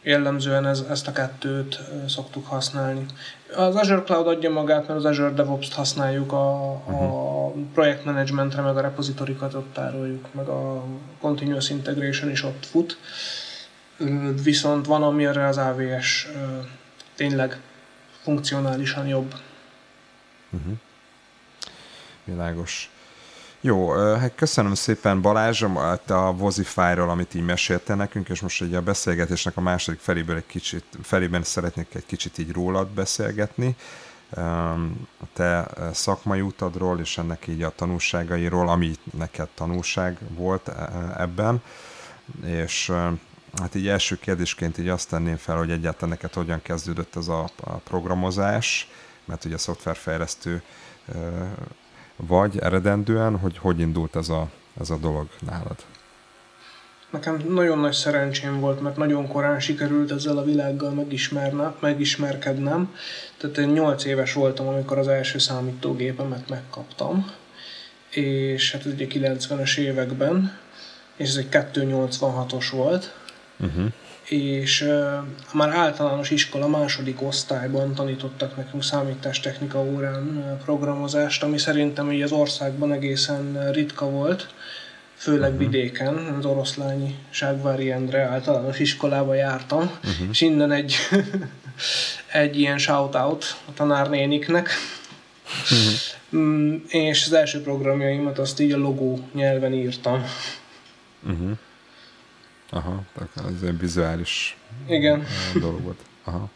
jellemzően 0.07 0.65
ez, 0.65 0.83
ezt 0.89 1.07
a 1.07 1.11
kettőt 1.11 1.79
szoktuk 2.07 2.47
használni. 2.47 3.05
Az 3.55 3.75
Azure 3.75 4.01
Cloud 4.01 4.27
adja 4.27 4.49
magát, 4.49 4.87
mert 4.87 4.99
az 4.99 5.05
Azure 5.05 5.29
DevOps-t 5.29 5.73
használjuk 5.73 6.31
a, 6.31 6.71
a 6.71 6.77
uh-huh. 6.85 7.63
projektmanagementre, 7.73 8.61
meg 8.61 8.77
a 8.77 8.81
repozitorikat 8.81 9.53
ott 9.53 9.73
tároljuk, 9.73 10.33
meg 10.33 10.47
a 10.47 10.83
Continuous 11.19 11.69
Integration 11.69 12.31
is 12.31 12.43
ott 12.43 12.65
fut. 12.65 12.97
Viszont 14.43 14.85
van, 14.85 15.03
amire 15.03 15.47
az 15.47 15.57
AWS 15.57 16.27
tényleg 17.15 17.59
funkcionálisan 18.21 19.07
jobb. 19.07 19.35
Uh-huh. 20.49 20.73
Világos. 22.23 22.91
Jó, 23.61 23.91
hát 23.93 24.35
köszönöm 24.35 24.73
szépen 24.73 25.21
Balázs 25.21 25.63
a 26.07 26.33
Vozify-ról, 26.35 27.09
amit 27.09 27.33
így 27.33 27.45
mesélte 27.45 27.95
nekünk, 27.95 28.29
és 28.29 28.41
most 28.41 28.61
ugye 28.61 28.77
a 28.77 28.81
beszélgetésnek 28.81 29.57
a 29.57 29.61
második 29.61 29.99
feléből 29.99 30.35
egy 30.35 30.45
kicsit, 30.45 30.83
felében 31.01 31.43
szeretnék 31.43 31.95
egy 31.95 32.05
kicsit 32.05 32.37
így 32.37 32.51
rólad 32.51 32.87
beszélgetni, 32.87 33.75
a 35.19 35.25
te 35.33 35.67
szakmai 35.93 36.41
utadról, 36.41 36.99
és 36.99 37.17
ennek 37.17 37.47
így 37.47 37.63
a 37.63 37.73
tanulságairól, 37.75 38.69
ami 38.69 38.95
neked 39.13 39.47
tanulság 39.53 40.17
volt 40.29 40.71
ebben, 41.17 41.61
és 42.45 42.91
hát 43.59 43.75
így 43.75 43.87
első 43.87 44.17
kérdésként 44.19 44.77
így 44.77 44.89
azt 44.89 45.09
tenném 45.09 45.37
fel, 45.37 45.57
hogy 45.57 45.71
egyáltalán 45.71 46.09
neked 46.09 46.33
hogyan 46.33 46.61
kezdődött 46.61 47.15
ez 47.15 47.27
a, 47.27 47.49
a 47.63 47.71
programozás, 47.71 48.89
mert 49.25 49.45
ugye 49.45 49.55
a 49.55 49.57
szoftverfejlesztő 49.57 50.61
vagy 52.17 52.59
eredendően, 52.59 53.37
hogy 53.37 53.57
hogy 53.57 53.79
indult 53.79 54.15
ez 54.15 54.29
a, 54.29 54.49
ez 54.79 54.89
a 54.89 54.97
dolog 54.97 55.27
nálad? 55.45 55.75
Nekem 57.09 57.43
nagyon 57.49 57.79
nagy 57.79 57.93
szerencsém 57.93 58.59
volt, 58.59 58.81
mert 58.81 58.97
nagyon 58.97 59.27
korán 59.27 59.59
sikerült 59.59 60.11
ezzel 60.11 60.37
a 60.37 60.43
világgal 60.43 60.91
megismerne, 60.91 61.75
megismerkednem. 61.79 62.95
Tehát 63.37 63.57
én 63.57 63.69
8 63.69 64.05
éves 64.05 64.33
voltam, 64.33 64.67
amikor 64.67 64.97
az 64.97 65.07
első 65.07 65.37
számítógépemet 65.37 66.49
megkaptam, 66.49 67.31
és 68.09 68.71
hát 68.71 68.85
ez 68.85 68.91
ugye 68.91 69.07
90-es 69.09 69.77
években, 69.77 70.57
és 71.15 71.29
ez 71.29 71.35
egy 71.35 71.47
286-os 71.51 72.67
volt. 72.71 73.15
Uh-huh 73.59 73.91
és 74.29 74.81
uh, 74.81 75.13
már 75.53 75.69
általános 75.69 76.29
iskola 76.29 76.67
második 76.67 77.21
osztályban 77.21 77.93
tanítottak 77.93 78.57
nekünk 78.57 78.83
számítástechnika 78.83 79.79
órán 79.79 80.57
programozást, 80.63 81.43
ami 81.43 81.57
szerintem 81.57 82.11
így 82.11 82.21
az 82.21 82.31
országban 82.31 82.91
egészen 82.91 83.71
ritka 83.71 84.09
volt, 84.09 84.53
főleg 85.15 85.53
uh-huh. 85.53 85.65
vidéken, 85.65 86.15
az 86.39 86.45
oroszlányi 86.45 87.15
Ságvári 87.29 87.91
Endre 87.91 88.21
általános 88.21 88.79
iskolába 88.79 89.33
jártam, 89.33 89.81
uh-huh. 89.81 90.27
és 90.31 90.41
innen 90.41 90.71
egy, 90.71 90.95
egy 92.31 92.59
ilyen 92.59 92.77
shout-out 92.77 93.57
a 93.65 93.73
tanárnéniknek. 93.73 94.69
Uh-huh. 96.31 96.81
és 96.87 97.25
az 97.25 97.33
első 97.33 97.61
programjaimat 97.61 98.39
azt 98.39 98.59
így 98.59 98.71
a 98.71 98.77
logó 98.77 99.19
nyelven 99.33 99.73
írtam. 99.73 100.25
Uh-huh. 101.23 101.51
Aha, 102.69 103.03
ez 103.35 103.61
egy 103.61 103.79
vizuális 103.79 104.57
Igen. 104.87 105.25
dolog 105.53 105.81
volt. 105.81 105.99
Aha, 106.23 106.49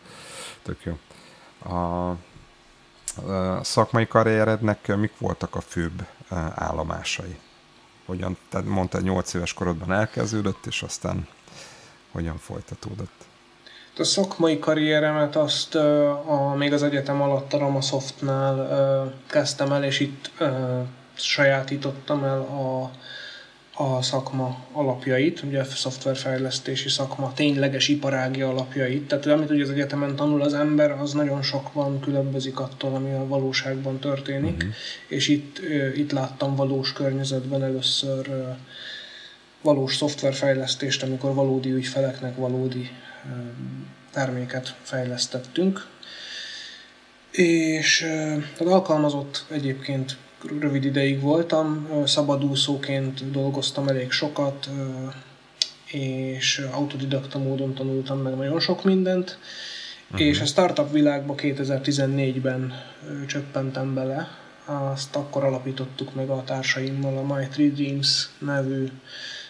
tök 0.61 0.83
jó. 0.83 0.97
A, 1.71 2.09
a 2.09 3.63
szakmai 3.63 4.07
karrierednek 4.07 4.95
mik 4.95 5.17
voltak 5.17 5.55
a 5.55 5.61
főbb 5.61 6.05
állomásai? 6.55 7.39
Hogyan, 8.05 8.37
tehát 8.49 8.67
mondta, 8.67 8.99
8 8.99 9.33
éves 9.33 9.53
korodban 9.53 9.91
elkezdődött, 9.91 10.65
és 10.65 10.83
aztán 10.83 11.27
hogyan 12.11 12.37
folytatódott? 12.37 13.25
A 13.97 14.03
szakmai 14.03 14.59
karrieremet 14.59 15.35
azt 15.35 15.75
a, 15.75 16.53
még 16.57 16.73
az 16.73 16.83
egyetem 16.83 17.21
alatt 17.21 17.53
a 17.53 17.57
Ramasoftnál 17.57 19.13
kezdtem 19.27 19.71
el, 19.71 19.83
és 19.83 19.99
itt 19.99 20.31
sajátítottam 21.13 22.23
el 22.23 22.39
a 22.39 22.91
a 23.81 24.01
szakma 24.01 24.57
alapjait, 24.71 25.43
ugye 25.43 25.59
a 25.59 25.63
szoftverfejlesztési 25.63 26.89
szakma 26.89 27.33
tényleges 27.33 27.87
iparági 27.87 28.41
alapjait. 28.41 29.07
Tehát 29.07 29.25
amit 29.25 29.49
ugye 29.49 29.63
az 29.63 29.69
egyetemen 29.69 30.15
tanul 30.15 30.41
az 30.41 30.53
ember, 30.53 30.91
az 30.91 31.13
nagyon 31.13 31.41
sokban 31.41 31.99
különbözik 31.99 32.59
attól, 32.59 32.95
ami 32.95 33.13
a 33.13 33.27
valóságban 33.27 33.99
történik. 33.99 34.55
Uh-huh. 34.55 34.73
És 35.07 35.27
itt, 35.27 35.59
itt 35.95 36.11
láttam 36.11 36.55
valós 36.55 36.93
környezetben 36.93 37.63
először 37.63 38.29
valós 39.61 39.95
szoftverfejlesztést, 39.95 41.03
amikor 41.03 41.33
valódi 41.33 41.71
ügyfeleknek 41.71 42.35
valódi 42.35 42.89
terméket 44.11 44.75
fejlesztettünk. 44.81 45.87
És 47.31 48.07
az 48.59 48.65
alkalmazott 48.65 49.45
egyébként 49.49 50.17
rövid 50.59 50.85
ideig 50.85 51.21
voltam, 51.21 51.87
szabadúszóként 52.05 53.31
dolgoztam 53.31 53.87
elég 53.87 54.11
sokat, 54.11 54.69
és 55.85 56.67
autodidakta 56.71 57.39
módon 57.39 57.73
tanultam 57.73 58.19
meg 58.19 58.35
nagyon 58.35 58.59
sok 58.59 58.83
mindent, 58.83 59.37
uh-huh. 60.11 60.27
és 60.27 60.41
a 60.41 60.45
startup 60.45 60.91
világba 60.91 61.35
2014-ben 61.37 62.73
csöppentem 63.27 63.93
bele, 63.93 64.27
azt 64.65 65.15
akkor 65.15 65.43
alapítottuk 65.43 66.15
meg 66.15 66.29
a 66.29 66.43
társaimmal 66.43 67.17
a 67.17 67.33
My 67.33 67.47
Three 67.47 67.69
Dreams 67.69 68.29
nevű 68.39 68.87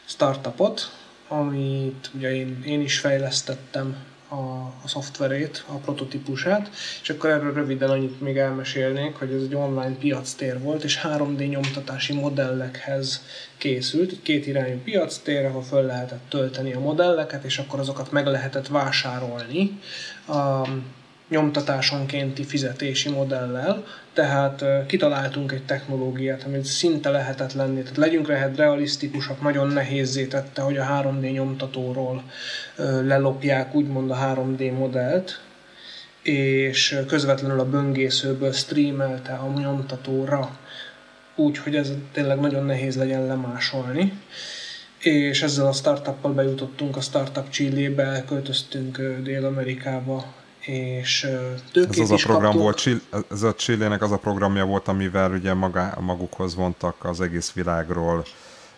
startupot, 0.05 0.91
amit 1.27 2.09
ugye 2.15 2.35
én, 2.35 2.63
én 2.65 2.81
is 2.81 2.99
fejlesztettem 2.99 3.95
a, 4.31 4.73
a 4.83 4.87
szoftverét, 4.87 5.63
a 5.67 5.73
prototípusát, 5.73 6.69
és 7.01 7.09
akkor 7.09 7.29
erről 7.29 7.53
röviden 7.53 7.89
annyit 7.89 8.21
még 8.21 8.37
elmesélnék, 8.37 9.15
hogy 9.15 9.33
ez 9.33 9.41
egy 9.41 9.55
online 9.55 9.95
piactér 9.99 10.59
volt, 10.59 10.83
és 10.83 11.01
3D 11.03 11.49
nyomtatási 11.49 12.13
modellekhez 12.13 13.21
készült, 13.57 14.11
egy 14.11 14.21
két 14.21 14.47
irányú 14.47 14.79
piactér, 14.83 15.45
ahol 15.45 15.61
föl 15.61 15.85
lehetett 15.85 16.29
tölteni 16.29 16.73
a 16.73 16.79
modelleket, 16.79 17.43
és 17.43 17.57
akkor 17.57 17.79
azokat 17.79 18.11
meg 18.11 18.25
lehetett 18.25 18.67
vásárolni. 18.67 19.79
A, 20.27 20.67
nyomtatásonkénti 21.31 22.43
fizetési 22.43 23.09
modellel, 23.09 23.85
tehát 24.13 24.63
kitaláltunk 24.87 25.51
egy 25.51 25.65
technológiát, 25.65 26.43
amit 26.43 26.65
szinte 26.65 27.09
lehetetlenné, 27.09 27.81
tehát 27.81 27.97
legyünk 27.97 28.27
lehet 28.27 28.57
realisztikusak, 28.57 29.41
nagyon 29.41 29.67
nehézé 29.67 30.25
tette, 30.25 30.61
hogy 30.61 30.77
a 30.77 30.85
3D 30.85 31.31
nyomtatóról 31.31 32.23
lelopják 33.03 33.75
úgymond 33.75 34.11
a 34.11 34.15
3D 34.15 34.77
modellt, 34.77 35.41
és 36.21 36.99
közvetlenül 37.07 37.59
a 37.59 37.69
böngészőből 37.69 38.51
streamelte 38.51 39.33
a 39.33 39.59
nyomtatóra, 39.59 40.57
úgy, 41.35 41.57
hogy 41.57 41.75
ez 41.75 41.91
tényleg 42.11 42.39
nagyon 42.39 42.65
nehéz 42.65 42.97
legyen 42.97 43.25
lemásolni. 43.25 44.13
És 44.99 45.41
ezzel 45.41 45.67
a 45.67 45.71
startuppal 45.71 46.33
bejutottunk 46.33 46.95
a 46.97 47.01
Startup 47.01 47.49
Chile-be, 47.49 48.23
költöztünk 48.27 48.97
Dél-Amerikába 49.23 50.33
és 50.65 51.27
tőkét 51.71 52.01
ez 52.01 52.11
az 52.11 52.11
a 52.11 52.15
program 52.15 52.57
kaptunk. 52.57 53.01
volt, 53.09 53.27
ez 53.31 53.43
a 53.43 53.53
Chile-nek 53.53 54.01
az 54.01 54.11
a 54.11 54.17
programja 54.17 54.65
volt, 54.65 54.87
amivel 54.87 55.31
ugye 55.31 55.53
maga, 55.53 55.97
magukhoz 55.99 56.55
vontak 56.55 57.05
az 57.05 57.21
egész 57.21 57.51
világról 57.51 58.25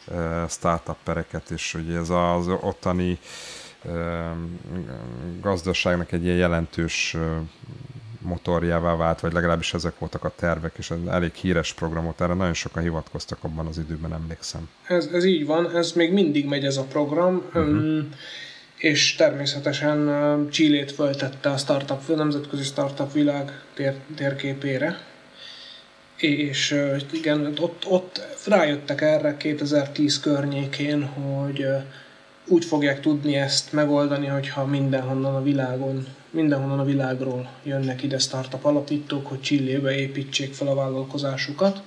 uh, 0.07 0.49
startup 0.49 0.97
pereket, 1.03 1.49
és 1.49 1.73
ugye 1.73 1.97
ez 1.97 2.09
az 2.09 2.47
ottani 2.47 3.19
uh, 3.83 3.93
gazdaságnak 5.41 6.11
egy 6.11 6.23
ilyen 6.23 6.37
jelentős 6.37 7.17
motorjává 8.23 8.95
vált, 8.95 9.19
vagy 9.19 9.33
legalábbis 9.33 9.73
ezek 9.73 9.99
voltak 9.99 10.23
a 10.23 10.31
tervek, 10.35 10.73
és 10.77 10.91
ez 10.91 10.97
elég 11.09 11.33
híres 11.33 11.73
programot, 11.73 12.21
erre 12.21 12.33
nagyon 12.33 12.53
sokan 12.53 12.83
hivatkoztak 12.83 13.37
abban 13.41 13.67
az 13.67 13.77
időben, 13.77 14.13
emlékszem. 14.13 14.69
Ez, 14.87 15.05
ez 15.05 15.25
így 15.25 15.45
van, 15.45 15.75
ez 15.75 15.91
még 15.91 16.13
mindig 16.13 16.45
megy 16.45 16.65
ez 16.65 16.77
a 16.77 16.83
program. 16.83 17.35
Uh-huh. 17.35 17.63
Um, 17.63 18.09
és 18.83 19.15
természetesen 19.15 20.09
Csillét 20.51 20.91
föltette 20.91 21.49
a 21.49 21.57
startup, 21.57 22.09
a 22.09 22.15
nemzetközi 22.15 22.63
startup 22.63 23.13
világ 23.13 23.61
tér, 23.73 23.95
térképére. 24.15 24.99
És 26.17 26.83
igen, 27.11 27.53
ott, 27.59 27.85
ott 27.87 28.21
rájöttek 28.47 29.01
erre 29.01 29.37
2010 29.37 30.19
környékén, 30.19 31.03
hogy 31.03 31.65
úgy 32.47 32.65
fogják 32.65 32.99
tudni 32.99 33.35
ezt 33.35 33.73
megoldani, 33.73 34.27
hogyha 34.27 34.65
mindenhonnan 34.65 35.35
a 35.35 35.43
világon, 35.43 36.07
mindenhonnan 36.29 36.79
a 36.79 36.85
világról 36.85 37.49
jönnek 37.63 38.03
ide 38.03 38.17
startup 38.17 38.65
alapítók, 38.65 39.27
hogy 39.27 39.41
Csillébe 39.41 39.95
építsék 39.95 40.53
fel 40.53 40.67
a 40.67 40.75
vállalkozásukat. 40.75 41.81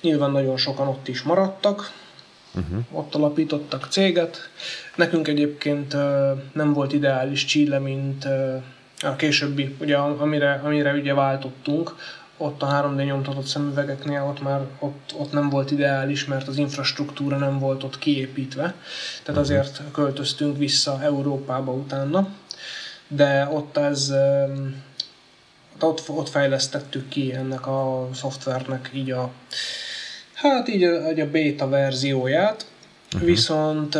Nyilván 0.00 0.30
nagyon 0.30 0.56
sokan 0.56 0.88
ott 0.88 1.08
is 1.08 1.22
maradtak, 1.22 1.92
uh-huh. 2.54 2.84
ott 2.90 3.14
alapítottak 3.14 3.86
céget. 3.90 4.38
Nekünk 4.96 5.28
egyébként 5.28 5.96
nem 6.52 6.72
volt 6.72 6.92
ideális 6.92 7.44
Chile, 7.44 7.78
mint 7.78 8.24
a 9.00 9.16
későbbi, 9.16 9.76
ugye, 9.80 9.96
amire, 9.96 10.60
amire 10.64 10.92
ugye 10.92 11.14
váltottunk, 11.14 11.94
ott 12.36 12.62
a 12.62 12.66
3D 12.66 13.04
nyomtatott 13.04 13.46
szemüvegeknél 13.46 14.22
ott 14.22 14.42
már 14.42 14.60
ott, 14.78 15.14
ott 15.18 15.32
nem 15.32 15.48
volt 15.48 15.70
ideális, 15.70 16.24
mert 16.24 16.48
az 16.48 16.56
infrastruktúra 16.56 17.36
nem 17.36 17.58
volt 17.58 17.82
ott 17.82 17.98
kiépítve. 17.98 18.62
Tehát 18.62 18.74
uh-huh. 19.28 19.38
azért 19.38 19.82
költöztünk 19.92 20.58
vissza 20.58 21.02
Európába 21.02 21.72
utána. 21.72 22.28
De 23.08 23.48
ott 23.52 23.76
ez 23.76 24.12
ott, 25.80 26.08
ott 26.08 26.28
fejlesztettük 26.28 27.08
ki 27.08 27.34
ennek 27.34 27.66
a 27.66 28.08
szoftvernek 28.14 28.90
így 28.94 29.10
a 29.10 29.30
Hát 30.42 30.68
így 30.68 30.84
a, 30.84 31.06
a 31.06 31.30
beta 31.30 31.68
verzióját, 31.68 32.66
uh-huh. 33.12 33.28
viszont 33.28 33.98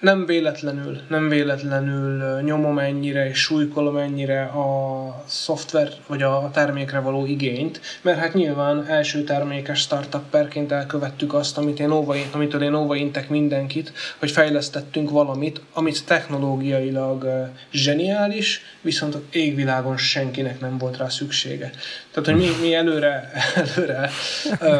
nem 0.00 0.26
véletlenül, 0.26 1.00
nem 1.08 1.28
véletlenül 1.28 2.40
nyomom 2.40 2.78
ennyire 2.78 3.28
és 3.28 3.38
súlykolom 3.38 3.96
ennyire 3.96 4.42
a 4.42 5.24
szoftver 5.26 5.92
vagy 6.06 6.22
a 6.22 6.50
termékre 6.52 6.98
való 6.98 7.26
igényt, 7.26 7.80
mert 8.02 8.18
hát 8.18 8.34
nyilván 8.34 8.86
első 8.86 9.24
termékes 9.24 9.80
startupperként 9.80 10.72
elkövettük 10.72 11.34
azt, 11.34 11.58
amit 11.58 11.80
én 11.80 11.90
óva, 11.90 12.14
amitől 12.32 12.62
én 12.62 12.74
óvaintek 12.74 13.28
mindenkit, 13.28 13.92
hogy 14.18 14.30
fejlesztettünk 14.30 15.10
valamit, 15.10 15.60
amit 15.72 16.06
technológiailag 16.06 17.50
zseniális, 17.72 18.62
viszont 18.80 19.16
égvilágon 19.30 19.96
senkinek 19.96 20.60
nem 20.60 20.78
volt 20.78 20.96
rá 20.96 21.08
szüksége. 21.08 21.70
Tehát, 22.14 22.30
hogy 22.30 22.48
mi, 22.48 22.66
mi 22.66 22.74
előre, 22.74 23.30
előre 23.54 24.10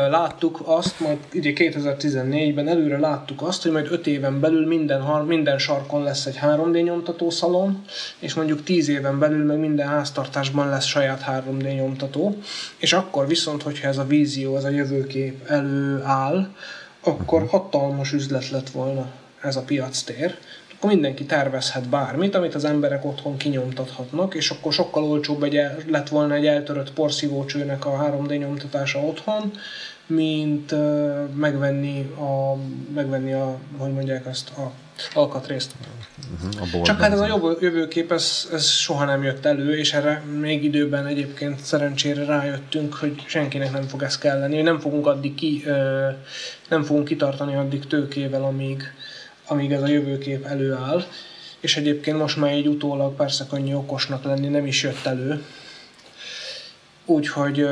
láttuk 0.08 0.60
azt, 0.64 1.00
majd 1.00 1.18
ugye 1.34 1.52
2014-ben 1.54 2.68
előre 2.68 2.98
láttuk 2.98 3.42
azt, 3.42 3.62
hogy 3.62 3.72
majd 3.72 3.92
5 3.92 4.06
éven 4.06 4.40
belül 4.40 4.66
minden 4.66 5.24
minden 5.26 5.58
sarkon 5.58 6.02
lesz 6.02 6.26
egy 6.26 6.38
3D 6.42 6.82
nyomtató 6.82 7.30
szalon, 7.30 7.84
és 8.18 8.34
mondjuk 8.34 8.62
10 8.62 8.88
éven 8.88 9.18
belül 9.18 9.44
meg 9.44 9.58
minden 9.58 9.88
háztartásban 9.88 10.68
lesz 10.68 10.84
saját 10.84 11.24
3D 11.28 11.74
nyomtató, 11.74 12.36
és 12.76 12.92
akkor 12.92 13.26
viszont, 13.26 13.62
hogyha 13.62 13.88
ez 13.88 13.98
a 13.98 14.06
vízió, 14.06 14.56
ez 14.56 14.64
a 14.64 14.68
jövőkép 14.68 15.48
előáll, 15.48 16.48
akkor 17.00 17.46
hatalmas 17.46 18.12
üzlet 18.12 18.50
lett 18.50 18.70
volna 18.70 19.06
ez 19.40 19.56
a 19.56 19.62
piactér, 19.62 20.36
akkor 20.84 20.96
mindenki 20.96 21.24
tervezhet 21.24 21.88
bármit, 21.88 22.34
amit 22.34 22.54
az 22.54 22.64
emberek 22.64 23.04
otthon 23.04 23.36
kinyomtathatnak, 23.36 24.34
és 24.34 24.50
akkor 24.50 24.72
sokkal 24.72 25.04
olcsóbb 25.04 25.42
egy, 25.42 25.60
lett 25.86 26.08
volna 26.08 26.34
egy 26.34 26.46
eltörött 26.46 26.92
porszívócsőnek 26.92 27.86
a 27.86 27.90
3D 27.90 28.38
nyomtatása 28.38 28.98
otthon, 28.98 29.52
mint 30.06 30.72
uh, 30.72 31.28
megvenni 31.34 32.00
a, 32.00 32.56
megvenni 32.94 33.32
a, 33.32 33.58
hogy 33.78 33.92
mondják 33.92 34.26
azt, 34.26 34.50
a 34.50 34.72
alkatrészt. 35.12 35.72
Uh-huh, 36.52 36.82
Csak 36.82 37.00
hát 37.00 37.12
ez 37.12 37.20
a 37.20 37.26
jövő, 37.26 37.56
jövőkép, 37.60 38.12
ez, 38.12 38.48
ez 38.52 38.66
soha 38.66 39.04
nem 39.04 39.22
jött 39.22 39.44
elő, 39.44 39.76
és 39.76 39.92
erre 39.92 40.22
még 40.40 40.64
időben 40.64 41.06
egyébként 41.06 41.60
szerencsére 41.60 42.24
rájöttünk, 42.24 42.94
hogy 42.94 43.22
senkinek 43.26 43.72
nem 43.72 43.82
fog 43.82 44.02
ez 44.02 44.18
kelleni, 44.18 44.62
nem 44.62 44.78
fogunk 44.78 45.06
addig 45.06 45.34
ki, 45.34 45.64
nem 46.68 46.82
fogunk 46.82 47.04
kitartani 47.04 47.54
addig 47.54 47.86
tőkével, 47.86 48.44
amíg, 48.44 48.82
amíg 49.46 49.72
ez 49.72 49.82
a 49.82 49.86
jövőkép 49.86 50.44
előáll. 50.44 51.04
És 51.60 51.76
egyébként 51.76 52.18
most 52.18 52.36
már 52.36 52.50
egy 52.50 52.66
utólag 52.66 53.14
persze 53.14 53.46
könnyű 53.50 53.74
okosnak 53.74 54.24
lenni, 54.24 54.48
nem 54.48 54.66
is 54.66 54.82
jött 54.82 55.04
elő. 55.04 55.44
Úgyhogy 57.04 57.66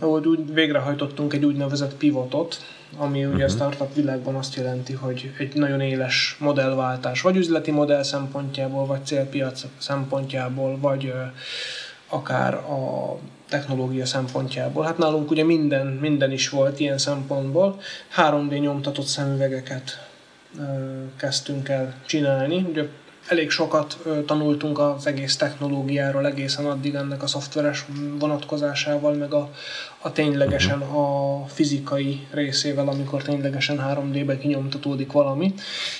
úgy 0.00 0.54
végrehajtottunk 0.54 1.32
egy 1.32 1.44
úgynevezett 1.44 1.94
pivotot, 1.94 2.60
ami 2.96 3.18
ugye 3.18 3.26
uh-huh. 3.26 3.44
a 3.44 3.48
startup 3.48 3.94
világban 3.94 4.34
azt 4.34 4.54
jelenti, 4.54 4.92
hogy 4.92 5.32
egy 5.38 5.54
nagyon 5.54 5.80
éles 5.80 6.36
modellváltás, 6.38 7.20
vagy 7.20 7.36
üzleti 7.36 7.70
modell 7.70 8.02
szempontjából, 8.02 8.86
vagy 8.86 9.06
célpiac 9.06 9.64
szempontjából, 9.78 10.78
vagy 10.78 11.12
akár 12.08 12.54
a 12.54 13.16
technológia 13.48 14.06
szempontjából. 14.06 14.84
Hát 14.84 14.98
nálunk 14.98 15.30
ugye 15.30 15.44
minden, 15.44 15.86
minden 15.86 16.32
is 16.32 16.48
volt 16.48 16.80
ilyen 16.80 16.98
szempontból. 16.98 17.80
3D 18.16 18.60
nyomtatott 18.60 19.06
szemüvegeket 19.06 20.09
kezdtünk 21.16 21.68
el 21.68 21.94
csinálni. 22.06 22.66
Ugye 22.68 22.84
elég 23.28 23.50
sokat 23.50 23.98
tanultunk 24.26 24.78
az 24.78 25.06
egész 25.06 25.36
technológiáról 25.36 26.26
egészen 26.26 26.66
addig 26.66 26.94
ennek 26.94 27.22
a 27.22 27.26
szoftveres 27.26 27.84
vonatkozásával, 28.18 29.14
meg 29.14 29.32
a, 29.32 29.50
a 29.98 30.12
ténylegesen 30.12 30.80
a 30.80 31.44
fizikai 31.46 32.26
részével, 32.30 32.88
amikor 32.88 33.22
ténylegesen 33.22 33.84
3D-be 33.88 34.38
kinyomtatódik 34.38 35.12
valami, 35.12 35.54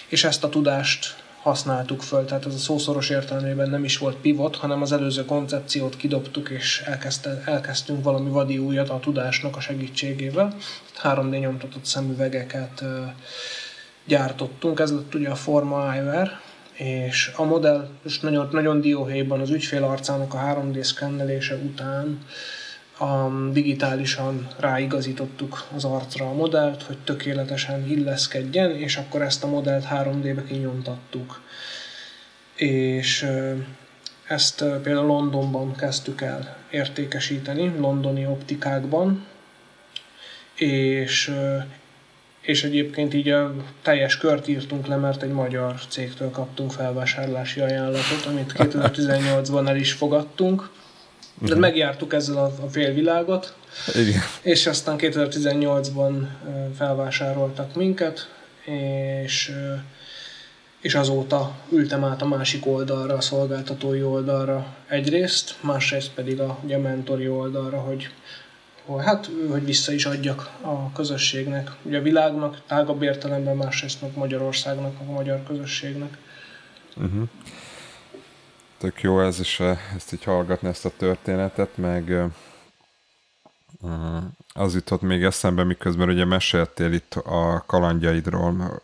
és 0.08 0.24
ezt 0.24 0.44
a 0.44 0.48
tudást 0.48 1.16
használtuk 1.42 2.02
föl, 2.02 2.24
tehát 2.24 2.46
ez 2.46 2.54
a 2.54 2.58
szószoros 2.58 3.10
értelmében 3.10 3.70
nem 3.70 3.84
is 3.84 3.98
volt 3.98 4.16
pivot, 4.16 4.56
hanem 4.56 4.82
az 4.82 4.92
előző 4.92 5.24
koncepciót 5.24 5.96
kidobtuk, 5.96 6.50
és 6.50 6.82
elkezdte, 6.86 7.42
elkezdtünk 7.44 8.04
valami 8.04 8.30
vadi 8.30 8.58
újat 8.58 8.88
a 8.88 9.00
tudásnak 9.00 9.56
a 9.56 9.60
segítségével. 9.60 10.56
3D 11.02 11.40
nyomtatott 11.40 11.84
szemüvegeket 11.84 12.84
gyártottunk, 14.04 14.80
ez 14.80 14.92
lett 14.92 15.14
ugye 15.14 15.28
a 15.28 15.34
Forma 15.34 15.92
Eyewear, 15.92 16.30
és 16.72 17.32
a 17.36 17.44
modell 17.44 17.88
most 18.02 18.22
nagyon, 18.22 18.48
nagyon 18.52 18.80
dióhéjban 18.80 19.40
az 19.40 19.50
ügyfél 19.50 19.84
arcának 19.84 20.34
a 20.34 20.38
3D 20.38 20.82
szkennelése 20.82 21.54
után 21.54 22.18
a, 22.98 23.28
digitálisan 23.52 24.48
ráigazítottuk 24.58 25.66
az 25.74 25.84
arcra 25.84 26.26
a 26.26 26.32
modellt, 26.32 26.82
hogy 26.82 26.98
tökéletesen 26.98 27.88
illeszkedjen, 27.88 28.70
és 28.70 28.96
akkor 28.96 29.22
ezt 29.22 29.44
a 29.44 29.46
modellt 29.46 29.86
3D-be 29.90 30.44
kinyomtattuk. 30.44 31.40
És 32.54 33.30
ezt 34.26 34.64
például 34.82 35.06
Londonban 35.06 35.76
kezdtük 35.76 36.20
el 36.20 36.56
értékesíteni, 36.70 37.72
londoni 37.78 38.26
optikákban, 38.26 39.26
és, 40.54 41.32
és 42.50 42.64
egyébként 42.64 43.14
így 43.14 43.28
a 43.28 43.54
teljes 43.82 44.16
kört 44.16 44.48
írtunk 44.48 44.86
le, 44.86 44.96
mert 44.96 45.22
egy 45.22 45.30
magyar 45.30 45.74
cégtől 45.88 46.30
kaptunk 46.30 46.72
felvásárlási 46.72 47.60
ajánlatot, 47.60 48.26
amit 48.26 48.52
2018-ban 48.56 49.68
el 49.68 49.76
is 49.76 49.92
fogadtunk. 49.92 50.70
De 51.38 51.46
uh-huh. 51.46 51.60
megjártuk 51.60 52.12
ezzel 52.14 52.36
a, 52.36 52.52
a 52.64 52.68
félvilágot, 52.70 53.54
Igen. 53.94 54.20
és 54.42 54.66
aztán 54.66 54.96
2018-ban 54.98 56.26
felvásároltak 56.76 57.74
minket, 57.74 58.28
és 59.22 59.52
és 60.80 60.94
azóta 60.94 61.54
ültem 61.70 62.04
át 62.04 62.22
a 62.22 62.26
másik 62.26 62.66
oldalra, 62.66 63.14
a 63.14 63.20
szolgáltatói 63.20 64.02
oldalra 64.02 64.76
egyrészt, 64.88 65.54
másrészt 65.60 66.10
pedig 66.14 66.40
a, 66.40 66.58
ugye 66.62 66.76
a 66.76 66.80
mentori 66.80 67.28
oldalra, 67.28 67.78
hogy, 67.78 67.94
hogy, 67.96 68.12
hát, 68.98 69.30
hogy 69.50 69.64
vissza 69.64 69.92
is 69.92 70.06
adjak 70.06 70.50
a 70.60 70.92
közösségnek, 70.92 71.70
ugye 71.82 71.98
a 71.98 72.02
világnak, 72.02 72.62
tágabb 72.66 73.02
értelemben, 73.02 73.56
másrészt 73.56 74.02
meg 74.02 74.10
Magyarországnak, 74.16 75.00
a 75.00 75.12
magyar 75.12 75.42
közösségnek. 75.42 76.18
Uh-huh. 76.96 77.28
Tök 78.78 79.00
jó 79.00 79.20
ez 79.20 79.40
is, 79.40 79.60
ezt 79.96 80.12
így 80.12 80.24
hallgatni, 80.24 80.68
ezt 80.68 80.84
a 80.84 80.92
történetet, 80.96 81.76
meg 81.76 82.30
az 84.54 84.74
jutott 84.74 85.00
még 85.00 85.22
eszembe, 85.22 85.64
miközben 85.64 86.08
ugye 86.08 86.24
meséltél 86.24 86.92
itt 86.92 87.14
a 87.14 87.64
kalandjaidról, 87.66 88.80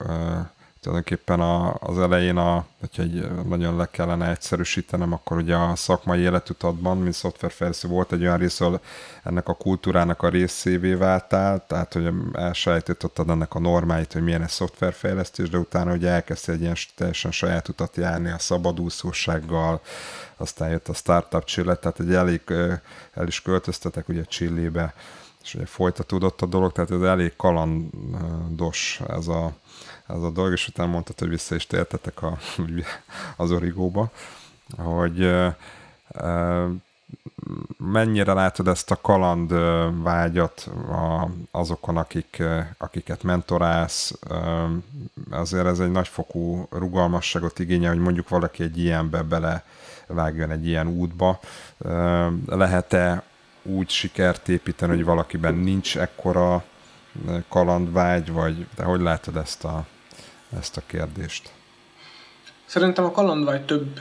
tulajdonképpen 0.87 1.41
a, 1.41 1.75
az 1.81 1.99
elején, 1.99 2.37
a, 2.37 2.67
hogyha 2.81 3.03
egy 3.03 3.29
nagyon 3.49 3.77
le 3.77 3.89
kellene 3.91 4.31
egyszerűsítenem, 4.31 5.13
akkor 5.13 5.37
ugye 5.37 5.55
a 5.55 5.77
szakmai 5.77 6.21
életutatban, 6.21 6.99
mint 6.99 7.15
szoftverfejlesztő 7.15 7.89
volt 7.89 8.13
egy 8.13 8.21
olyan 8.21 8.39
rész, 8.39 8.61
ahol 8.61 8.81
ennek 9.23 9.49
a 9.49 9.55
kultúrának 9.55 10.23
a 10.23 10.29
részévé 10.29 10.95
váltál, 10.95 11.65
tehát 11.67 11.93
hogy 11.93 12.09
elsajátítottad 12.33 13.31
ennek 13.31 13.55
a 13.55 13.59
normáit, 13.59 14.13
hogy 14.13 14.23
milyen 14.23 14.43
egy 14.43 14.49
szoftverfejlesztés, 14.49 15.49
de 15.49 15.59
utána 15.59 15.93
ugye 15.93 16.09
elkezdtél 16.09 16.55
egy 16.55 16.61
ilyen 16.61 16.77
teljesen 16.97 17.31
saját 17.31 17.69
utat 17.69 17.97
járni 17.97 18.31
a 18.31 18.39
szabadúszósággal, 18.39 19.81
aztán 20.37 20.71
jött 20.71 20.89
a 20.89 20.95
startup 20.95 21.45
csillet, 21.45 21.81
tehát 21.81 22.01
egy 22.01 22.15
elég 22.15 22.43
el 23.15 23.27
is 23.27 23.43
költöztetek 23.43 24.09
ugye 24.09 24.25
Csillébe, 24.25 24.95
és 25.43 25.55
ugye 25.55 25.67
folytatódott 25.67 26.43
a 26.43 26.47
dolog, 26.47 26.73
tehát 26.73 26.91
ez 26.91 27.01
elég 27.01 27.37
kalandos 27.37 29.01
ez 29.09 29.29
a, 29.29 29.53
ez 30.07 30.23
a 30.23 30.31
dolog, 30.31 30.53
és 30.53 30.69
utána 30.69 30.91
mondtad, 30.91 31.19
hogy 31.19 31.29
vissza 31.29 31.55
is 31.55 31.67
tértetek 31.67 32.23
a, 32.23 32.39
az 33.37 33.51
origóba, 33.51 34.11
hogy 34.77 35.35
mennyire 37.79 38.33
látod 38.33 38.69
ezt 38.69 38.91
a 38.91 39.01
kaland 39.01 39.53
vágyat 40.03 40.71
azokon, 41.51 41.97
akik, 41.97 42.43
akiket 42.79 43.23
mentorálsz, 43.23 44.19
azért 45.31 45.67
ez 45.67 45.79
egy 45.79 45.91
nagyfokú 45.91 46.67
rugalmasságot 46.71 47.59
igényel, 47.59 47.93
hogy 47.93 48.03
mondjuk 48.03 48.29
valaki 48.29 48.63
egy 48.63 48.79
ilyenbe 48.79 49.23
bele 49.23 49.65
vágjon 50.07 50.51
egy 50.51 50.67
ilyen 50.67 50.87
útba. 50.87 51.41
Lehet-e 52.47 53.23
úgy 53.63 53.89
sikert 53.89 54.49
építeni, 54.49 54.95
hogy 54.95 55.05
valakiben 55.05 55.55
nincs 55.55 55.99
ekkora 55.99 56.65
kalandvágy, 57.49 58.33
vagy 58.33 58.67
de 58.77 58.85
hogy 58.85 59.01
látod 59.01 59.37
ezt 59.37 59.65
a, 59.65 59.87
ezt 60.59 60.77
a 60.77 60.83
kérdést? 60.87 61.51
Szerintem 62.65 63.05
a 63.05 63.11
kalandvágy 63.11 63.65
több, 63.65 64.01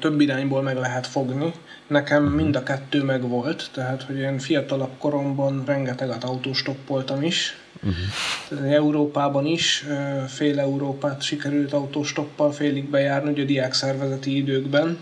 több 0.00 0.20
irányból 0.20 0.62
meg 0.62 0.76
lehet 0.76 1.06
fogni. 1.06 1.52
Nekem 1.86 2.22
uh-huh. 2.22 2.40
mind 2.40 2.56
a 2.56 2.62
kettő 2.62 3.02
meg 3.02 3.28
volt, 3.28 3.70
tehát 3.72 4.02
hogy 4.02 4.16
én 4.16 4.38
fiatalabb 4.38 4.98
koromban 4.98 5.62
rengeteget 5.66 6.24
autóstoppoltam 6.24 7.22
is. 7.22 7.56
Uh-huh. 7.82 8.72
Európában 8.72 9.46
is, 9.46 9.86
fél 10.28 10.58
Európát 10.58 11.22
sikerült 11.22 11.72
autóstoppal 11.72 12.52
félig 12.52 12.90
bejárni, 12.90 13.30
ugye 13.30 13.42
a 13.42 13.46
diák 13.46 13.74
szervezeti 13.74 14.36
időkben. 14.36 14.98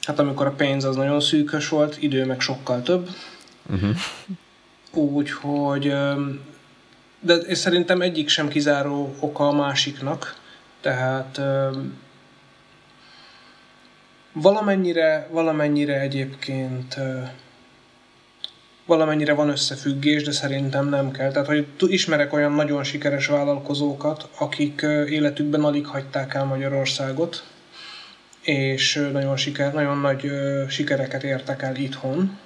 Hát 0.00 0.18
amikor 0.18 0.46
a 0.46 0.52
pénz 0.52 0.84
az 0.84 0.96
nagyon 0.96 1.20
szűkös 1.20 1.68
volt, 1.68 2.02
idő 2.02 2.24
meg 2.24 2.40
sokkal 2.40 2.82
több. 2.82 3.08
Uh-huh. 3.70 3.96
Úgyhogy 4.92 5.94
de 7.24 7.34
és 7.34 7.58
szerintem 7.58 8.00
egyik 8.00 8.28
sem 8.28 8.48
kizáró 8.48 9.14
oka 9.20 9.48
a 9.48 9.52
másiknak, 9.52 10.40
tehát 10.80 11.40
valamennyire, 14.32 15.28
valamennyire 15.30 16.00
egyébként 16.00 16.96
valamennyire 18.86 19.34
van 19.34 19.48
összefüggés, 19.48 20.22
de 20.22 20.32
szerintem 20.32 20.88
nem 20.88 21.10
kell. 21.10 21.30
Tehát, 21.30 21.46
hogy 21.46 21.66
ismerek 21.78 22.32
olyan 22.32 22.52
nagyon 22.52 22.84
sikeres 22.84 23.26
vállalkozókat, 23.26 24.28
akik 24.38 24.82
életükben 25.08 25.64
alig 25.64 25.86
hagyták 25.86 26.34
el 26.34 26.44
Magyarországot, 26.44 27.44
és 28.42 29.08
nagyon, 29.12 29.36
siker, 29.36 29.72
nagyon 29.72 29.98
nagy 29.98 30.30
sikereket 30.68 31.22
értek 31.22 31.62
el 31.62 31.76
itthon, 31.76 32.38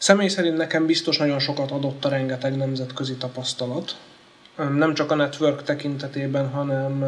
Személy 0.00 0.28
szerint 0.28 0.56
nekem 0.56 0.86
biztos 0.86 1.16
nagyon 1.16 1.38
sokat 1.38 1.70
adott 1.70 2.04
a 2.04 2.08
rengeteg 2.08 2.56
nemzetközi 2.56 3.14
tapasztalat. 3.14 3.96
Nem 4.56 4.94
csak 4.94 5.10
a 5.10 5.14
network 5.14 5.62
tekintetében, 5.62 6.48
hanem, 6.48 7.04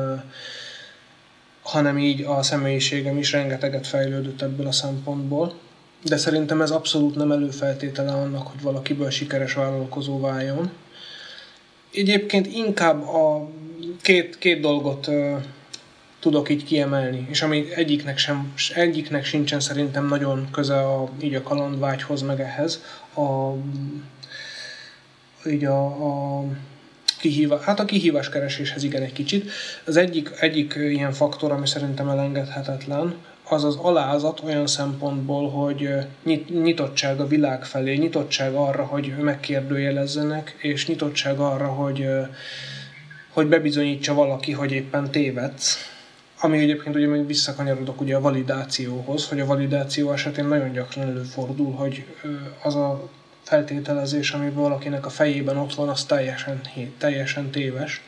hanem 1.62 1.98
így 1.98 2.22
a 2.22 2.42
személyiségem 2.42 3.18
is 3.18 3.32
rengeteget 3.32 3.86
fejlődött 3.86 4.42
ebből 4.42 4.66
a 4.66 4.72
szempontból. 4.72 5.54
De 6.04 6.16
szerintem 6.16 6.60
ez 6.60 6.70
abszolút 6.70 7.14
nem 7.14 7.32
előfeltétele 7.32 8.12
annak, 8.12 8.46
hogy 8.46 8.62
valakiből 8.62 9.10
sikeres 9.10 9.54
vállalkozó 9.54 10.20
váljon. 10.20 10.70
Egyébként 11.92 12.46
inkább 12.46 13.02
a 13.02 13.48
két, 14.02 14.38
két 14.38 14.60
dolgot 14.60 15.08
tudok 16.22 16.48
így 16.48 16.64
kiemelni, 16.64 17.26
és 17.30 17.42
ami 17.42 17.66
egyiknek, 17.74 18.18
sem, 18.18 18.52
egyiknek 18.74 19.24
sincsen 19.24 19.60
szerintem 19.60 20.08
nagyon 20.08 20.48
köze 20.50 20.78
a, 20.78 21.08
így 21.20 21.34
a 21.34 21.42
kalandvágyhoz, 21.42 22.22
meg 22.22 22.40
ehhez, 22.40 22.82
a, 23.14 23.52
így 25.50 25.64
a, 25.64 25.84
a 25.84 26.44
kihívás, 27.18 27.64
hát 27.64 27.80
a 27.80 27.84
kihívás 27.84 28.28
kereséshez 28.28 28.82
igen 28.82 29.02
egy 29.02 29.12
kicsit. 29.12 29.50
Az 29.84 29.96
egyik, 29.96 30.30
egyik 30.40 30.74
ilyen 30.76 31.12
faktor, 31.12 31.52
ami 31.52 31.66
szerintem 31.66 32.08
elengedhetetlen, 32.08 33.14
az 33.48 33.64
az 33.64 33.76
alázat 33.76 34.40
olyan 34.44 34.66
szempontból, 34.66 35.50
hogy 35.50 35.88
nyit, 36.24 36.62
nyitottság 36.62 37.20
a 37.20 37.26
világ 37.26 37.64
felé, 37.64 37.94
nyitottság 37.96 38.54
arra, 38.54 38.84
hogy 38.84 39.14
megkérdőjelezzenek, 39.20 40.56
és 40.58 40.86
nyitottság 40.86 41.38
arra, 41.38 41.66
hogy, 41.66 42.08
hogy 43.28 43.46
bebizonyítsa 43.46 44.14
valaki, 44.14 44.52
hogy 44.52 44.72
éppen 44.72 45.10
tévedsz 45.10 45.91
ami 46.44 46.58
egyébként 46.58 46.94
ugye 46.94 47.06
még 47.06 47.26
visszakanyarodok 47.26 48.00
ugye 48.00 48.16
a 48.16 48.20
validációhoz, 48.20 49.28
hogy 49.28 49.40
a 49.40 49.46
validáció 49.46 50.12
esetén 50.12 50.44
nagyon 50.44 50.72
gyakran 50.72 51.08
előfordul, 51.08 51.72
hogy 51.72 52.04
az 52.62 52.74
a 52.74 53.10
feltételezés, 53.42 54.30
ami 54.30 54.50
valakinek 54.50 55.06
a 55.06 55.10
fejében 55.10 55.56
ott 55.56 55.74
van, 55.74 55.88
az 55.88 56.04
teljesen, 56.04 56.60
teljesen 56.98 57.50
téves. 57.50 58.02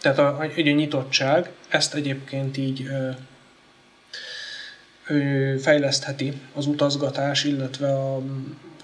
Tehát 0.00 0.18
a, 0.18 0.42
egy 0.54 0.68
a 0.68 0.72
nyitottság 0.72 1.50
ezt 1.68 1.94
egyébként 1.94 2.56
így 2.56 2.86
ö, 2.86 3.10
ö, 5.06 5.54
fejlesztheti 5.58 6.40
az 6.54 6.66
utazgatás, 6.66 7.44
illetve 7.44 7.88
a, 7.88 8.16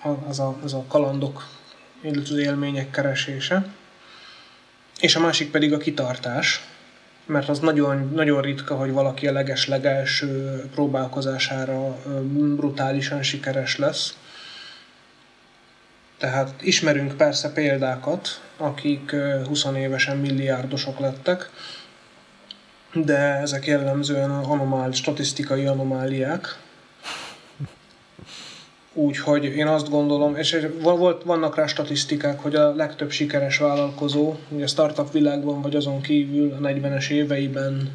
a, 0.02 0.08
az, 0.28 0.38
a, 0.38 0.58
az 0.62 0.74
a 0.74 0.84
kalandok, 0.88 1.48
illetve 2.00 2.34
az 2.34 2.40
élmények 2.40 2.90
keresése. 2.90 3.66
És 5.00 5.16
a 5.16 5.20
másik 5.20 5.50
pedig 5.50 5.72
a 5.72 5.78
kitartás, 5.78 6.60
mert 7.28 7.48
az 7.48 7.58
nagyon, 7.58 8.10
nagyon 8.14 8.42
ritka, 8.42 8.74
hogy 8.76 8.92
valaki 8.92 9.26
a 9.26 9.32
leges-legelső 9.32 10.64
próbálkozására 10.74 11.96
brutálisan 12.56 13.22
sikeres 13.22 13.76
lesz. 13.76 14.16
Tehát 16.18 16.62
ismerünk 16.62 17.16
persze 17.16 17.52
példákat, 17.52 18.40
akik 18.56 19.14
20 19.46 19.64
évesen 19.76 20.16
milliárdosok 20.16 20.98
lettek, 20.98 21.50
de 22.92 23.18
ezek 23.18 23.66
jellemzően 23.66 24.30
anomál, 24.30 24.90
statisztikai 24.90 25.66
anomáliák. 25.66 26.58
Úgyhogy 28.98 29.44
én 29.44 29.66
azt 29.66 29.90
gondolom, 29.90 30.36
és 30.36 30.66
volt, 30.82 31.22
vannak 31.22 31.56
rá 31.56 31.66
statisztikák, 31.66 32.40
hogy 32.40 32.54
a 32.54 32.74
legtöbb 32.74 33.10
sikeres 33.10 33.58
vállalkozó, 33.58 34.34
ugye 34.48 34.64
a 34.64 34.66
startup 34.66 35.12
világban 35.12 35.62
vagy 35.62 35.76
azon 35.76 36.00
kívül 36.00 36.52
a 36.52 36.68
40-es 36.68 37.08
éveiben 37.08 37.90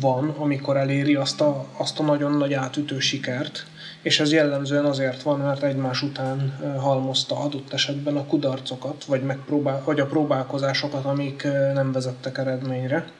van, 0.00 0.34
amikor 0.38 0.76
eléri 0.76 1.14
azt 1.14 1.40
a, 1.40 1.66
azt 1.76 1.98
a 1.98 2.02
nagyon 2.02 2.32
nagy 2.32 2.52
átütő 2.52 2.98
sikert, 2.98 3.66
és 4.02 4.20
ez 4.20 4.32
jellemzően 4.32 4.84
azért 4.84 5.22
van, 5.22 5.38
mert 5.38 5.62
egymás 5.62 6.02
után 6.02 6.58
halmozta 6.78 7.36
adott 7.36 7.72
esetben 7.72 8.16
a 8.16 8.26
kudarcokat, 8.26 9.04
vagy, 9.04 9.22
megpróbál, 9.22 9.82
vagy 9.84 10.00
a 10.00 10.06
próbálkozásokat, 10.06 11.04
amik 11.04 11.42
nem 11.74 11.92
vezettek 11.92 12.38
eredményre. 12.38 13.10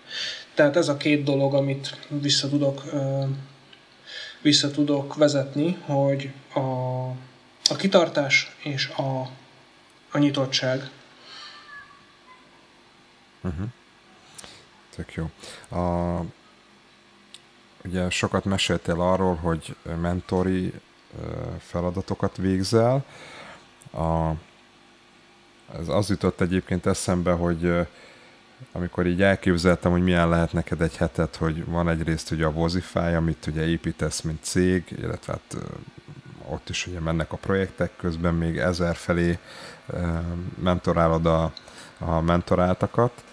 Tehát 0.54 0.76
ez 0.76 0.88
a 0.88 0.96
két 0.96 1.22
dolog, 1.24 1.54
amit 1.54 1.98
vissza 2.08 2.48
tudok, 2.48 2.82
vissza 4.42 4.70
tudok 4.70 5.14
vezetni, 5.14 5.78
hogy 5.86 6.32
a, 6.54 6.60
a 7.70 7.76
kitartás 7.78 8.56
és 8.62 8.88
a, 8.88 9.20
a 10.10 10.18
nyitottság. 10.18 10.90
Uh-huh. 13.40 13.66
Tök 14.94 15.14
jó. 15.14 15.30
A, 15.78 16.20
ugye 17.84 18.10
sokat 18.10 18.44
meséltél 18.44 19.00
arról, 19.00 19.34
hogy 19.34 19.76
mentori 20.00 20.72
feladatokat 21.58 22.36
végzel. 22.36 23.04
A, 23.92 24.30
ez 25.78 25.88
az 25.88 26.08
jutott 26.08 26.40
egyébként 26.40 26.86
eszembe, 26.86 27.32
hogy 27.32 27.86
amikor 28.72 29.06
így 29.06 29.22
elképzeltem, 29.22 29.90
hogy 29.90 30.02
milyen 30.02 30.28
lehet 30.28 30.52
neked 30.52 30.80
egy 30.80 30.96
hetet, 30.96 31.36
hogy 31.36 31.64
van 31.64 31.88
egyrészt 31.88 32.30
ugye 32.30 32.46
a 32.46 32.52
Vozify, 32.52 32.98
amit 32.98 33.46
ugye 33.46 33.66
építesz, 33.66 34.20
mint 34.20 34.42
cég, 34.42 34.84
illetve 34.98 35.32
hát 35.32 35.62
ott 36.48 36.68
is 36.68 36.86
ugye 36.86 37.00
mennek 37.00 37.32
a 37.32 37.36
projektek, 37.36 37.90
közben 37.96 38.34
még 38.34 38.58
ezer 38.58 38.94
felé 38.94 39.38
mentorálod 40.62 41.26
a, 41.26 41.52
a 41.98 42.20
mentoráltakat, 42.20 43.24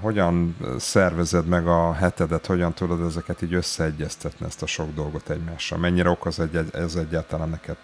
hogyan 0.00 0.56
szervezed 0.78 1.46
meg 1.46 1.66
a 1.66 1.92
hetedet, 1.92 2.46
hogyan 2.46 2.72
tudod 2.72 3.06
ezeket 3.06 3.42
így 3.42 3.54
összeegyeztetni, 3.54 4.46
ezt 4.46 4.62
a 4.62 4.66
sok 4.66 4.94
dolgot 4.94 5.30
egymással? 5.30 5.78
Mennyire 5.78 6.10
okoz 6.10 6.40
egy, 6.40 6.68
ez 6.72 6.94
egyáltalán 6.94 7.48
neked 7.48 7.76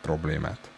problémát? 0.00 0.69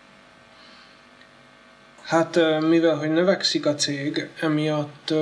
Hát 2.12 2.60
mivel, 2.60 2.96
hogy 2.96 3.10
növekszik 3.10 3.66
a 3.66 3.74
cég, 3.74 4.28
emiatt 4.40 5.14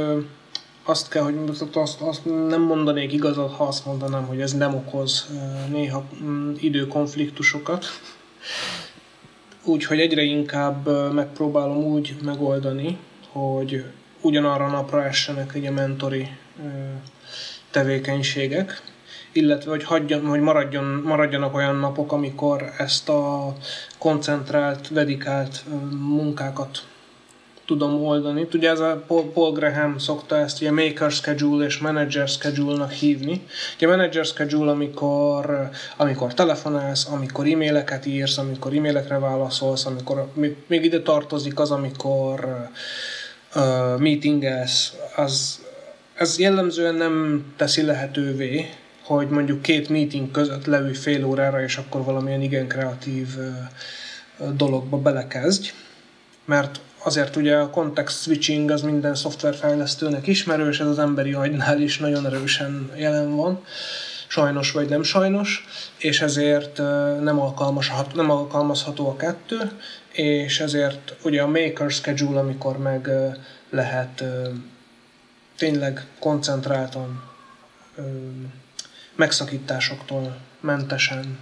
azt 0.84 1.09
kell, 1.09 1.22
hogy 1.22 1.34
azt, 1.72 2.01
azt 2.01 2.24
nem 2.24 2.61
mondanék 2.61 3.12
igazat, 3.12 3.53
ha 3.53 3.64
azt 3.64 3.86
mondanám, 3.86 4.26
hogy 4.26 4.41
ez 4.41 4.53
nem 4.53 4.74
okoz 4.74 5.26
néha 5.68 6.05
mm, 6.22 6.53
időkonfliktusokat. 6.59 7.84
Úgyhogy 9.64 10.01
egyre 10.01 10.22
inkább 10.22 11.12
megpróbálom 11.12 11.76
úgy 11.76 12.16
megoldani, 12.22 12.99
hogy 13.28 13.84
ugyanarra 14.20 14.68
napra 14.68 15.05
essenek 15.05 15.55
egy 15.55 15.66
a 15.66 15.70
mentori 15.70 16.28
tevékenységek, 17.70 18.82
illetve 19.33 19.70
hogy, 19.70 19.85
hagyjon, 19.85 20.26
hogy 20.26 20.41
maradjon, 20.41 20.85
maradjanak 20.85 21.55
olyan 21.55 21.76
napok, 21.76 22.12
amikor 22.12 22.72
ezt 22.78 23.09
a 23.09 23.55
koncentrált, 23.99 24.93
dedikált 24.93 25.64
munkákat 25.99 26.83
tudom 27.70 28.05
oldani. 28.05 28.49
Ugye 28.55 28.70
ez 28.70 28.81
a 28.81 29.05
Paul 29.07 29.53
Graham 29.53 29.99
szokta 29.99 30.37
ezt 30.37 30.61
ugye 30.61 30.70
maker 30.70 31.11
schedule 31.11 31.64
és 31.64 31.78
manager 31.78 32.28
schedule-nak 32.28 32.91
hívni. 32.91 33.43
Ugye 33.76 33.87
manager 33.87 34.24
schedule, 34.24 34.70
amikor, 34.70 35.70
amikor 35.97 36.35
telefonálsz, 36.35 37.09
amikor 37.09 37.47
e-maileket 37.47 38.07
írsz, 38.07 38.39
amikor 38.39 38.74
e-mailekre 38.74 39.18
válaszolsz, 39.18 39.87
amikor 39.87 40.33
még 40.66 40.85
ide 40.85 41.01
tartozik 41.01 41.59
az, 41.59 41.70
amikor 41.70 42.68
uh, 43.55 43.99
meetingelsz, 43.99 44.95
az, 45.16 45.61
ez 46.14 46.39
jellemzően 46.39 46.95
nem 46.95 47.45
teszi 47.57 47.83
lehetővé, 47.83 48.66
hogy 49.16 49.28
mondjuk 49.28 49.62
két 49.62 49.88
meeting 49.88 50.30
között 50.30 50.66
levő 50.66 50.92
fél 50.92 51.24
órára, 51.24 51.62
és 51.62 51.76
akkor 51.76 52.04
valamilyen 52.04 52.42
igen 52.42 52.66
kreatív 52.66 53.28
dologba 54.52 54.96
belekezdj, 54.96 55.72
mert 56.44 56.80
azért 57.02 57.36
ugye 57.36 57.56
a 57.56 57.70
context 57.70 58.22
switching 58.22 58.70
az 58.70 58.82
minden 58.82 59.14
szoftverfejlesztőnek 59.14 60.26
ismerős, 60.26 60.80
ez 60.80 60.86
az 60.86 60.98
emberi 60.98 61.32
agynál 61.32 61.80
is 61.80 61.98
nagyon 61.98 62.26
erősen 62.26 62.90
jelen 62.96 63.36
van, 63.36 63.64
sajnos 64.28 64.72
vagy 64.72 64.88
nem 64.88 65.02
sajnos, 65.02 65.64
és 65.96 66.20
ezért 66.20 66.76
nem, 67.22 67.40
alkalmazható, 67.40 68.16
nem 68.16 68.30
alkalmazható 68.30 69.08
a 69.08 69.16
kettő, 69.16 69.70
és 70.12 70.61
ezért 70.61 71.14
ugye 71.22 71.42
a 71.42 71.46
maker 71.46 71.90
schedule, 71.90 72.40
amikor 72.40 72.78
meg 72.78 73.11
lehet 73.70 74.24
tényleg 75.56 76.06
koncentráltan 76.18 77.22
megszakításoktól 79.20 80.36
mentesen 80.60 81.38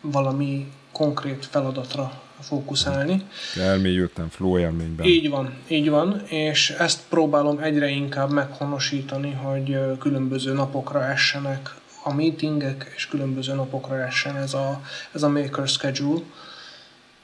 valami 0.00 0.72
konkrét 0.92 1.46
feladatra 1.50 2.22
fókuszálni. 2.40 3.22
Elmélyültem 3.56 4.28
flow 4.28 4.58
élményben. 4.58 5.06
Így 5.06 5.30
van, 5.30 5.54
így 5.68 5.90
van, 5.90 6.22
és 6.26 6.70
ezt 6.70 7.00
próbálom 7.08 7.58
egyre 7.58 7.88
inkább 7.88 8.30
meghonosítani, 8.30 9.32
hogy 9.32 9.78
különböző 9.98 10.52
napokra 10.52 11.04
essenek 11.04 11.74
a 12.02 12.14
meetingek, 12.14 12.92
és 12.96 13.06
különböző 13.06 13.54
napokra 13.54 14.04
essen 14.04 14.36
ez 14.36 14.54
a, 14.54 14.82
ez 15.12 15.22
a 15.22 15.28
maker 15.28 15.68
schedule. 15.68 16.20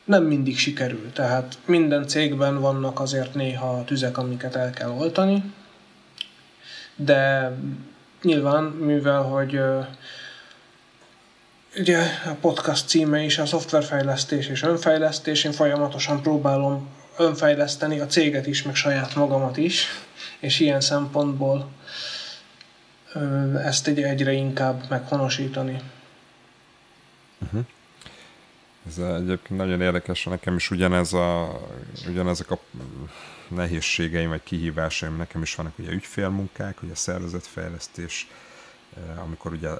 Nem 0.05 0.25
mindig 0.25 0.59
sikerül, 0.59 1.13
tehát 1.13 1.59
minden 1.65 2.07
cégben 2.07 2.61
vannak 2.61 3.01
azért 3.01 3.35
néha 3.35 3.85
tüzek, 3.85 4.19
amiket 4.19 4.55
el 4.55 4.71
kell 4.71 4.91
oltani, 4.91 5.43
de 6.97 7.53
nyilván, 8.23 8.63
mivel 8.65 9.23
hogy 9.23 9.61
ugye 11.77 11.99
a 12.27 12.35
podcast 12.41 12.89
címe 12.89 13.23
is 13.23 13.39
a 13.39 13.47
szoftverfejlesztés 13.47 14.47
és 14.47 14.63
önfejlesztés, 14.63 15.45
én 15.45 15.53
folyamatosan 15.53 16.23
próbálom 16.23 16.89
önfejleszteni 17.17 18.01
a 18.01 18.07
céget 18.07 18.47
is, 18.47 18.63
meg 18.63 18.75
saját 18.75 19.15
magamat 19.15 19.57
is, 19.57 19.87
és 20.39 20.61
ilyen 20.61 20.81
szempontból 20.81 21.69
ezt 23.65 23.87
egy 23.87 24.03
egyre 24.03 24.33
inkább 24.33 24.85
meghonosítani. 24.89 25.81
Uh-huh. 27.43 27.65
Ez 28.87 28.99
egyébként 28.99 29.61
nagyon 29.61 29.81
érdekes, 29.81 30.25
nekem 30.25 30.57
is 30.57 30.71
ugyanez 30.71 31.13
a, 31.13 31.61
ugyanezek 32.09 32.51
a 32.51 32.59
nehézségeim 33.51 34.29
vagy 34.29 34.43
kihívásaim, 34.43 35.17
nekem 35.17 35.43
is 35.43 35.55
vannak 35.55 35.79
ugye 35.79 35.91
ügyfélmunkák, 35.91 36.83
ugye 36.83 36.95
szervezetfejlesztés, 36.95 38.29
amikor 39.23 39.53
ugye 39.53 39.71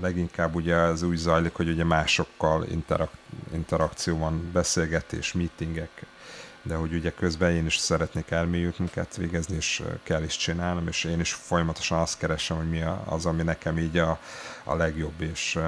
leginkább 0.00 0.54
ugye 0.54 0.76
az 0.76 1.02
úgy 1.02 1.16
zajlik, 1.16 1.54
hogy 1.54 1.68
ugye 1.68 1.84
másokkal 1.84 2.64
interak- 2.64 3.16
interakció 3.52 4.18
van, 4.18 4.50
beszélgetés, 4.52 5.32
meetingek, 5.32 6.06
de 6.62 6.74
hogy 6.74 6.94
ugye 6.94 7.10
közben 7.10 7.50
én 7.50 7.66
is 7.66 7.76
szeretnék 7.76 8.30
elmélyült 8.30 8.78
munkát 8.78 9.16
végezni, 9.16 9.56
és 9.56 9.82
kell 10.02 10.22
is 10.22 10.36
csinálnom, 10.36 10.88
és 10.88 11.04
én 11.04 11.20
is 11.20 11.32
folyamatosan 11.32 11.98
azt 11.98 12.18
keresem, 12.18 12.56
hogy 12.56 12.70
mi 12.70 12.82
az, 13.04 13.26
ami 13.26 13.42
nekem 13.42 13.78
így 13.78 13.98
a, 13.98 14.18
a 14.64 14.74
legjobb, 14.74 15.20
és 15.20 15.58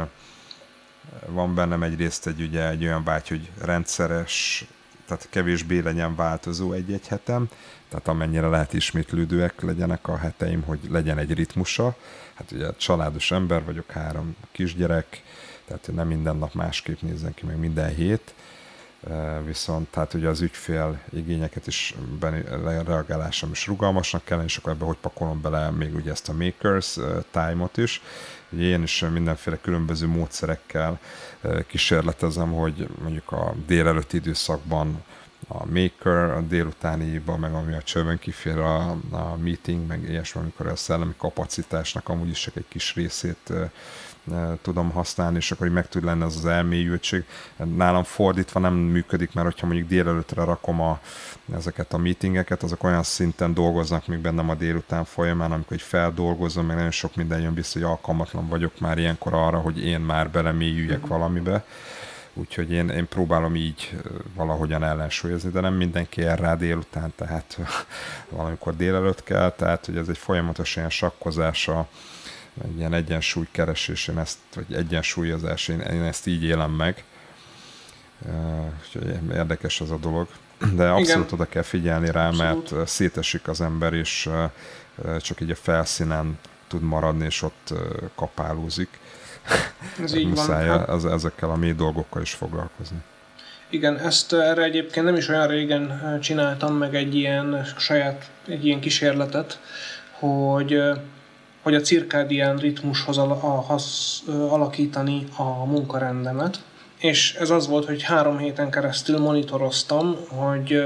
van 1.27 1.55
bennem 1.55 1.83
egyrészt 1.83 2.27
egy, 2.27 2.41
ugye, 2.41 2.69
egy 2.69 2.85
olyan 2.85 3.05
vágy, 3.05 3.29
hogy 3.29 3.51
rendszeres, 3.61 4.65
tehát 5.07 5.29
kevésbé 5.31 5.79
legyen 5.79 6.15
változó 6.15 6.73
egy-egy 6.73 7.07
hetem, 7.07 7.49
tehát 7.89 8.09
amennyire 8.09 8.47
lehet 8.47 8.73
ismétlődőek 8.73 9.61
legyenek 9.61 10.09
a 10.09 10.17
heteim, 10.17 10.63
hogy 10.63 10.79
legyen 10.89 11.19
egy 11.19 11.35
ritmusa. 11.35 11.97
Hát 12.35 12.53
ugye 12.53 12.71
családos 12.77 13.31
ember 13.31 13.65
vagyok, 13.65 13.91
három 13.91 14.37
kisgyerek, 14.53 15.23
tehát 15.65 15.91
nem 15.95 16.07
minden 16.07 16.37
nap 16.37 16.55
másképp 16.55 17.01
nézzen 17.01 17.35
ki, 17.35 17.47
meg 17.47 17.59
minden 17.59 17.95
hét, 17.95 18.35
viszont 19.45 19.89
tehát 19.89 20.15
ugye 20.15 20.29
az 20.29 20.41
ügyfél 20.41 21.01
igényeket 21.13 21.67
is 21.67 21.95
reagálásom 22.85 23.51
is 23.51 23.67
rugalmasnak 23.67 24.25
kell, 24.25 24.43
és 24.45 24.57
akkor 24.57 24.73
ebbe 24.73 24.85
hogy 24.85 24.97
pakolom 25.01 25.41
bele 25.41 25.71
még 25.71 25.95
ugye 25.95 26.11
ezt 26.11 26.29
a 26.29 26.33
makers 26.33 26.99
time-ot 27.31 27.77
is. 27.77 28.03
Ugye 28.51 28.65
én 28.65 28.83
is 28.83 29.05
mindenféle 29.13 29.59
különböző 29.61 30.07
módszerekkel 30.07 31.01
kísérletezem, 31.67 32.53
hogy 32.53 32.89
mondjuk 33.03 33.33
a 33.33 33.55
délelőtti 33.67 34.17
időszakban 34.17 35.05
a 35.49 35.67
maker, 35.67 36.31
a 36.31 36.41
délutániba, 36.41 37.37
meg 37.37 37.53
ami 37.53 37.75
a 37.75 37.83
csövön 37.83 38.19
kifér 38.19 38.59
a, 38.59 38.91
a 39.11 39.37
meeting, 39.43 39.87
meg 39.87 40.03
ilyesmi, 40.03 40.41
amikor 40.41 40.67
a 40.67 40.77
szellemi 40.77 41.15
kapacitásnak 41.17 42.09
amúgy 42.09 42.29
is 42.29 42.41
csak 42.41 42.57
egy 42.57 42.69
kis 42.69 42.95
részét 42.95 43.53
tudom 44.63 44.91
használni, 44.91 45.37
és 45.37 45.51
akkor 45.51 45.67
így 45.67 45.73
meg 45.73 45.89
tud 45.89 46.05
lenni 46.05 46.23
az 46.23 46.37
az 46.37 46.47
elmélyültség. 46.47 47.25
Nálam 47.57 48.03
fordítva 48.03 48.61
nem 48.61 48.75
működik, 48.75 49.33
mert 49.33 49.47
hogyha 49.47 49.67
mondjuk 49.67 49.89
délelőttre 49.89 50.45
rakom 50.45 50.81
a, 50.81 51.01
ezeket 51.55 51.93
a 51.93 51.99
meetingeket, 51.99 52.63
azok 52.63 52.85
olyan 52.85 53.03
szinten 53.03 53.55
dolgoznak 53.55 54.07
még 54.07 54.19
bennem 54.19 54.51
a 54.51 54.55
délután 54.55 55.05
folyamán, 55.05 55.53
amikor 55.53 55.73
egy 55.73 55.83
feldolgozom, 55.83 56.67
meg 56.67 56.77
nagyon 56.77 56.91
sok 56.91 57.17
minden 57.17 57.41
jön 57.41 57.55
vissza, 57.55 57.79
hogy 57.79 57.89
alkalmatlan 57.89 58.49
vagyok 58.49 58.81
már 58.81 58.99
ilyenkor 58.99 59.35
arra, 59.35 59.59
hogy 59.59 59.85
én 59.85 60.01
már 60.01 60.31
belemélyüljek 60.31 61.03
uh-huh. 61.03 61.19
valamibe 61.19 61.65
úgyhogy 62.39 62.73
én, 62.73 62.89
én 62.89 63.09
próbálom 63.09 63.57
így 63.57 64.01
valahogyan 64.35 64.85
ellensúlyozni, 64.85 65.51
de 65.51 65.61
nem 65.61 65.75
mindenki 65.75 66.23
el 66.23 66.37
rá 66.37 66.55
délután, 66.55 67.13
tehát 67.17 67.59
valamikor 68.31 68.77
délelőtt 68.77 69.23
kell, 69.23 69.51
tehát 69.51 69.87
hogy 69.87 69.97
ez 69.97 70.09
egy 70.09 70.19
folyamatos 70.19 70.77
ilyen 70.77 70.91
sakkozása, 70.91 71.89
egy 72.65 72.79
ilyen 72.79 72.95
egyensúly 72.95 73.47
keresés, 73.51 74.09
én 74.09 74.19
ezt, 74.19 74.39
vagy 74.55 74.75
egyensúlyozás, 74.75 75.69
én, 75.69 75.81
én 75.81 76.03
ezt 76.03 76.27
így 76.27 76.45
élem 76.45 76.71
meg. 76.71 77.05
Úgyhogy 78.85 79.19
érdekes 79.33 79.81
az 79.81 79.91
a 79.91 79.97
dolog. 79.97 80.29
De 80.75 80.89
abszolút 80.89 81.27
Igen. 81.27 81.39
oda 81.39 81.45
kell 81.45 81.63
figyelni 81.63 82.11
rá, 82.11 82.29
abszolút. 82.29 82.71
mert 82.71 82.89
szétesik 82.89 83.49
az 83.49 83.61
ember, 83.61 83.93
és 83.93 84.29
csak 85.19 85.41
így 85.41 85.51
a 85.51 85.55
felszínen 85.55 86.39
tud 86.69 86.83
maradni, 86.83 87.25
és 87.25 87.43
ott 87.43 87.73
kapálózik. 88.15 88.99
Ez 90.03 90.15
így 90.19 90.29
Muszáj 90.29 90.69
van. 90.69 90.79
Hát... 90.79 91.05
Ezekkel 91.05 91.51
a 91.51 91.57
mély 91.57 91.73
dolgokkal 91.73 92.23
is 92.23 92.33
foglalkozni. 92.33 92.97
Igen, 93.71 93.99
ezt 93.99 94.33
erre 94.33 94.63
egyébként 94.63 95.07
nem 95.07 95.17
is 95.17 95.29
olyan 95.29 95.47
régen 95.47 96.19
csináltam 96.23 96.77
meg 96.77 96.95
egy 96.95 97.15
ilyen 97.15 97.67
saját, 97.79 98.31
egy 98.47 98.67
ilyen 98.67 98.81
kísérletet, 98.81 99.61
hogy 100.11 100.83
hogy 101.67 101.75
a 101.75 101.81
cirkádián 101.81 102.57
ritmushoz 102.57 103.19
al- 103.19 103.43
a, 103.43 103.65
az, 103.69 104.23
alakítani 104.49 105.27
a 105.37 105.65
munkarendemet, 105.65 106.59
és 106.99 107.35
ez 107.35 107.51
az 107.51 107.67
volt, 107.67 107.85
hogy 107.85 108.03
három 108.03 108.39
héten 108.39 108.71
keresztül 108.71 109.19
monitoroztam, 109.19 110.17
hogy 110.29 110.83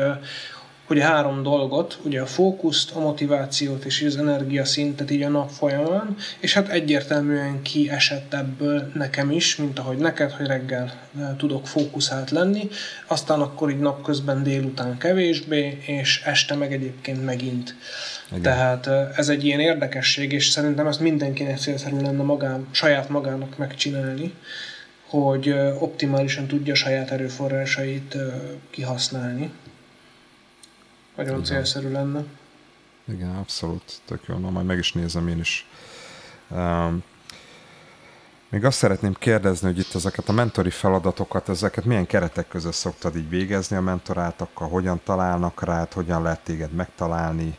hogy 0.86 1.00
három 1.00 1.42
dolgot, 1.42 1.98
ugye 2.04 2.20
a 2.20 2.26
fókuszt, 2.26 2.90
a 2.90 3.00
motivációt 3.00 3.84
és 3.84 4.02
az 4.02 4.16
energiaszintet 4.16 5.10
így 5.10 5.22
a 5.22 5.28
nap 5.28 5.50
folyamán, 5.50 6.16
és 6.38 6.54
hát 6.54 6.68
egyértelműen 6.68 7.62
kiesett 7.62 8.34
ebből 8.34 8.90
nekem 8.94 9.30
is, 9.30 9.56
mint 9.56 9.78
ahogy 9.78 9.96
neked, 9.96 10.30
hogy 10.30 10.46
reggel 10.46 10.92
tudok 11.36 11.66
fókuszált 11.66 12.30
lenni, 12.30 12.68
aztán 13.06 13.40
akkor 13.40 13.70
így 13.70 13.78
napközben 13.78 14.42
délután 14.42 14.98
kevésbé, 14.98 15.78
és 15.86 16.22
este 16.24 16.54
meg 16.54 16.72
egyébként 16.72 17.24
megint. 17.24 17.74
Igen. 18.30 18.42
Tehát 18.42 18.86
ez 19.16 19.28
egy 19.28 19.44
ilyen 19.44 19.60
érdekesség, 19.60 20.32
és 20.32 20.48
szerintem 20.48 20.86
ezt 20.86 21.00
mindenkinek 21.00 21.58
célszerű 21.58 21.96
lenne 21.96 22.22
magán, 22.22 22.66
saját 22.70 23.08
magának 23.08 23.56
megcsinálni, 23.58 24.34
hogy 25.06 25.54
optimálisan 25.78 26.46
tudja 26.46 26.74
saját 26.74 27.10
erőforrásait 27.10 28.16
kihasználni. 28.70 29.52
Nagyon 31.16 31.32
Igen. 31.32 31.44
célszerű 31.44 31.90
lenne. 31.90 32.24
Igen, 33.04 33.36
abszolút. 33.36 33.82
Tök 34.04 34.20
jó. 34.26 34.36
Na, 34.38 34.50
majd 34.50 34.66
meg 34.66 34.78
is 34.78 34.92
nézem 34.92 35.28
én 35.28 35.38
is. 35.38 35.66
Um, 36.48 37.02
még 38.48 38.64
azt 38.64 38.78
szeretném 38.78 39.14
kérdezni, 39.14 39.66
hogy 39.66 39.78
itt 39.78 39.94
ezeket 39.94 40.28
a 40.28 40.32
mentori 40.32 40.70
feladatokat, 40.70 41.48
ezeket 41.48 41.84
milyen 41.84 42.06
keretek 42.06 42.48
között 42.48 42.72
szoktad 42.72 43.16
így 43.16 43.28
végezni 43.28 43.76
a 43.76 43.80
mentorátokkal, 43.80 44.68
hogyan 44.68 45.00
találnak 45.04 45.64
rád, 45.64 45.92
hogyan 45.92 46.22
lehet 46.22 46.40
téged 46.40 46.72
megtalálni, 46.72 47.58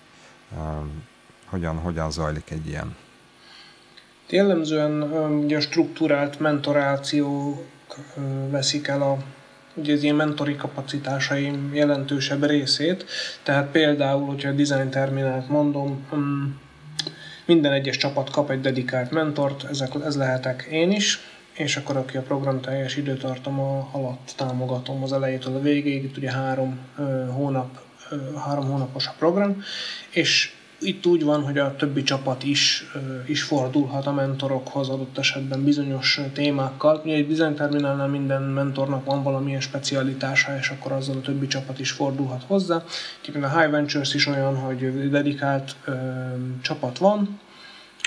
hogyan, 1.45 1.77
hogyan 1.77 2.11
zajlik 2.11 2.49
egy 2.49 2.67
ilyen? 2.67 2.95
Jellemzően 4.29 5.01
ugye 5.43 5.57
a 5.57 5.61
struktúrált 5.61 6.39
mentorációk 6.39 7.65
veszik 8.49 8.87
el 8.87 9.01
a 9.01 9.17
ugye 9.73 9.93
az 9.93 10.03
ilyen 10.03 10.15
mentori 10.15 10.55
kapacitásaim 10.55 11.71
jelentősebb 11.73 12.45
részét, 12.45 13.05
tehát 13.43 13.71
például, 13.71 14.25
hogyha 14.25 14.49
a 14.49 14.53
design 14.53 14.89
terminált 14.89 15.49
mondom, 15.49 16.07
minden 17.45 17.71
egyes 17.71 17.97
csapat 17.97 18.29
kap 18.29 18.49
egy 18.49 18.61
dedikált 18.61 19.11
mentort, 19.11 19.63
ezek, 19.63 19.89
ez 20.05 20.15
lehetek 20.15 20.67
én 20.71 20.91
is, 20.91 21.19
és 21.53 21.77
akkor 21.77 21.97
aki 21.97 22.17
a 22.17 22.21
program 22.21 22.61
teljes 22.61 22.95
időtartama 22.95 23.89
alatt 23.91 24.33
támogatom 24.37 25.03
az 25.03 25.13
elejétől 25.13 25.55
a 25.55 25.61
végéig, 25.61 26.03
itt 26.03 26.17
ugye 26.17 26.31
három 26.31 26.79
hónap, 27.33 27.79
három 28.45 28.65
hónapos 28.65 29.07
a 29.07 29.13
program, 29.17 29.63
és 30.09 30.53
itt 30.81 31.05
úgy 31.05 31.23
van, 31.23 31.43
hogy 31.43 31.57
a 31.57 31.75
többi 31.75 32.03
csapat 32.03 32.43
is, 32.43 32.85
is 33.25 33.43
fordulhat 33.43 34.05
a 34.05 34.11
mentorokhoz 34.11 34.89
adott 34.89 35.17
esetben 35.17 35.63
bizonyos 35.63 36.19
témákkal. 36.33 37.01
Ugye 37.03 37.15
egy 37.15 37.27
design 37.27 37.55
terminálnál 37.55 38.07
minden 38.07 38.41
mentornak 38.41 39.05
van 39.05 39.23
valamilyen 39.23 39.61
specialitása, 39.61 40.57
és 40.57 40.69
akkor 40.69 40.91
azzal 40.91 41.15
a 41.17 41.21
többi 41.21 41.47
csapat 41.47 41.79
is 41.79 41.91
fordulhat 41.91 42.43
hozzá. 42.47 42.83
Egyébként 43.21 43.45
a 43.45 43.59
High 43.59 43.71
Ventures 43.71 44.13
is 44.13 44.27
olyan, 44.27 44.55
hogy 44.55 45.09
dedikált 45.09 45.75
ö, 45.85 45.93
csapat 46.61 46.97
van, 46.97 47.39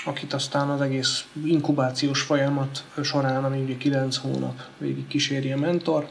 akit 0.05 0.33
aztán 0.33 0.69
az 0.69 0.81
egész 0.81 1.25
inkubációs 1.45 2.21
folyamat 2.21 2.83
során, 3.03 3.43
ami 3.43 3.61
ugye 3.61 3.77
9 3.77 4.17
hónap 4.17 4.61
végig 4.77 5.07
kíséri 5.07 5.51
a 5.51 5.57
mentor. 5.57 6.07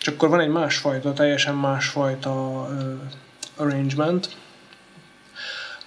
És 0.00 0.06
akkor 0.06 0.28
van 0.28 0.40
egy 0.40 0.48
másfajta, 0.48 1.12
teljesen 1.12 1.54
másfajta 1.54 2.66
ö, 2.78 2.94
arrangement, 3.62 4.36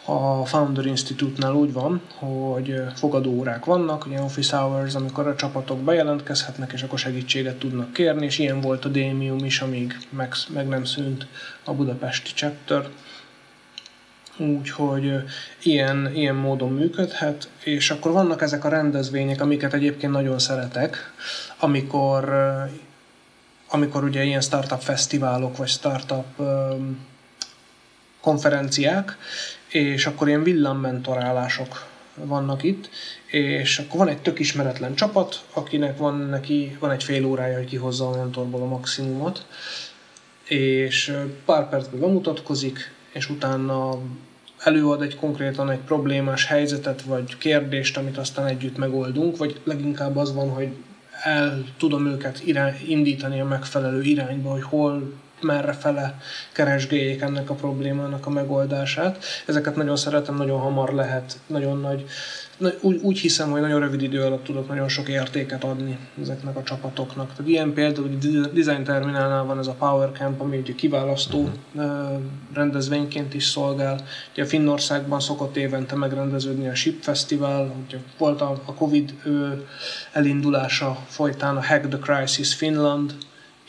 a 0.06 0.46
Founder 0.46 0.86
Institute-nál 0.86 1.54
úgy 1.54 1.74
van, 1.74 2.02
hogy 2.16 2.82
fogadóórák 2.96 3.66
vannak, 3.66 4.06
ugye 4.06 4.22
office 4.22 4.58
hours, 4.58 4.96
amikor 4.96 5.28
a 5.28 5.36
csapatok 5.36 5.80
bejelentkezhetnek, 5.80 6.72
és 6.74 6.84
akkor 6.84 7.00
segítséget 7.00 7.56
tudnak 7.56 7.94
kérni, 7.94 8.26
és 8.26 8.40
ilyen 8.40 8.62
volt 8.62 8.86
a 8.86 8.90
Démium 8.90 9.46
is, 9.46 9.62
amíg 9.62 9.98
meg, 10.10 10.34
meg 10.54 10.68
nem 10.68 10.84
szűnt 10.84 11.28
a 11.64 11.74
budapesti 11.74 12.32
chapter. 12.34 12.88
Úgyhogy 14.38 15.14
ilyen, 15.62 16.12
ilyen 16.14 16.36
módon 16.36 16.72
működhet, 16.72 17.50
és 17.64 17.90
akkor 17.90 18.12
vannak 18.12 18.42
ezek 18.42 18.66
a 18.66 18.70
rendezvények, 18.70 19.42
amiket 19.42 19.74
egyébként 19.74 20.12
nagyon 20.12 20.40
szeretek, 20.40 21.14
amikor, 21.60 22.34
amikor 23.74 24.04
ugye 24.04 24.24
ilyen 24.24 24.42
startup 24.42 24.82
fesztiválok, 24.82 25.58
vagy 25.58 25.68
startup 25.68 26.42
konferenciák, 28.22 29.18
és 29.68 30.06
akkor 30.06 30.28
ilyen 30.28 30.44
villammentorálások 30.44 31.86
vannak 32.16 32.64
itt, 32.64 32.90
és 33.26 33.80
akkor 33.80 34.00
van 34.00 34.08
egy 34.08 34.22
tök 34.22 34.40
ismeretlen 34.40 34.96
csapat, 34.96 35.44
akinek 35.54 35.98
van 35.98 36.18
neki 36.18 36.78
van 36.80 36.92
egy 36.92 37.04
fél 37.04 37.26
órája, 37.26 37.58
hogy 37.58 37.66
kihozza 37.66 38.10
a 38.10 38.18
mentorból 38.18 38.62
a 38.62 38.66
maximumot, 38.66 39.46
és 40.44 41.18
pár 41.46 41.70
percben 41.70 42.00
bemutatkozik, 42.00 42.92
és 43.12 43.30
utána 43.30 44.00
előad 44.58 45.02
egy 45.02 45.16
konkrétan 45.16 45.70
egy 45.70 45.80
problémás 45.80 46.46
helyzetet, 46.46 47.02
vagy 47.02 47.38
kérdést, 47.38 47.98
amit 47.98 48.18
aztán 48.18 48.46
együtt 48.46 48.78
megoldunk, 48.78 49.38
vagy 49.38 49.62
leginkább 49.64 50.18
az 50.18 50.34
van, 50.34 50.50
hogy 50.50 50.70
el 51.24 51.64
tudom 51.78 52.08
őket 52.08 52.42
irány, 52.46 52.76
indítani 52.88 53.40
a 53.40 53.46
megfelelő 53.46 54.02
irányba, 54.02 54.52
hogy 54.52 54.64
hol 54.64 55.14
merre 55.42 55.74
fele 55.74 56.20
keresgéljék 56.52 57.22
ennek 57.22 57.50
a 57.50 57.54
problémának 57.54 58.26
a 58.26 58.30
megoldását. 58.30 59.24
Ezeket 59.46 59.76
nagyon 59.76 59.96
szeretem, 59.96 60.36
nagyon 60.36 60.60
hamar 60.60 60.94
lehet, 60.94 61.40
nagyon 61.48 61.80
nagy, 61.80 62.06
úgy, 62.82 63.00
úgy 63.02 63.20
hiszem, 63.20 63.52
hogy 63.52 63.62
nagyon 63.62 63.80
rövid 63.80 64.02
idő 64.02 64.22
alatt 64.22 64.44
tudok 64.44 64.68
nagyon 64.68 64.88
sok 64.88 65.10
értéket 65.10 65.64
adni 65.64 65.98
ezeknek 66.22 66.56
a 66.58 66.64
csapatoknak. 66.64 67.32
Tehát 67.32 67.52
ilyen 67.52 67.74
például 67.74 68.10
a 68.44 68.48
Design 68.48 68.84
Terminálnál 68.84 69.44
van 69.44 69.60
ez 69.60 69.68
a 69.68 69.74
Power 69.74 70.12
Camp, 70.12 70.42
ami 70.42 70.58
egy 70.58 70.76
kiválasztó 70.76 71.50
uh-huh. 71.74 72.22
rendezvényként 72.54 73.34
is 73.34 73.46
szolgál. 73.46 74.00
Ugye 74.32 74.46
Finnországban 74.46 75.20
szokott 75.20 75.56
évente 75.56 75.96
megrendeződni 75.96 76.68
a 76.68 76.76
Ship 76.76 77.04
Festival, 77.04 77.74
ugye 77.88 77.98
volt 78.18 78.42
a, 78.42 78.62
a 78.66 78.74
Covid 78.74 79.14
elindulása 80.12 80.98
folytán 81.08 81.58
a 81.58 81.66
Hack 81.66 81.88
the 81.88 81.98
Crisis 81.98 82.54
Finland, 82.54 83.16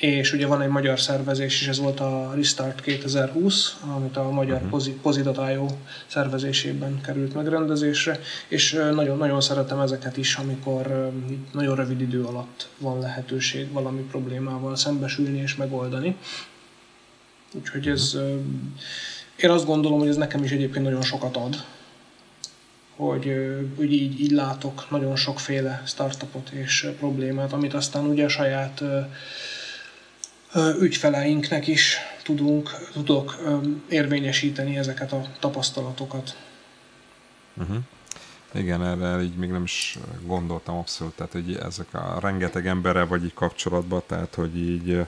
és 0.05 0.33
ugye 0.33 0.47
van 0.47 0.63
egy 0.63 0.69
magyar 0.69 1.01
szervezés 1.01 1.61
is, 1.61 1.69
ez 1.69 1.79
volt 1.79 2.01
a 2.01 2.33
Restart 2.35 2.81
2020, 2.81 3.77
amit 3.97 4.17
a 4.17 4.31
magyar 4.31 4.63
uh-huh. 4.63 4.95
Pozit.io 5.03 5.67
szervezésében 6.07 7.01
került 7.01 7.35
megrendezésre, 7.35 8.21
és 8.49 8.73
nagyon-nagyon 8.73 9.41
szeretem 9.41 9.81
ezeket 9.81 10.17
is, 10.17 10.37
amikor 10.37 11.13
nagyon 11.53 11.77
rövid 11.77 12.01
idő 12.01 12.25
alatt 12.25 12.69
van 12.79 12.99
lehetőség 12.99 13.73
valami 13.73 14.01
problémával 14.01 14.77
szembesülni 14.77 15.39
és 15.39 15.57
megoldani. 15.57 16.17
Úgyhogy 17.53 17.89
ez, 17.89 18.15
uh-huh. 18.15 18.41
én 19.37 19.51
azt 19.51 19.67
gondolom, 19.67 19.99
hogy 19.99 20.09
ez 20.09 20.17
nekem 20.17 20.45
is 20.45 20.51
egyébként 20.51 20.85
nagyon 20.85 21.03
sokat 21.03 21.37
ad, 21.37 21.65
hogy, 22.97 23.33
hogy 23.77 23.93
így, 23.93 24.21
így 24.21 24.31
látok 24.31 24.91
nagyon 24.91 25.17
sokféle 25.17 25.83
startupot 25.87 26.51
és 26.51 26.89
problémát, 26.99 27.53
amit 27.53 27.75
aztán 27.75 28.05
ugye 28.05 28.25
a 28.25 28.29
saját 28.29 28.83
ügyfeleinknek 30.81 31.67
is 31.67 31.99
tudunk, 32.23 32.71
tudok 32.93 33.37
érvényesíteni 33.89 34.77
ezeket 34.77 35.13
a 35.13 35.27
tapasztalatokat. 35.39 36.37
Uh-huh. 37.55 37.77
Igen, 38.55 38.85
erre 38.85 39.23
így 39.23 39.37
még 39.37 39.51
nem 39.51 39.63
is 39.63 39.99
gondoltam 40.23 40.77
abszolút, 40.77 41.15
tehát 41.15 41.33
hogy 41.33 41.57
ezek 41.57 41.95
a 41.95 42.19
rengeteg 42.21 42.67
emberrel 42.67 43.07
vagy 43.07 43.25
így 43.25 43.35
kapcsolatban, 43.35 44.03
tehát 44.07 44.35
hogy 44.35 44.57
így 44.59 45.07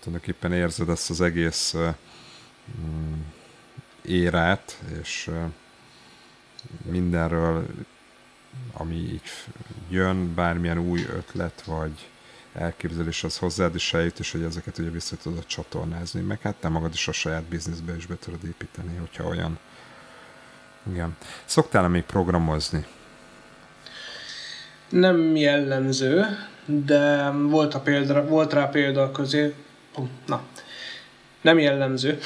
tulajdonképpen 0.00 0.52
érzed 0.52 0.88
ezt 0.88 1.10
az 1.10 1.20
egész 1.20 1.74
uh, 1.74 1.94
érát, 4.02 4.78
és 5.02 5.30
mindenről 6.82 7.66
ami 8.72 8.94
így 8.94 9.22
jön, 9.88 10.34
bármilyen 10.34 10.78
új 10.78 11.06
ötlet, 11.16 11.62
vagy 11.62 12.08
elképzelés 12.58 13.24
az 13.24 13.38
hozzád 13.38 13.74
is 13.74 13.94
eljut, 13.94 14.18
és 14.18 14.32
hogy 14.32 14.42
ezeket 14.42 14.78
ugye 14.78 14.90
vissza 14.90 15.16
tudod 15.16 15.46
csatornázni, 15.46 16.20
meg 16.20 16.40
hát 16.40 16.54
te 16.54 16.68
magad 16.68 16.92
is 16.92 17.08
a 17.08 17.12
saját 17.12 17.42
bizniszbe 17.42 17.96
is 17.96 18.06
be 18.06 18.16
tudod 18.16 18.44
építeni, 18.44 18.96
hogyha 18.96 19.24
olyan. 19.24 19.58
Igen. 20.90 21.16
Szoktál-e 21.44 21.88
még 21.88 22.02
programozni? 22.02 22.86
Nem 24.88 25.36
jellemző, 25.36 26.24
de 26.66 27.30
volt, 27.30 27.74
a 27.74 27.80
példa, 27.80 28.26
volt 28.26 28.52
rá 28.52 28.66
példa 28.66 29.10
közé, 29.10 29.54
na, 30.26 30.42
nem 31.40 31.58
jellemző, 31.58 32.18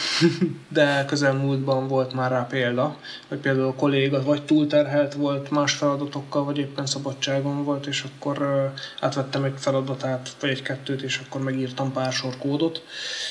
de 0.69 1.05
közelmúltban 1.07 1.89
volt 1.89 2.13
már 2.13 2.31
rá 2.31 2.47
példa, 2.47 2.97
hogy 3.29 3.39
például 3.39 3.67
a 3.67 3.75
kolléga 3.75 4.23
vagy 4.23 4.43
túlterhelt 4.43 5.15
volt 5.15 5.51
más 5.51 5.73
feladatokkal, 5.73 6.45
vagy 6.45 6.59
éppen 6.59 6.87
szabadságon 6.87 7.65
volt, 7.65 7.87
és 7.87 8.05
akkor 8.05 8.73
átvettem 9.01 9.45
egy 9.45 9.55
feladatát, 9.57 10.37
vagy 10.41 10.51
egy-kettőt, 10.51 11.03
és 11.03 11.21
akkor 11.27 11.43
megírtam 11.43 11.93
pár 11.93 12.13
sor 12.13 12.39
kódot. 12.39 12.85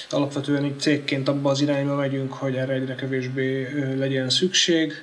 Alapvetően 0.09 0.65
így 0.65 0.79
cégként 0.79 1.27
abba 1.27 1.49
az 1.49 1.61
irányba 1.61 1.95
megyünk, 1.95 2.33
hogy 2.33 2.55
erre 2.55 2.73
egyre 2.73 2.95
kevésbé 2.95 3.67
legyen 3.97 4.29
szükség. 4.29 4.93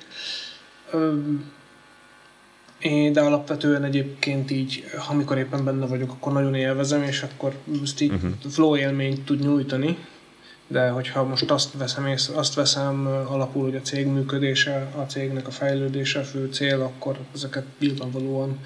De 3.11 3.21
alapvetően 3.21 3.83
egyébként 3.83 4.51
így, 4.51 4.83
amikor 5.09 5.37
éppen 5.37 5.63
benne 5.63 5.85
vagyok, 5.85 6.11
akkor 6.11 6.33
nagyon 6.33 6.55
élvezem, 6.55 7.03
és 7.03 7.21
akkor 7.21 7.53
ezt 7.83 8.01
így 8.01 8.11
uh-huh. 8.11 8.31
flow 8.49 8.75
élményt 8.75 9.25
tud 9.25 9.39
nyújtani 9.39 9.97
de 10.71 10.89
hogyha 10.89 11.23
most 11.23 11.51
azt 11.51 11.73
veszem, 11.77 12.07
és 12.07 12.27
azt 12.33 12.53
veszem 12.53 13.07
alapul, 13.27 13.63
hogy 13.63 13.75
a 13.75 13.81
cég 13.81 14.07
működése, 14.07 14.91
a 14.95 15.01
cégnek 15.01 15.47
a 15.47 15.51
fejlődése 15.51 16.19
a 16.19 16.23
fő 16.23 16.49
cél, 16.51 16.81
akkor 16.81 17.17
ezeket 17.33 17.65
nyilvánvalóan 17.79 18.59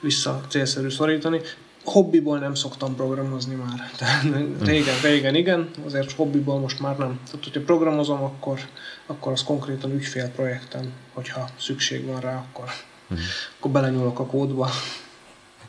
vissza 0.00 0.44
célszerű 0.48 0.88
szorítani. 0.88 1.40
Hobbiból 1.84 2.38
nem 2.38 2.54
szoktam 2.54 2.94
programozni 2.94 3.54
már. 3.54 3.90
Tehát 3.98 4.22
régen, 4.60 5.00
régen 5.02 5.34
igen, 5.34 5.70
azért 5.84 6.12
hobbiból 6.12 6.58
most 6.58 6.80
már 6.80 6.96
nem. 6.96 7.20
Tehát, 7.24 7.44
hogyha 7.44 7.60
programozom, 7.60 8.22
akkor, 8.22 8.60
akkor 9.06 9.32
az 9.32 9.42
konkrétan 9.42 9.92
ügyfélprojekten, 9.92 10.92
hogyha 11.12 11.48
szükség 11.58 12.06
van 12.06 12.20
rá, 12.20 12.36
akkor, 12.36 12.64
uh-huh. 12.64 13.26
akkor 13.58 13.70
belenyúlok 13.70 14.18
a 14.18 14.26
kódba. 14.26 14.70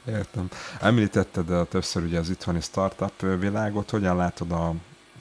Értem. 0.07 0.49
Említetted 0.79 1.67
többször 1.69 2.03
ugye 2.03 2.19
az 2.19 2.29
itthoni 2.29 2.61
startup 2.61 3.39
világot, 3.39 3.89
hogyan 3.89 4.15
látod 4.15 4.51
a 4.51 4.73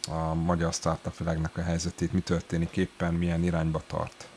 a 0.08 0.34
magyar 0.34 0.72
startup 0.72 1.16
világnak 1.16 1.56
a 1.56 1.62
helyzetét, 1.62 2.12
mi 2.12 2.20
történik 2.20 2.76
éppen, 2.76 3.14
milyen 3.14 3.44
irányba 3.44 3.82
tart. 3.86 4.28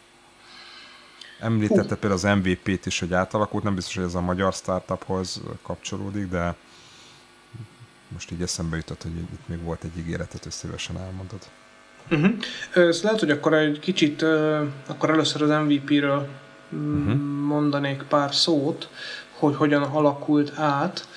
Említette 1.40 1.96
például 1.96 2.14
az 2.14 2.38
MVP-t 2.38 2.86
is, 2.86 3.00
hogy 3.00 3.14
átalakult, 3.14 3.64
nem 3.64 3.76
biztos, 3.76 3.96
hogy 3.96 4.04
ez 4.04 4.16
a 4.16 4.22
magyar 4.22 4.54
startuphoz 4.54 5.42
kapcsolódik, 5.62 6.30
de 6.30 6.56
most 8.08 8.32
így 8.32 8.42
eszembe 8.42 8.76
jutott, 8.76 9.02
hogy 9.02 9.18
itt 9.18 9.48
még 9.48 9.64
volt 9.64 9.84
egy 9.84 9.98
ígéretet, 9.98 10.44
hogy 10.44 10.52
szívesen 10.52 10.98
elmondod. 10.98 11.40
Uh-huh. 12.12 12.34
Ezt 12.74 13.04
lehet, 13.04 13.20
hogy 13.20 13.32
akkor 13.32 13.54
egy 13.54 13.80
kicsit, 13.80 14.22
akkor 14.88 15.10
először 15.10 15.42
az 15.42 15.50
MVP-ről 15.50 16.28
uh-huh. 16.70 17.16
mondanék 17.46 18.04
pár 18.04 18.36
szót, 18.36 18.90
hogy 19.32 19.56
hogyan 19.56 19.84
alakult 19.84 20.58
át. 20.58 21.08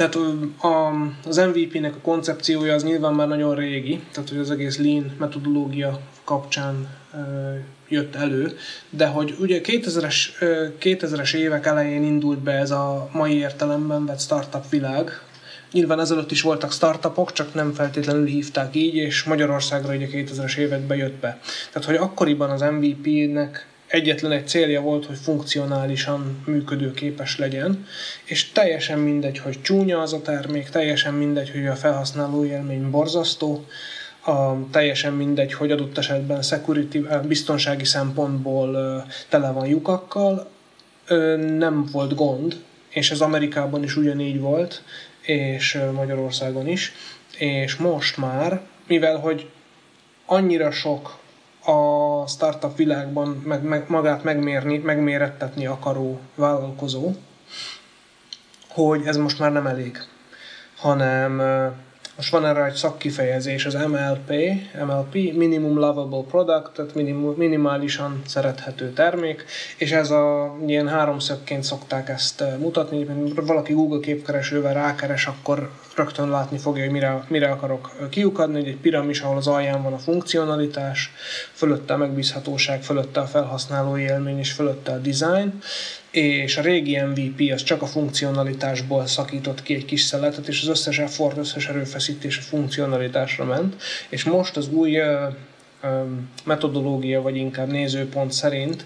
Tehát 0.00 0.14
a, 0.60 0.92
az 1.28 1.36
MVP-nek 1.36 1.94
a 1.94 2.00
koncepciója 2.02 2.74
az 2.74 2.84
nyilván 2.84 3.14
már 3.14 3.28
nagyon 3.28 3.54
régi, 3.54 4.00
tehát 4.12 4.28
hogy 4.28 4.38
az 4.38 4.50
egész 4.50 4.78
Lean 4.78 5.16
metodológia 5.18 6.00
kapcsán 6.24 6.88
ö, 7.14 7.18
jött 7.88 8.14
elő, 8.14 8.56
de 8.90 9.06
hogy 9.06 9.36
ugye 9.40 9.60
2000-es, 9.62 10.16
2000-es 10.80 11.34
évek 11.34 11.66
elején 11.66 12.02
indult 12.02 12.38
be 12.38 12.52
ez 12.52 12.70
a 12.70 13.08
mai 13.12 13.36
értelemben 13.36 14.06
vett 14.06 14.20
startup 14.20 14.68
világ, 14.68 15.10
Nyilván 15.72 16.00
ezelőtt 16.00 16.30
is 16.30 16.42
voltak 16.42 16.72
startupok, 16.72 17.32
csak 17.32 17.54
nem 17.54 17.72
feltétlenül 17.72 18.26
hívták 18.26 18.74
így, 18.74 18.94
és 18.94 19.22
Magyarországra 19.22 19.94
ugye 19.94 20.06
2000-es 20.12 20.56
években 20.56 20.96
jött 20.96 21.20
be. 21.20 21.40
Tehát, 21.72 21.88
hogy 21.88 21.96
akkoriban 21.96 22.50
az 22.50 22.60
MVP-nek 22.60 23.66
egyetlen 23.90 24.32
egy 24.32 24.48
célja 24.48 24.80
volt, 24.80 25.06
hogy 25.06 25.18
funkcionálisan 25.22 26.42
működőképes 26.46 27.38
legyen, 27.38 27.86
és 28.24 28.52
teljesen 28.52 28.98
mindegy, 28.98 29.38
hogy 29.38 29.62
csúnya 29.62 30.00
az 30.00 30.12
a 30.12 30.22
termék, 30.22 30.68
teljesen 30.68 31.14
mindegy, 31.14 31.50
hogy 31.50 31.66
a 31.66 31.74
felhasználó 31.74 32.44
élmény 32.44 32.90
borzasztó, 32.90 33.64
a, 34.24 34.70
teljesen 34.70 35.12
mindegy, 35.12 35.52
hogy 35.52 35.70
adott 35.70 35.98
esetben 35.98 36.42
security, 36.42 36.96
eh, 37.08 37.20
biztonsági 37.22 37.84
szempontból 37.84 38.74
ö, 38.74 38.98
tele 39.28 39.50
van 39.50 39.66
lyukakkal, 39.66 40.50
ö, 41.06 41.36
nem 41.36 41.86
volt 41.92 42.14
gond, 42.14 42.56
és 42.88 43.10
ez 43.10 43.20
Amerikában 43.20 43.82
is 43.82 43.96
ugyanígy 43.96 44.40
volt, 44.40 44.82
és 45.20 45.78
Magyarországon 45.94 46.68
is, 46.68 46.92
és 47.38 47.76
most 47.76 48.16
már, 48.16 48.60
mivel 48.86 49.16
hogy 49.16 49.48
annyira 50.26 50.70
sok 50.70 51.19
a 51.64 52.26
startup 52.26 52.76
világban 52.76 53.42
meg, 53.44 53.62
meg, 53.62 53.84
magát 53.88 54.24
megmérni, 54.24 54.78
megmérettetni 54.78 55.66
akaró 55.66 56.20
vállalkozó, 56.34 57.10
hogy 58.68 59.06
ez 59.06 59.16
most 59.16 59.38
már 59.38 59.52
nem 59.52 59.66
elég, 59.66 59.98
hanem 60.76 61.40
most 62.20 62.32
van 62.32 62.46
erre 62.46 62.64
egy 62.64 62.74
szakkifejezés, 62.74 63.66
az 63.66 63.74
MLP, 63.74 64.32
MLP, 64.86 65.14
Minimum 65.14 65.78
Lovable 65.78 66.22
Product, 66.30 66.70
tehát 66.74 66.94
minim, 66.94 67.16
minimálisan 67.16 68.22
szerethető 68.26 68.92
termék, 68.92 69.44
és 69.76 69.92
ez 69.92 70.10
a 70.10 70.56
ilyen 70.66 70.88
háromszögként 70.88 71.62
szokták 71.62 72.08
ezt 72.08 72.44
mutatni, 72.58 73.06
valaki 73.34 73.72
Google 73.72 74.00
képkeresővel 74.00 74.74
rákeres, 74.74 75.26
akkor 75.26 75.70
rögtön 76.00 76.30
látni 76.30 76.58
fogja, 76.58 76.82
hogy 76.82 76.92
mire, 76.92 77.24
mire 77.28 77.50
akarok 77.50 78.08
kiukadni, 78.10 78.58
hogy 78.58 78.68
egy 78.68 78.76
piramis, 78.76 79.20
ahol 79.20 79.36
az 79.36 79.46
alján 79.46 79.82
van 79.82 79.92
a 79.92 79.98
funkcionalitás, 79.98 81.12
fölötte 81.52 81.94
a 81.94 81.96
megbízhatóság, 81.96 82.82
fölötte 82.82 83.20
a 83.20 83.26
felhasználói 83.26 84.02
élmény, 84.02 84.38
és 84.38 84.52
fölötte 84.52 84.92
a 84.92 84.98
design, 84.98 85.58
és 86.10 86.56
a 86.56 86.62
régi 86.62 86.98
MVP 86.98 87.52
az 87.52 87.62
csak 87.62 87.82
a 87.82 87.86
funkcionalitásból 87.86 89.06
szakított 89.06 89.62
ki 89.62 89.74
egy 89.74 89.84
kis 89.84 90.02
szeletet, 90.02 90.48
és 90.48 90.62
az 90.62 90.68
összes 90.68 90.98
effort, 90.98 91.36
összes 91.36 91.68
erőfeszítés 91.68 92.38
a 92.38 92.42
funkcionalitásra 92.42 93.44
ment, 93.44 93.82
és 94.08 94.24
most 94.24 94.56
az 94.56 94.68
új 94.68 94.98
metodológia, 96.44 97.22
vagy 97.22 97.36
inkább 97.36 97.70
nézőpont 97.70 98.32
szerint 98.32 98.84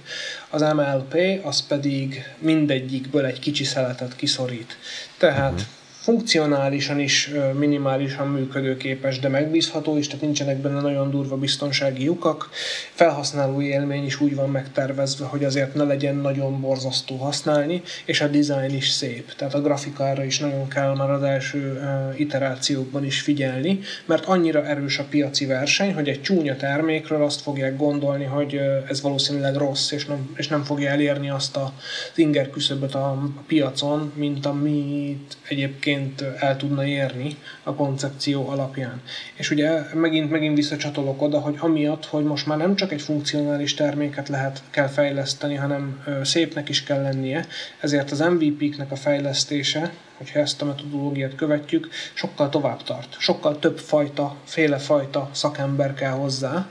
az 0.50 0.60
MLP 0.60 1.16
az 1.42 1.66
pedig 1.66 2.22
mindegyikből 2.38 3.24
egy 3.24 3.38
kicsi 3.38 3.64
szeletet 3.64 4.16
kiszorít. 4.16 4.76
Tehát 5.18 5.52
uh-huh 5.52 5.82
funkcionálisan 6.04 7.00
is 7.00 7.30
minimálisan 7.58 8.28
működőképes, 8.28 9.18
de 9.18 9.28
megbízható 9.28 9.96
is, 9.96 10.06
tehát 10.06 10.22
nincsenek 10.22 10.56
benne 10.56 10.80
nagyon 10.80 11.10
durva 11.10 11.36
biztonsági 11.36 12.04
lyukak. 12.04 12.50
Felhasználói 12.92 13.66
élmény 13.66 14.04
is 14.04 14.20
úgy 14.20 14.34
van 14.34 14.50
megtervezve, 14.50 15.26
hogy 15.26 15.44
azért 15.44 15.74
ne 15.74 15.84
legyen 15.84 16.16
nagyon 16.16 16.60
borzasztó 16.60 17.16
használni, 17.16 17.82
és 18.04 18.20
a 18.20 18.26
design 18.26 18.74
is 18.74 18.88
szép. 18.88 19.34
Tehát 19.36 19.54
a 19.54 19.60
grafikára 19.60 20.24
is 20.24 20.38
nagyon 20.38 20.68
kell 20.68 20.94
már 20.94 21.10
az 21.10 21.22
első 21.22 21.80
iterációkban 22.16 23.04
is 23.04 23.20
figyelni, 23.20 23.78
mert 24.04 24.24
annyira 24.24 24.66
erős 24.66 24.98
a 24.98 25.04
piaci 25.10 25.46
verseny, 25.46 25.94
hogy 25.94 26.08
egy 26.08 26.22
csúnya 26.22 26.56
termékről 26.56 27.22
azt 27.22 27.40
fogják 27.40 27.76
gondolni, 27.76 28.24
hogy 28.24 28.60
ez 28.88 29.02
valószínűleg 29.02 29.56
rossz, 29.56 29.90
és 29.90 30.04
nem, 30.06 30.30
és 30.36 30.48
nem 30.48 30.62
fogja 30.62 30.90
elérni 30.90 31.30
azt 31.30 31.56
az 31.56 31.70
inger 32.14 32.50
küszöböt 32.50 32.94
a 32.94 33.30
piacon, 33.46 34.12
mint 34.14 34.46
amit 34.46 35.36
egyébként 35.48 35.92
egyébként 35.94 36.42
el 36.42 36.56
tudna 36.56 36.84
érni 36.86 37.36
a 37.62 37.74
koncepció 37.74 38.48
alapján. 38.48 39.02
És 39.34 39.50
ugye 39.50 39.80
megint, 39.94 40.30
megint 40.30 40.56
visszacsatolok 40.56 41.22
oda, 41.22 41.38
hogy 41.40 41.56
amiatt, 41.58 42.06
hogy 42.06 42.24
most 42.24 42.46
már 42.46 42.58
nem 42.58 42.76
csak 42.76 42.92
egy 42.92 43.02
funkcionális 43.02 43.74
terméket 43.74 44.28
lehet, 44.28 44.62
kell 44.70 44.86
fejleszteni, 44.86 45.54
hanem 45.54 46.04
szépnek 46.22 46.68
is 46.68 46.82
kell 46.82 47.02
lennie, 47.02 47.46
ezért 47.80 48.10
az 48.10 48.18
MVP-knek 48.18 48.90
a 48.90 48.96
fejlesztése, 48.96 49.92
hogyha 50.16 50.38
ezt 50.38 50.62
a 50.62 50.64
metodológiát 50.64 51.34
követjük, 51.34 51.88
sokkal 52.14 52.48
tovább 52.48 52.82
tart. 52.82 53.16
Sokkal 53.18 53.58
több 53.58 53.78
fajta, 53.78 54.36
féle 54.44 54.78
fajta 54.78 55.28
szakember 55.32 55.94
kell 55.94 56.10
hozzá, 56.10 56.66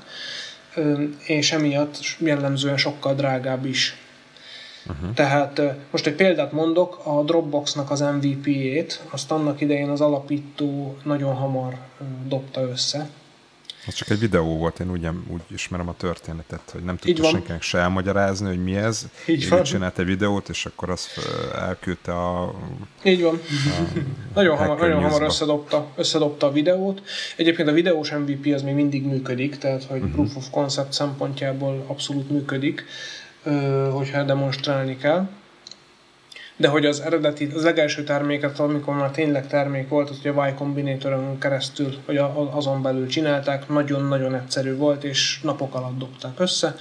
és 1.26 1.52
emiatt 1.52 1.98
jellemzően 2.18 2.78
sokkal 2.78 3.16
drágább 3.16 3.66
is 3.66 4.03
Uh-huh. 4.88 5.14
Tehát 5.14 5.62
most 5.92 6.08
egy 6.08 6.16
példát 6.16 6.52
mondok, 6.52 7.02
a 7.04 7.24
Dropboxnak 7.24 7.92
az 7.92 8.00
MVP-ét, 8.00 9.02
azt 9.10 9.32
annak 9.32 9.62
idején 9.62 9.90
az 9.90 10.02
alapító 10.02 10.98
nagyon 11.04 11.34
hamar 11.34 11.78
dobta 12.28 12.62
össze. 12.62 13.10
Az 13.88 13.94
csak 13.94 14.10
egy 14.10 14.20
videó 14.20 14.58
volt, 14.58 14.80
én 14.80 14.92
úgy, 14.92 15.08
úgy 15.28 15.42
ismerem 15.50 15.88
a 15.88 15.96
történetet, 15.98 16.70
hogy 16.72 16.84
nem 16.84 16.98
tudta 16.98 17.24
senkinek 17.24 17.62
se 17.62 17.78
elmagyarázni, 17.78 18.48
hogy 18.48 18.64
mi 18.64 18.76
ez. 18.76 19.08
Így 19.28 19.50
van. 19.50 19.64
csinált 19.64 20.00
egy 20.00 20.06
videót, 20.06 20.50
és 20.50 20.66
akkor 20.66 20.90
azt 20.90 21.10
elküldte 21.56 22.12
a... 22.12 22.54
Így 23.04 23.22
van. 23.22 23.40
A 23.66 24.00
nagyon 24.36 24.58
hamar, 24.58 24.80
nagyon 24.80 25.02
hamar 25.02 25.22
összedobta, 25.22 25.88
összedobta 25.96 26.48
a 26.48 26.52
videót. 26.52 27.02
Egyébként 27.36 27.68
a 27.68 27.72
videós 27.72 28.12
MVP 28.12 28.54
az 28.54 28.62
még 28.62 28.74
mindig 28.74 29.06
működik, 29.06 29.58
tehát 29.58 29.84
hogy 29.84 29.98
uh-huh. 29.98 30.14
proof 30.14 30.36
of 30.36 30.50
concept 30.50 30.94
szempontjából 30.94 31.86
abszolút 31.88 32.30
működik 32.30 32.86
hogyha 33.91 34.24
demonstrálni 34.24 34.98
kell. 34.98 35.28
De 36.57 36.68
hogy 36.68 36.86
az 36.86 36.99
eredeti, 36.99 37.49
az 37.56 37.64
legelső 37.64 38.03
terméket, 38.03 38.60
amikor 38.60 38.95
már 38.95 39.11
tényleg 39.11 39.48
termék 39.48 39.90
volt, 39.90 40.10
az 40.10 40.18
ugye 40.20 40.32
a 40.32 40.48
Y 40.48 40.53
Combinator-on 40.53 41.40
keresztül, 41.40 41.95
vagy 42.06 42.18
azon 42.52 42.82
belül 42.82 43.07
csinálták, 43.07 43.70
nagyon-nagyon 43.70 44.36
egyszerű 44.36 44.76
volt, 44.76 45.03
és 45.03 45.40
napok 45.44 45.76
alatt 45.76 45.98
dobták 45.98 46.40
össze. 46.40 46.76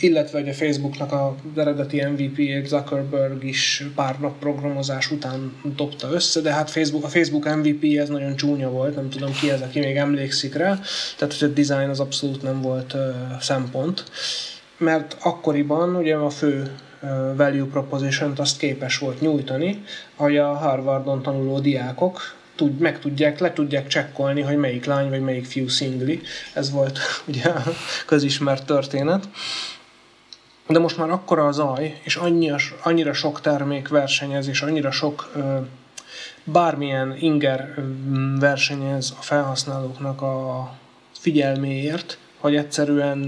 Illetve 0.00 0.50
a 0.50 0.52
Facebooknak 0.52 1.12
a 1.12 1.34
eredeti 1.56 2.04
MVP 2.04 2.66
Zuckerberg 2.66 3.44
is 3.44 3.84
pár 3.94 4.20
nap 4.20 4.38
programozás 4.38 5.10
után 5.10 5.52
dobta 5.76 6.10
össze, 6.12 6.40
de 6.40 6.52
hát 6.52 6.70
Facebook, 6.70 7.04
a 7.04 7.08
Facebook 7.08 7.56
MVP 7.56 7.98
ez 7.98 8.08
nagyon 8.08 8.36
csúnya 8.36 8.70
volt, 8.70 8.96
nem 8.96 9.08
tudom 9.08 9.32
ki 9.32 9.50
ez, 9.50 9.60
aki 9.60 9.78
még 9.78 9.96
emlékszik 9.96 10.54
rá, 10.54 10.78
tehát 11.16 11.38
hogy 11.38 11.48
a 11.48 11.52
design 11.52 11.88
az 11.88 12.00
abszolút 12.00 12.42
nem 12.42 12.60
volt 12.60 12.94
uh, 12.94 13.00
szempont, 13.40 14.04
mert 14.78 15.16
akkoriban 15.22 15.96
ugye 15.96 16.14
a 16.14 16.30
fő 16.30 16.70
value 17.36 17.66
proposition-t 17.70 18.38
azt 18.38 18.58
képes 18.58 18.98
volt 18.98 19.20
nyújtani, 19.20 19.84
hogy 20.16 20.36
a 20.36 20.54
Harvardon 20.54 21.22
tanuló 21.22 21.58
diákok 21.58 22.20
tud, 22.54 22.78
meg 22.78 22.98
tudják, 23.00 23.38
le 23.38 23.52
tudják 23.52 23.86
csekkolni, 23.86 24.40
hogy 24.40 24.56
melyik 24.56 24.84
lány 24.84 25.08
vagy 25.08 25.20
melyik 25.20 25.46
fiú 25.46 25.68
szingli. 25.68 26.20
Ez 26.52 26.70
volt 26.70 26.98
ugye 27.28 27.48
a 27.48 27.62
közismert 28.06 28.66
történet. 28.66 29.28
De 30.66 30.78
most 30.78 30.98
már 30.98 31.10
akkora 31.10 31.46
a 31.46 31.52
zaj, 31.52 32.00
és 32.02 32.16
annyira, 32.16 32.56
annyira 32.82 33.12
sok 33.12 33.40
termék 33.40 33.88
versenyez, 33.88 34.48
és 34.48 34.62
annyira 34.62 34.90
sok 34.90 35.32
bármilyen 36.44 37.16
inger 37.18 37.74
versenyez 38.38 39.14
a 39.18 39.22
felhasználóknak 39.22 40.22
a 40.22 40.72
figyelméért, 41.18 42.18
hogy 42.38 42.56
egyszerűen 42.56 43.18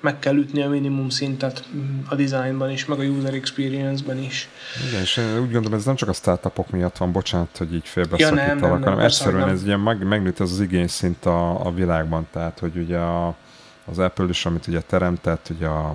meg 0.00 0.18
kell 0.18 0.36
ütni 0.36 0.62
a 0.62 0.68
minimum 0.68 1.08
szintet 1.08 1.64
a 2.08 2.14
designban 2.14 2.70
is, 2.70 2.84
meg 2.84 2.98
a 2.98 3.02
user 3.02 3.34
experience-ben 3.34 4.18
is. 4.18 4.48
Igen, 4.88 5.00
és 5.00 5.16
úgy 5.18 5.52
gondolom, 5.52 5.78
ez 5.78 5.84
nem 5.84 5.94
csak 5.94 6.08
a 6.08 6.12
startupok 6.12 6.70
miatt 6.70 6.96
van, 6.96 7.12
bocsánat, 7.12 7.56
hogy 7.56 7.74
így 7.74 7.88
félbeszakítalak, 7.88 8.38
ja, 8.38 8.46
nem, 8.46 8.70
nem, 8.70 8.82
hanem 8.82 8.98
egyszerűen 8.98 9.46
nem. 9.46 9.54
ez 9.54 9.62
ugye 9.62 9.76
meg, 9.76 10.06
megnőtt 10.06 10.40
az, 10.40 10.52
az 10.52 10.60
igényszint 10.60 11.26
a, 11.26 11.66
a 11.66 11.72
világban, 11.72 12.26
tehát 12.32 12.58
hogy 12.58 12.76
ugye 12.76 12.98
a, 12.98 13.36
az 13.84 13.98
Apple 13.98 14.26
is, 14.28 14.46
amit 14.46 14.66
ugye 14.66 14.80
teremtett, 14.80 15.48
ugye 15.56 15.66
a 15.66 15.94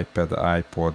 iPad, 0.00 0.38
iPod, 0.58 0.94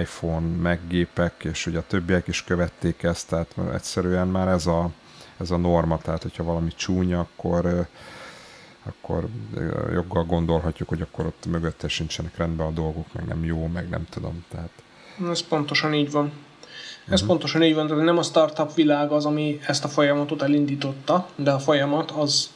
iPhone, 0.00 0.46
meggépek, 0.62 1.32
és 1.44 1.66
ugye 1.66 1.78
a 1.78 1.84
többiek 1.86 2.26
is 2.26 2.44
követték 2.44 3.02
ezt, 3.02 3.28
tehát 3.28 3.54
egyszerűen 3.74 4.28
már 4.28 4.48
ez 4.48 4.66
a, 4.66 4.90
ez 5.40 5.50
a 5.50 5.56
norma, 5.56 5.98
tehát 5.98 6.22
hogyha 6.22 6.44
valami 6.44 6.70
csúnya, 6.76 7.20
akkor 7.20 7.86
akkor 8.82 9.28
joggal 9.92 10.24
gondolhatjuk, 10.24 10.88
hogy 10.88 11.00
akkor 11.00 11.26
ott 11.26 11.46
mögötte 11.46 11.88
sincsenek 11.88 12.36
rendben 12.36 12.66
a 12.66 12.70
dolgok, 12.70 13.12
meg 13.12 13.24
nem 13.24 13.44
jó, 13.44 13.66
meg 13.66 13.88
nem 13.88 14.06
tudom. 14.10 14.44
Tehát... 14.50 14.70
Ez 15.30 15.40
pontosan 15.40 15.94
így 15.94 16.10
van. 16.10 16.32
Ez 17.04 17.12
uh-huh. 17.12 17.28
pontosan 17.28 17.62
így 17.62 17.74
van, 17.74 17.86
tehát 17.86 18.04
nem 18.04 18.18
a 18.18 18.22
startup 18.22 18.74
világ 18.74 19.10
az, 19.10 19.26
ami 19.26 19.60
ezt 19.66 19.84
a 19.84 19.88
folyamatot 19.88 20.42
elindította, 20.42 21.28
de 21.36 21.50
a 21.50 21.58
folyamat 21.58 22.10
az 22.10 22.50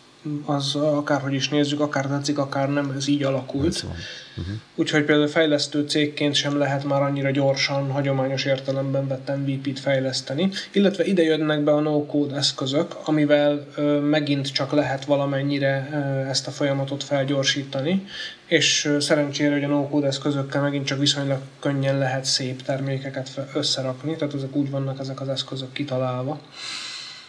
az 0.44 0.74
akárhogy 0.74 1.34
is 1.34 1.48
nézzük, 1.48 1.80
akár 1.80 2.06
tetszik, 2.06 2.38
akár 2.38 2.68
nem, 2.68 2.94
ez 2.96 3.08
így 3.08 3.22
alakult. 3.22 3.66
Ez 3.66 3.82
uh-huh. 3.82 4.54
Úgyhogy 4.74 5.04
például 5.04 5.28
fejlesztő 5.28 5.86
cégként 5.86 6.34
sem 6.34 6.58
lehet 6.58 6.84
már 6.84 7.02
annyira 7.02 7.30
gyorsan, 7.30 7.90
hagyományos 7.90 8.44
értelemben 8.44 9.08
vett 9.08 9.36
MVP-t 9.36 9.78
fejleszteni, 9.78 10.50
illetve 10.72 11.04
ide 11.04 11.22
jönnek 11.22 11.60
be 11.64 11.72
a 11.72 11.80
no-code 11.80 12.36
eszközök, 12.36 12.96
amivel 13.04 13.66
ö, 13.76 14.00
megint 14.00 14.52
csak 14.52 14.72
lehet 14.72 15.04
valamennyire 15.04 15.88
ö, 15.92 15.96
ezt 16.28 16.46
a 16.46 16.50
folyamatot 16.50 17.04
felgyorsítani, 17.04 18.06
és 18.46 18.84
ö, 18.84 19.00
szerencsére, 19.00 19.52
hogy 19.52 19.64
a 19.64 19.68
no-code 19.68 20.06
eszközökkel 20.06 20.62
megint 20.62 20.86
csak 20.86 20.98
viszonylag 20.98 21.40
könnyen 21.60 21.98
lehet 21.98 22.24
szép 22.24 22.62
termékeket 22.62 23.40
összerakni, 23.54 24.16
tehát 24.16 24.34
ezek 24.34 24.56
úgy 24.56 24.70
vannak 24.70 25.00
ezek 25.00 25.20
az 25.20 25.28
eszközök 25.28 25.72
kitalálva. 25.72 26.40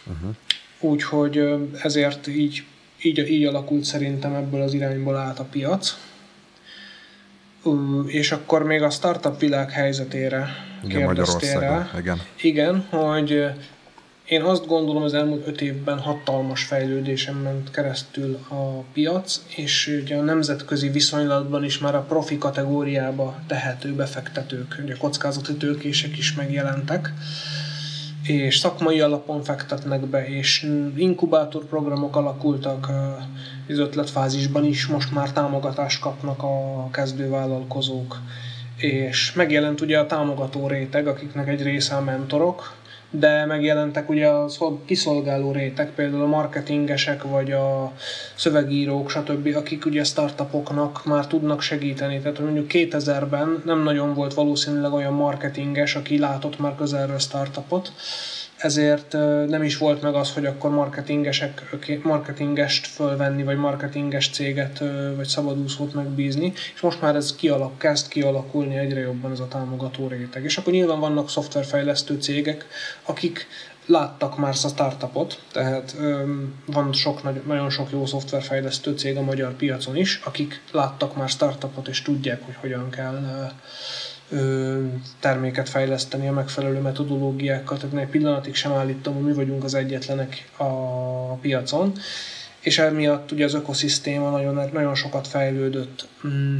Uh-huh. 0.06 0.34
Úgyhogy 0.80 1.42
ezért 1.82 2.26
így 2.26 2.64
így, 3.02 3.18
így 3.30 3.44
alakult 3.44 3.84
szerintem 3.84 4.34
ebből 4.34 4.62
az 4.62 4.74
irányból 4.74 5.16
át 5.16 5.38
a 5.38 5.44
piac. 5.44 5.96
És 8.06 8.32
akkor 8.32 8.62
még 8.62 8.82
a 8.82 8.90
startup 8.90 9.40
világ 9.40 9.70
helyzetére 9.70 10.48
igen, 10.84 11.06
kérdeztél 11.06 11.60
rá. 11.60 11.90
Igen. 11.98 12.20
igen, 12.42 12.86
hogy 12.90 13.50
én 14.28 14.42
azt 14.42 14.66
gondolom, 14.66 15.02
az 15.02 15.14
elmúlt 15.14 15.46
öt 15.46 15.60
évben 15.60 15.98
hatalmas 15.98 16.64
fejlődésen 16.64 17.34
ment 17.34 17.70
keresztül 17.70 18.38
a 18.48 18.80
piac, 18.92 19.40
és 19.56 19.98
ugye 20.02 20.16
a 20.16 20.22
nemzetközi 20.22 20.88
viszonylatban 20.88 21.64
is 21.64 21.78
már 21.78 21.94
a 21.94 22.02
profi 22.02 22.38
kategóriába 22.38 23.40
tehető 23.46 23.94
befektetők, 23.94 24.80
ugye 24.82 24.94
kockázati 24.94 25.54
tőkések 25.54 26.18
is 26.18 26.34
megjelentek 26.34 27.12
és 28.28 28.58
szakmai 28.58 29.00
alapon 29.00 29.42
fektetnek 29.42 30.00
be, 30.00 30.26
és 30.26 30.70
inkubátorprogramok 30.96 32.16
alakultak 32.16 32.88
az 33.68 33.78
ötletfázisban 33.78 34.64
is, 34.64 34.86
most 34.86 35.12
már 35.12 35.32
támogatást 35.32 36.00
kapnak 36.00 36.42
a 36.42 36.88
kezdővállalkozók. 36.90 38.20
És 38.76 39.32
megjelent 39.32 39.80
ugye 39.80 39.98
a 39.98 40.06
támogató 40.06 40.66
réteg, 40.66 41.06
akiknek 41.06 41.48
egy 41.48 41.62
része 41.62 41.94
a 41.94 42.00
mentorok, 42.00 42.77
de 43.10 43.44
megjelentek 43.46 44.08
ugye 44.08 44.26
a 44.26 44.48
kiszolgáló 44.84 45.52
réteg, 45.52 45.90
például 45.94 46.22
a 46.22 46.26
marketingesek, 46.26 47.22
vagy 47.22 47.52
a 47.52 47.92
szövegírók, 48.34 49.10
stb., 49.10 49.56
akik 49.56 49.86
ugye 49.86 50.04
startupoknak 50.04 51.04
már 51.04 51.26
tudnak 51.26 51.60
segíteni. 51.60 52.20
Tehát 52.20 52.38
mondjuk 52.38 52.66
2000-ben 52.68 53.62
nem 53.64 53.82
nagyon 53.82 54.14
volt 54.14 54.34
valószínűleg 54.34 54.92
olyan 54.92 55.12
marketinges, 55.12 55.94
aki 55.94 56.18
látott 56.18 56.58
már 56.58 56.74
közelről 56.74 57.18
startupot, 57.18 57.92
ezért 58.58 59.12
nem 59.48 59.62
is 59.62 59.76
volt 59.76 60.02
meg 60.02 60.14
az, 60.14 60.32
hogy 60.32 60.46
akkor 60.46 60.70
marketingesek, 60.70 61.76
marketingest 62.02 62.86
fölvenni, 62.86 63.42
vagy 63.42 63.56
marketinges 63.56 64.28
céget, 64.28 64.82
vagy 65.16 65.26
szabadúszót 65.26 65.94
megbízni, 65.94 66.52
és 66.74 66.80
most 66.80 67.00
már 67.00 67.16
ez 67.16 67.36
kialak, 67.36 67.78
kezd 67.78 68.08
kialakulni 68.08 68.76
egyre 68.76 69.00
jobban 69.00 69.32
ez 69.32 69.40
a 69.40 69.48
támogató 69.48 70.08
réteg. 70.08 70.44
És 70.44 70.58
akkor 70.58 70.72
nyilván 70.72 71.00
vannak 71.00 71.30
szoftverfejlesztő 71.30 72.16
cégek, 72.16 72.66
akik 73.02 73.46
láttak 73.86 74.38
már 74.38 74.54
a 74.62 74.68
startupot, 74.68 75.42
tehát 75.52 75.96
van 76.66 76.92
sok, 76.92 77.46
nagyon 77.46 77.70
sok 77.70 77.90
jó 77.90 78.06
szoftverfejlesztő 78.06 78.96
cég 78.96 79.16
a 79.16 79.22
magyar 79.22 79.52
piacon 79.52 79.96
is, 79.96 80.20
akik 80.24 80.60
láttak 80.72 81.16
már 81.16 81.28
startupot, 81.28 81.88
és 81.88 82.02
tudják, 82.02 82.44
hogy 82.44 82.54
hogyan 82.60 82.90
kell 82.90 83.50
terméket 85.20 85.68
fejleszteni 85.68 86.28
a 86.28 86.32
megfelelő 86.32 86.80
metodológiákkal, 86.80 87.78
tehát 87.78 87.96
egy 87.96 88.08
pillanatig 88.08 88.54
sem 88.54 88.72
állítom, 88.72 89.14
hogy 89.14 89.24
mi 89.24 89.32
vagyunk 89.32 89.64
az 89.64 89.74
egyetlenek 89.74 90.50
a 90.56 91.34
piacon, 91.34 91.92
és 92.60 92.78
emiatt 92.78 93.32
ugye 93.32 93.44
az 93.44 93.54
ökoszisztéma 93.54 94.30
nagyon, 94.30 94.70
nagyon 94.72 94.94
sokat 94.94 95.28
fejlődött. 95.28 96.08
Mm. 96.26 96.58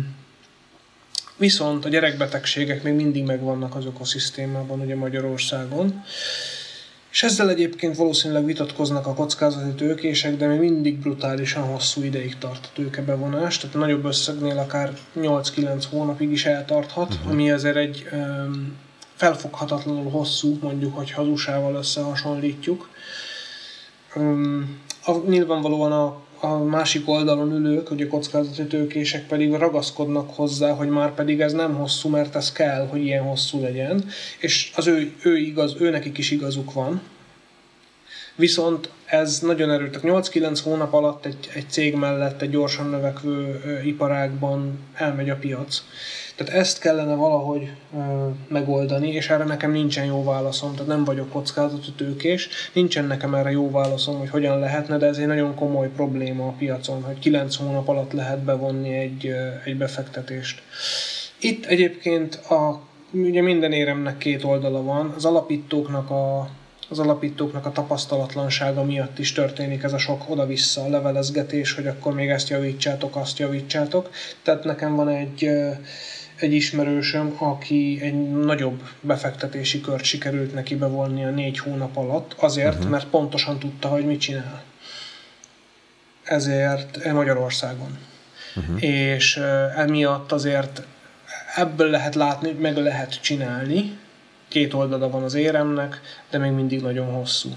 Viszont 1.37 1.85
a 1.85 1.89
gyerekbetegségek 1.89 2.83
még 2.83 2.95
mindig 2.95 3.25
megvannak 3.25 3.75
az 3.75 3.85
ökoszisztémában 3.85 4.81
ugye 4.81 4.97
Magyarországon, 4.97 6.05
és 7.11 7.23
ezzel 7.23 7.51
egyébként 7.51 7.97
valószínűleg 7.97 8.45
vitatkoznak 8.45 9.07
a 9.07 9.15
kockázati 9.15 9.75
tőkések, 9.75 10.37
de 10.37 10.47
még 10.47 10.59
mindig 10.59 10.99
brutálisan 10.99 11.63
hosszú 11.63 12.03
ideig 12.03 12.39
tart 12.39 12.65
a 12.65 12.69
tőkebevonás, 12.75 13.59
tehát 13.59 13.77
nagyobb 13.77 14.05
összegnél 14.05 14.59
akár 14.59 14.93
8-9 15.17 15.85
hónapig 15.91 16.31
is 16.31 16.45
eltarthat, 16.45 17.15
uh-huh. 17.15 17.31
ami 17.31 17.51
azért 17.51 17.77
egy 17.77 18.07
um, 18.13 18.77
felfoghatatlanul 19.15 20.11
hosszú, 20.11 20.59
mondjuk, 20.63 20.97
hogy 20.97 21.13
az 21.17 21.27
USA-val 21.27 21.75
összehasonlítjuk. 21.75 22.89
Um, 24.15 24.81
a, 25.05 25.13
nyilvánvalóan 25.29 25.93
a 25.93 26.17
a 26.41 26.59
másik 26.59 27.09
oldalon 27.09 27.53
ülők, 27.53 27.91
a 27.91 28.07
kockázati 28.09 28.67
tőkések 28.67 29.27
pedig 29.27 29.53
ragaszkodnak 29.53 30.35
hozzá, 30.35 30.73
hogy 30.73 30.89
már 30.89 31.15
pedig 31.15 31.41
ez 31.41 31.53
nem 31.53 31.75
hosszú, 31.75 32.09
mert 32.09 32.35
ez 32.35 32.53
kell, 32.53 32.87
hogy 32.87 33.05
ilyen 33.05 33.23
hosszú 33.23 33.61
legyen, 33.61 34.05
és 34.39 34.73
az 34.77 34.87
ő, 34.87 35.13
ő 35.23 35.37
igaz, 35.37 35.75
ő 35.79 35.91
nekik 35.91 36.19
is 36.19 36.31
igazuk 36.31 36.73
van. 36.73 37.01
Viszont 38.35 38.91
ez 39.05 39.39
nagyon 39.39 39.71
erőt, 39.71 40.01
8-9 40.03 40.61
hónap 40.65 40.93
alatt 40.93 41.27
egy, 41.27 41.51
egy 41.55 41.71
cég 41.71 41.95
mellett 41.95 42.43
egy 42.43 42.51
gyorsan 42.51 42.91
növekvő 42.91 43.61
iparágban 43.85 44.79
elmegy 44.95 45.31
a 45.31 45.37
piac. 45.37 45.83
Tehát 46.39 46.55
ezt 46.55 46.79
kellene 46.79 47.15
valahogy 47.15 47.71
ö, 47.97 47.99
megoldani, 48.49 49.13
és 49.13 49.31
erre 49.31 49.45
nekem 49.45 49.73
nincsen 49.73 50.05
jó 50.05 50.25
válaszom, 50.25 50.73
tehát 50.73 50.87
nem 50.87 51.05
vagyok 51.05 51.31
kockázatú 51.31 51.91
tőkés, 51.97 52.49
nincsen 52.73 53.05
nekem 53.05 53.35
erre 53.35 53.51
jó 53.51 53.71
válaszom, 53.71 54.19
hogy 54.19 54.31
hogyan 54.31 54.59
lehetne, 54.59 54.97
de 54.97 55.07
ez 55.07 55.19
egy 55.19 55.27
nagyon 55.27 55.55
komoly 55.55 55.89
probléma 55.89 56.47
a 56.47 56.55
piacon, 56.59 57.03
hogy 57.03 57.19
9 57.19 57.57
hónap 57.57 57.89
alatt 57.89 58.13
lehet 58.13 58.39
bevonni 58.39 58.97
egy, 58.97 59.35
egy 59.65 59.77
befektetést. 59.77 60.63
Itt 61.41 61.67
egyébként 61.67 62.35
a, 62.35 62.81
ugye 63.11 63.43
minden 63.43 63.73
éremnek 63.73 64.19
két 64.19 64.45
oldala 64.45 64.83
van, 64.83 65.13
az 65.17 65.25
alapítóknak 65.25 66.11
a 66.11 66.49
az 66.91 66.99
alapítóknak 66.99 67.67
a 67.67 67.73
tapasztalatlansága 67.73 68.85
miatt 68.85 69.19
is 69.19 69.33
történik 69.33 69.83
ez 69.83 69.93
a 69.93 69.99
sok 69.99 70.31
oda-vissza 70.31 70.89
levelezgetés, 70.89 71.73
hogy 71.73 71.87
akkor 71.87 72.15
még 72.15 72.29
ezt 72.29 72.49
javítsátok, 72.49 73.17
azt 73.17 73.39
javítsátok. 73.39 74.11
Tehát 74.43 74.65
nekem 74.65 74.95
van 74.95 75.09
egy 75.09 75.51
egy 76.39 76.53
ismerősöm, 76.53 77.35
aki 77.39 77.99
egy 78.03 78.31
nagyobb 78.31 78.83
befektetési 79.01 79.81
kört 79.81 80.05
sikerült 80.05 80.55
neki 80.55 80.75
bevonni 80.77 81.25
a 81.25 81.31
négy 81.31 81.59
hónap 81.59 81.97
alatt, 81.97 82.35
azért, 82.39 82.75
uh-huh. 82.75 82.91
mert 82.91 83.07
pontosan 83.07 83.59
tudta, 83.59 83.89
hogy 83.89 84.05
mit 84.05 84.21
csinál. 84.21 84.63
Ezért 86.23 87.13
Magyarországon. 87.13 87.99
Uh-huh. 88.57 88.83
És 88.83 89.37
emiatt 89.77 90.33
azért 90.33 90.83
ebből 91.55 91.91
lehet 91.91 92.15
látni, 92.15 92.53
meg 92.53 92.77
lehet 92.77 93.21
csinálni. 93.23 93.99
Két 94.49 94.75
oldala 94.75 95.11
van 95.11 95.23
az 95.23 95.35
éremnek, 95.35 96.01
de 96.31 96.39
még 96.39 96.51
mindig 96.51 96.83
nagyon 96.83 97.07
hosszú. 97.07 97.49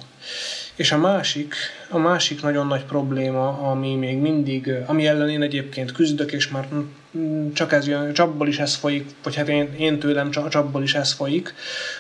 És 0.76 0.92
a 0.92 0.98
másik, 0.98 1.56
a 1.90 1.98
másik 1.98 2.42
nagyon 2.42 2.68
nagy 2.68 2.84
probléma, 2.84 3.70
ami 3.72 3.96
még 3.96 4.18
mindig, 4.18 4.72
ami 4.86 5.08
ellen 5.08 5.30
én 5.30 5.42
egyébként 5.42 5.92
küzdök, 5.92 6.32
és 6.32 6.48
már 6.48 6.68
csak 7.54 7.72
ez 7.72 7.88
jön, 7.88 8.14
csapból 8.14 8.48
is 8.48 8.60
ez 8.60 8.76
folyik, 8.76 9.10
vagy 9.24 9.36
hát 9.36 9.48
én, 9.48 9.74
én 9.78 10.00
tőlem 10.00 10.32
csapból 10.32 10.84
is 10.84 10.96
ez 10.96 11.12
folyik, 11.12 11.54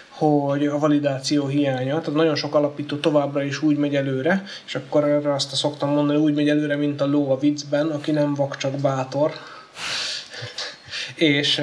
hogy 0.10 0.66
a 0.66 0.80
validáció 0.80 1.48
hiánya, 1.48 2.00
tehát 2.00 2.14
nagyon 2.14 2.36
sok 2.36 2.56
alapító 2.56 2.96
továbbra 2.96 3.44
is 3.44 3.62
úgy 3.62 3.78
megy 3.78 3.96
előre, 3.96 4.44
és 4.66 4.76
akkor 4.76 5.04
erre 5.04 5.34
azt 5.34 5.56
szoktam 5.56 5.90
mondani, 5.90 6.20
úgy 6.20 6.34
megy 6.34 6.50
előre, 6.50 6.76
mint 6.76 7.02
a 7.02 7.06
ló 7.06 7.32
a 7.32 7.40
viccben, 7.40 7.88
aki 7.88 8.12
nem 8.12 8.34
vak, 8.34 8.58
csak 8.58 8.72
bátor. 8.72 9.32
és, 11.16 11.62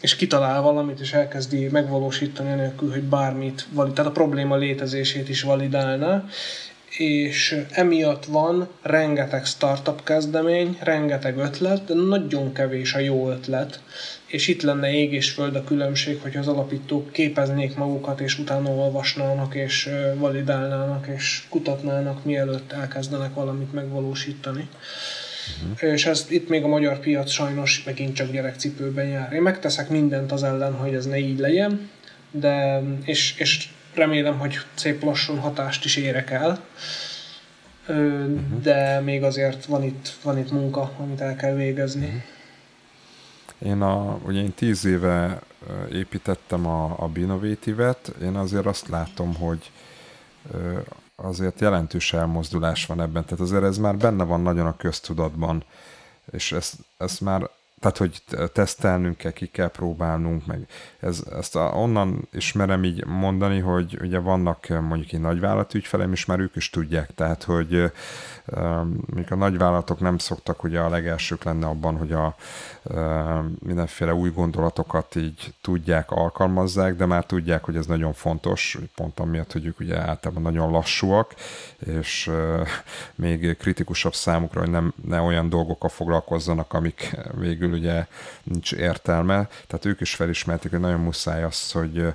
és 0.00 0.16
kitalál 0.16 0.62
valamit, 0.62 1.00
és 1.00 1.12
elkezdi 1.12 1.68
megvalósítani 1.68 2.54
nélkül, 2.54 2.90
hogy 2.90 3.02
bármit 3.02 3.66
valid, 3.72 3.92
tehát 3.92 4.10
a 4.10 4.14
probléma 4.14 4.56
létezését 4.56 5.28
is 5.28 5.42
validálná, 5.42 6.24
és 7.00 7.64
emiatt 7.70 8.24
van 8.24 8.68
rengeteg 8.82 9.44
startup 9.44 10.04
kezdemény, 10.04 10.78
rengeteg 10.82 11.38
ötlet, 11.38 11.84
de 11.84 11.94
nagyon 11.94 12.52
kevés 12.52 12.94
a 12.94 12.98
jó 12.98 13.30
ötlet, 13.30 13.80
és 14.26 14.48
itt 14.48 14.62
lenne 14.62 14.92
ég 14.92 15.12
és 15.12 15.30
föld 15.30 15.56
a 15.56 15.64
különbség, 15.64 16.18
hogy 16.22 16.36
az 16.36 16.48
alapítók 16.48 17.12
képeznék 17.12 17.76
magukat, 17.76 18.20
és 18.20 18.38
utána 18.38 18.68
olvasnának, 18.68 19.54
és 19.54 19.90
validálnának, 20.14 21.06
és 21.16 21.42
kutatnának, 21.48 22.24
mielőtt 22.24 22.72
elkezdenek 22.72 23.34
valamit 23.34 23.72
megvalósítani. 23.72 24.68
Uh-huh. 25.62 25.92
És 25.92 26.06
ez 26.06 26.26
itt 26.28 26.48
még 26.48 26.62
a 26.64 26.68
magyar 26.68 26.98
piac 26.98 27.30
sajnos 27.30 27.82
megint 27.84 28.14
csak 28.14 28.32
gyerekcipőben 28.32 29.06
jár. 29.06 29.32
Én 29.32 29.42
megteszek 29.42 29.88
mindent 29.88 30.32
az 30.32 30.42
ellen, 30.42 30.72
hogy 30.72 30.94
ez 30.94 31.06
ne 31.06 31.18
így 31.18 31.38
legyen, 31.38 31.90
de 32.30 32.82
és, 33.04 33.34
és 33.38 33.68
remélem, 33.94 34.38
hogy 34.38 34.58
szép 34.74 35.02
lassan 35.02 35.38
hatást 35.38 35.84
is 35.84 35.96
érek 35.96 36.30
el, 36.30 36.60
uh-huh. 37.88 38.60
de 38.62 39.00
még 39.00 39.22
azért 39.22 39.64
van 39.64 39.82
itt, 39.82 40.12
van 40.22 40.38
itt 40.38 40.50
munka, 40.50 40.92
amit 40.98 41.20
el 41.20 41.36
kell 41.36 41.54
végezni. 41.54 42.06
Uh-huh. 42.06 42.22
Én, 43.66 43.80
a, 43.80 44.18
ugye 44.24 44.40
én 44.40 44.54
tíz 44.54 44.84
éve 44.84 45.40
építettem 45.92 46.66
a, 46.66 46.94
a 46.98 47.08
Binovative-et, 47.08 48.12
én 48.22 48.36
azért 48.36 48.66
azt 48.66 48.88
látom, 48.88 49.34
hogy 49.34 49.70
azért 51.16 51.60
jelentős 51.60 52.12
elmozdulás 52.12 52.86
van 52.86 53.00
ebben, 53.00 53.24
tehát 53.24 53.40
azért 53.40 53.62
ez 53.62 53.78
már 53.78 53.96
benne 53.96 54.24
van 54.24 54.40
nagyon 54.40 54.66
a 54.66 54.76
köztudatban, 54.76 55.64
és 56.32 56.52
ezt, 56.52 56.74
ezt 56.96 57.20
már 57.20 57.50
tehát, 57.80 57.96
hogy 57.96 58.22
tesztelnünk 58.52 59.16
kell, 59.16 59.30
ki 59.30 59.46
kell 59.46 59.70
próbálnunk, 59.70 60.46
meg 60.46 60.66
ez, 61.00 61.22
ezt 61.38 61.56
a, 61.56 61.72
onnan 61.74 62.28
ismerem 62.32 62.84
így 62.84 63.04
mondani, 63.06 63.58
hogy 63.58 63.98
ugye 64.02 64.18
vannak 64.18 64.68
mondjuk 64.68 65.12
egy 65.12 65.20
nagyvállalat 65.20 65.74
ügyfeleim, 65.74 66.12
és 66.12 66.24
már 66.24 66.38
ők 66.38 66.56
is 66.56 66.70
tudják, 66.70 67.14
tehát, 67.14 67.42
hogy 67.42 67.92
mondjuk 69.06 69.30
a 69.30 69.34
nagyvállalatok 69.34 70.00
nem 70.00 70.18
szoktak 70.18 70.62
ugye 70.62 70.80
a 70.80 70.88
legelsők 70.88 71.44
lenne 71.44 71.66
abban, 71.66 71.96
hogy 71.96 72.12
a 72.12 72.36
mindenféle 73.58 74.14
új 74.14 74.30
gondolatokat 74.30 75.14
így 75.14 75.54
tudják, 75.60 76.10
alkalmazzák, 76.10 76.96
de 76.96 77.06
már 77.06 77.24
tudják, 77.24 77.64
hogy 77.64 77.76
ez 77.76 77.86
nagyon 77.86 78.12
fontos, 78.12 78.78
pont 78.94 79.20
amiatt, 79.20 79.52
hogy 79.52 79.66
ők 79.66 79.80
ugye 79.80 79.98
általában 79.98 80.42
nagyon 80.42 80.70
lassúak, 80.70 81.34
és 81.78 82.30
még 83.14 83.56
kritikusabb 83.56 84.14
számukra, 84.14 84.60
hogy 84.60 84.70
nem, 84.70 84.94
ne 85.04 85.20
olyan 85.20 85.48
dolgokkal 85.48 85.88
foglalkozzanak, 85.88 86.72
amik 86.72 87.16
végül 87.34 87.69
ugye 87.72 88.06
nincs 88.42 88.72
értelme. 88.72 89.48
Tehát 89.66 89.84
ők 89.84 90.00
is 90.00 90.14
felismerték, 90.14 90.70
hogy 90.70 90.80
nagyon 90.80 91.00
muszáj 91.00 91.42
az, 91.42 91.72
hogy, 91.72 92.14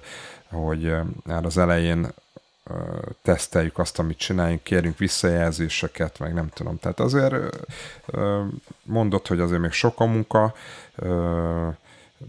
hogy 0.50 0.94
már 1.24 1.46
az 1.46 1.58
elején 1.58 2.08
teszteljük 3.22 3.78
azt, 3.78 4.00
amit 4.00 4.18
csináljunk, 4.18 4.64
kérjünk 4.64 4.98
visszajelzéseket, 4.98 6.20
meg 6.20 6.34
nem 6.34 6.50
tudom. 6.50 6.80
Tehát 6.80 7.00
azért 7.00 7.36
mondott, 8.84 9.28
hogy 9.28 9.40
azért 9.40 9.62
még 9.62 9.72
sok 9.72 10.00
a 10.00 10.06
munka, 10.06 10.54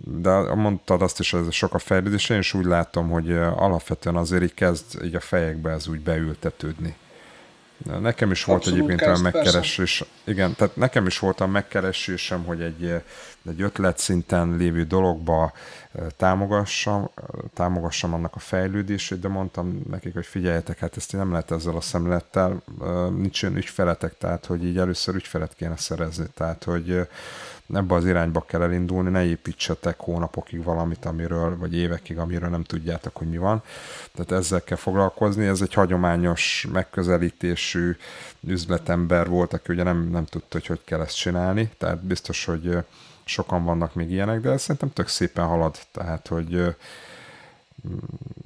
de 0.04 0.54
mondtad 0.54 1.02
azt 1.02 1.20
is, 1.20 1.30
hogy 1.30 1.46
ez 1.46 1.52
sok 1.52 1.74
a 1.74 1.78
fejlődés, 1.78 2.28
én 2.28 2.38
is 2.38 2.54
úgy 2.54 2.64
látom, 2.64 3.10
hogy 3.10 3.32
alapvetően 3.36 4.16
azért 4.16 4.42
így 4.42 4.54
kezd 4.54 5.04
így 5.04 5.14
a 5.14 5.20
fejekbe 5.20 5.70
ez 5.70 5.88
úgy 5.88 6.00
beültetődni. 6.00 6.96
Nekem 8.00 8.30
is 8.30 8.44
volt 8.44 8.58
Abszolút 8.58 8.78
egyébként 8.78 9.08
olyan 9.08 9.20
megkeresés. 9.20 9.98
Persze. 9.98 10.14
Igen, 10.24 10.54
tehát 10.54 10.76
nekem 10.76 11.06
is 11.06 11.18
volt 11.18 11.40
a 11.40 11.46
megkeresésem, 11.46 12.44
hogy 12.44 12.60
egy, 12.60 13.02
egy 13.48 13.62
ötlet 13.62 13.98
szinten 13.98 14.56
lévő 14.56 14.84
dologba 14.84 15.52
támogassam, 16.16 17.10
támogassam 17.54 18.14
annak 18.14 18.34
a 18.34 18.38
fejlődését, 18.38 19.20
de 19.20 19.28
mondtam 19.28 19.80
nekik, 19.90 20.14
hogy 20.14 20.26
figyeljetek, 20.26 20.78
hát 20.78 20.96
ezt 20.96 21.12
nem 21.12 21.30
lehet 21.30 21.50
ezzel 21.50 21.76
a 21.76 21.80
szemlettel, 21.80 22.62
nincs 23.16 23.42
olyan 23.42 23.56
ügyfeletek, 23.56 24.18
tehát 24.18 24.46
hogy 24.46 24.64
így 24.64 24.78
először 24.78 25.14
ügyfelet 25.14 25.54
kéne 25.54 25.76
szerezni, 25.76 26.26
tehát 26.34 26.64
hogy 26.64 27.08
ebbe 27.74 27.94
az 27.94 28.06
irányba 28.06 28.40
kell 28.40 28.62
elindulni, 28.62 29.10
ne 29.10 29.24
építsetek 29.24 29.98
hónapokig 29.98 30.62
valamit, 30.62 31.04
amiről, 31.04 31.56
vagy 31.58 31.76
évekig, 31.76 32.18
amiről 32.18 32.48
nem 32.48 32.62
tudjátok, 32.62 33.16
hogy 33.16 33.28
mi 33.28 33.38
van. 33.38 33.62
Tehát 34.12 34.32
ezzel 34.32 34.64
kell 34.64 34.76
foglalkozni. 34.76 35.46
Ez 35.46 35.60
egy 35.60 35.74
hagyományos 35.74 36.66
megközelítésű 36.72 37.96
üzletember 38.40 39.28
volt, 39.28 39.52
aki 39.52 39.72
ugye 39.72 39.82
nem, 39.82 40.08
nem 40.10 40.24
tudta, 40.24 40.48
hogy 40.50 40.66
hogy 40.66 40.80
kell 40.84 41.00
ezt 41.00 41.16
csinálni. 41.16 41.70
Tehát 41.78 42.04
biztos, 42.04 42.44
hogy 42.44 42.78
sokan 43.24 43.64
vannak 43.64 43.94
még 43.94 44.10
ilyenek, 44.10 44.40
de 44.40 44.56
szerintem 44.56 44.92
tök 44.92 45.08
szépen 45.08 45.46
halad. 45.46 45.78
Tehát, 45.92 46.28
hogy 46.28 46.76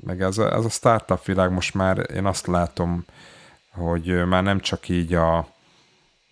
meg 0.07 0.23
ez 0.23 0.39
a, 0.39 0.55
ez 0.55 0.65
a 0.65 0.69
startup 0.69 1.25
világ 1.25 1.51
most 1.51 1.75
már 1.75 2.11
én 2.15 2.27
azt 2.27 2.47
látom, 2.47 3.05
hogy 3.71 4.27
már 4.27 4.43
nem 4.43 4.61
csak 4.61 4.89
így 4.89 5.15
a, 5.15 5.49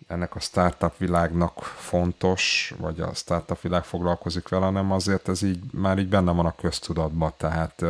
ennek 0.09 0.35
a 0.35 0.39
startup 0.39 0.97
világnak 0.97 1.63
fontos, 1.63 2.73
vagy 2.77 2.99
a 2.99 3.13
startup 3.13 3.61
világ 3.61 3.83
foglalkozik 3.83 4.47
vele, 4.47 4.65
hanem 4.65 4.91
azért 4.91 5.27
ez 5.27 5.41
így 5.41 5.59
már 5.71 5.97
így 5.97 6.09
benne 6.09 6.31
van 6.31 6.45
a 6.45 6.55
köztudatban, 6.55 7.33
tehát 7.37 7.81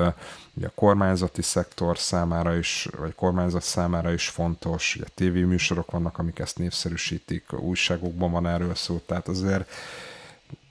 ugye 0.54 0.68
a 0.68 0.72
kormányzati 0.76 1.42
szektor 1.42 1.98
számára 1.98 2.56
is, 2.56 2.88
vagy 2.98 3.16
kormányzat 3.16 3.62
számára 3.62 4.14
is 4.14 4.30
fontos, 4.30 4.96
ugye 4.96 5.06
tévéműsorok 5.14 5.92
vannak, 5.92 6.18
amik 6.18 6.40
ezt 6.40 6.58
népszerűsítik, 6.58 7.54
újságokban 7.54 8.32
van 8.32 8.48
erről 8.48 8.76
szó, 8.76 9.02
tehát 9.06 9.28
azért 9.28 9.72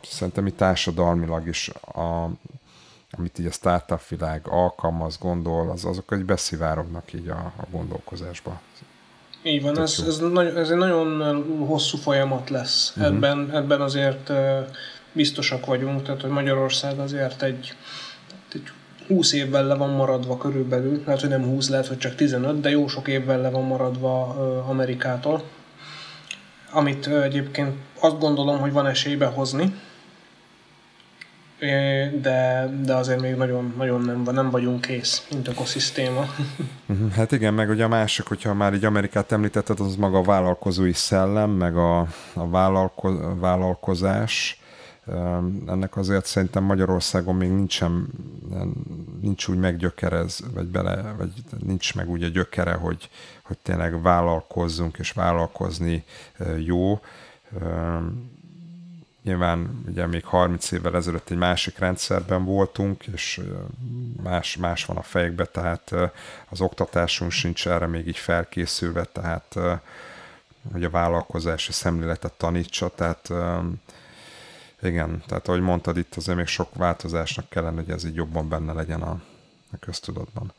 szerintem 0.02 0.46
itt 0.46 0.56
társadalmilag 0.56 1.46
is 1.46 1.68
a, 1.68 2.30
amit 3.10 3.38
így 3.38 3.46
a 3.46 3.50
startup 3.50 4.06
világ 4.08 4.48
alkalmaz, 4.48 5.18
gondol, 5.18 5.70
az, 5.70 5.84
azok 5.84 6.12
egy 6.12 6.24
beszivárognak 6.24 7.12
így 7.12 7.28
a, 7.28 7.52
a 7.56 7.64
gondolkozásba. 7.70 8.60
Így 9.42 9.62
van, 9.62 9.80
ez, 9.80 10.04
ez, 10.06 10.18
nagyon, 10.18 10.56
ez 10.56 10.70
egy 10.70 10.76
nagyon 10.76 11.44
hosszú 11.66 11.98
folyamat 11.98 12.50
lesz. 12.50 12.92
Uh-huh. 12.96 13.14
Ebben, 13.14 13.50
ebben 13.54 13.80
azért 13.80 14.32
biztosak 15.12 15.66
vagyunk, 15.66 16.02
tehát 16.02 16.20
hogy 16.20 16.30
Magyarország 16.30 16.98
azért 16.98 17.42
egy, 17.42 17.74
egy 18.52 18.62
20 19.06 19.32
évvel 19.32 19.66
le 19.66 19.74
van 19.74 19.90
maradva 19.90 20.36
körülbelül, 20.36 21.02
lehet, 21.04 21.20
hogy 21.20 21.30
nem 21.30 21.44
20, 21.44 21.68
lehet, 21.68 21.86
hogy 21.86 21.98
csak 21.98 22.14
15, 22.14 22.60
de 22.60 22.70
jó 22.70 22.88
sok 22.88 23.08
évvel 23.08 23.40
le 23.40 23.50
van 23.50 23.64
maradva 23.64 24.22
Amerikától, 24.68 25.42
amit 26.70 27.06
egyébként 27.06 27.76
azt 28.00 28.18
gondolom, 28.18 28.58
hogy 28.58 28.72
van 28.72 28.86
esélybe 28.86 29.26
hozni, 29.26 29.74
de, 32.20 32.70
de 32.84 32.94
azért 32.94 33.20
még 33.20 33.34
nagyon, 33.34 33.74
nagyon 33.76 34.00
nem, 34.00 34.34
nem 34.34 34.50
vagyunk 34.50 34.80
kész, 34.80 35.26
mint 35.30 35.48
ökoszisztéma. 35.48 36.24
Mhm, 36.86 37.08
hát 37.08 37.32
igen, 37.32 37.54
meg 37.54 37.68
ugye 37.68 37.84
a 37.84 37.88
másik, 37.88 38.26
hogyha 38.26 38.54
már 38.54 38.74
így 38.74 38.84
Amerikát 38.84 39.32
említetted, 39.32 39.80
az 39.80 39.96
maga 39.96 40.18
a 40.18 40.22
vállalkozói 40.22 40.92
szellem, 40.92 41.50
meg 41.50 41.76
a, 41.76 41.98
a 42.32 42.48
vállalko, 42.48 43.36
vállalkozás. 43.38 44.60
Ennek 45.66 45.96
azért 45.96 46.26
szerintem 46.26 46.64
Magyarországon 46.64 47.34
még 47.34 47.50
nincsen, 47.50 48.08
nincs 49.20 49.48
úgy 49.48 49.58
meggyökerez, 49.58 50.40
vagy 50.54 50.66
bele, 50.66 51.14
vagy 51.18 51.32
nincs 51.58 51.94
meg 51.94 52.10
úgy 52.10 52.22
a 52.22 52.28
gyökere, 52.28 52.72
hogy, 52.72 53.10
hogy 53.42 53.58
tényleg 53.58 54.02
vállalkozzunk, 54.02 54.98
és 54.98 55.12
vállalkozni 55.12 56.04
jó 56.64 57.00
Nyilván 59.28 59.82
ugye 59.86 60.06
még 60.06 60.24
30 60.24 60.70
évvel 60.70 60.96
ezelőtt 60.96 61.30
egy 61.30 61.36
másik 61.36 61.78
rendszerben 61.78 62.44
voltunk, 62.44 63.06
és 63.06 63.40
más, 64.22 64.56
más 64.56 64.84
van 64.84 64.96
a 64.96 65.02
fejekbe, 65.02 65.44
tehát 65.44 65.94
az 66.48 66.60
oktatásunk 66.60 67.30
sincs 67.30 67.68
erre 67.68 67.86
még 67.86 68.06
így 68.06 68.16
felkészülve, 68.16 69.04
tehát 69.04 69.54
hogy 70.72 70.84
a 70.84 70.90
vállalkozási 70.90 71.72
szemléletet 71.72 72.32
tanítsa, 72.32 72.88
tehát 72.88 73.32
Igen, 74.82 75.22
tehát 75.26 75.48
ahogy 75.48 75.60
mondtad 75.60 75.96
itt, 75.96 76.14
azért 76.14 76.36
még 76.36 76.46
sok 76.46 76.74
változásnak 76.74 77.48
kellene, 77.48 77.80
hogy 77.80 77.90
ez 77.90 78.04
így 78.04 78.14
jobban 78.14 78.48
benne 78.48 78.72
legyen 78.72 79.02
a, 79.02 79.20
a 79.72 79.76
köztudatban. 79.80 80.52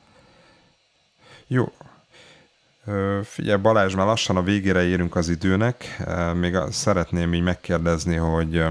Jó. 1.48 1.72
Figyelj 3.24 3.62
Balázs, 3.62 3.96
már 3.96 4.06
lassan 4.06 4.38
a 4.38 4.44
végére 4.44 4.84
érünk 4.84 5.16
az 5.16 5.30
időnek. 5.30 6.02
Még 6.34 6.58
szeretném 6.70 7.34
így 7.34 7.42
megkérdezni, 7.42 8.16
hogy 8.16 8.64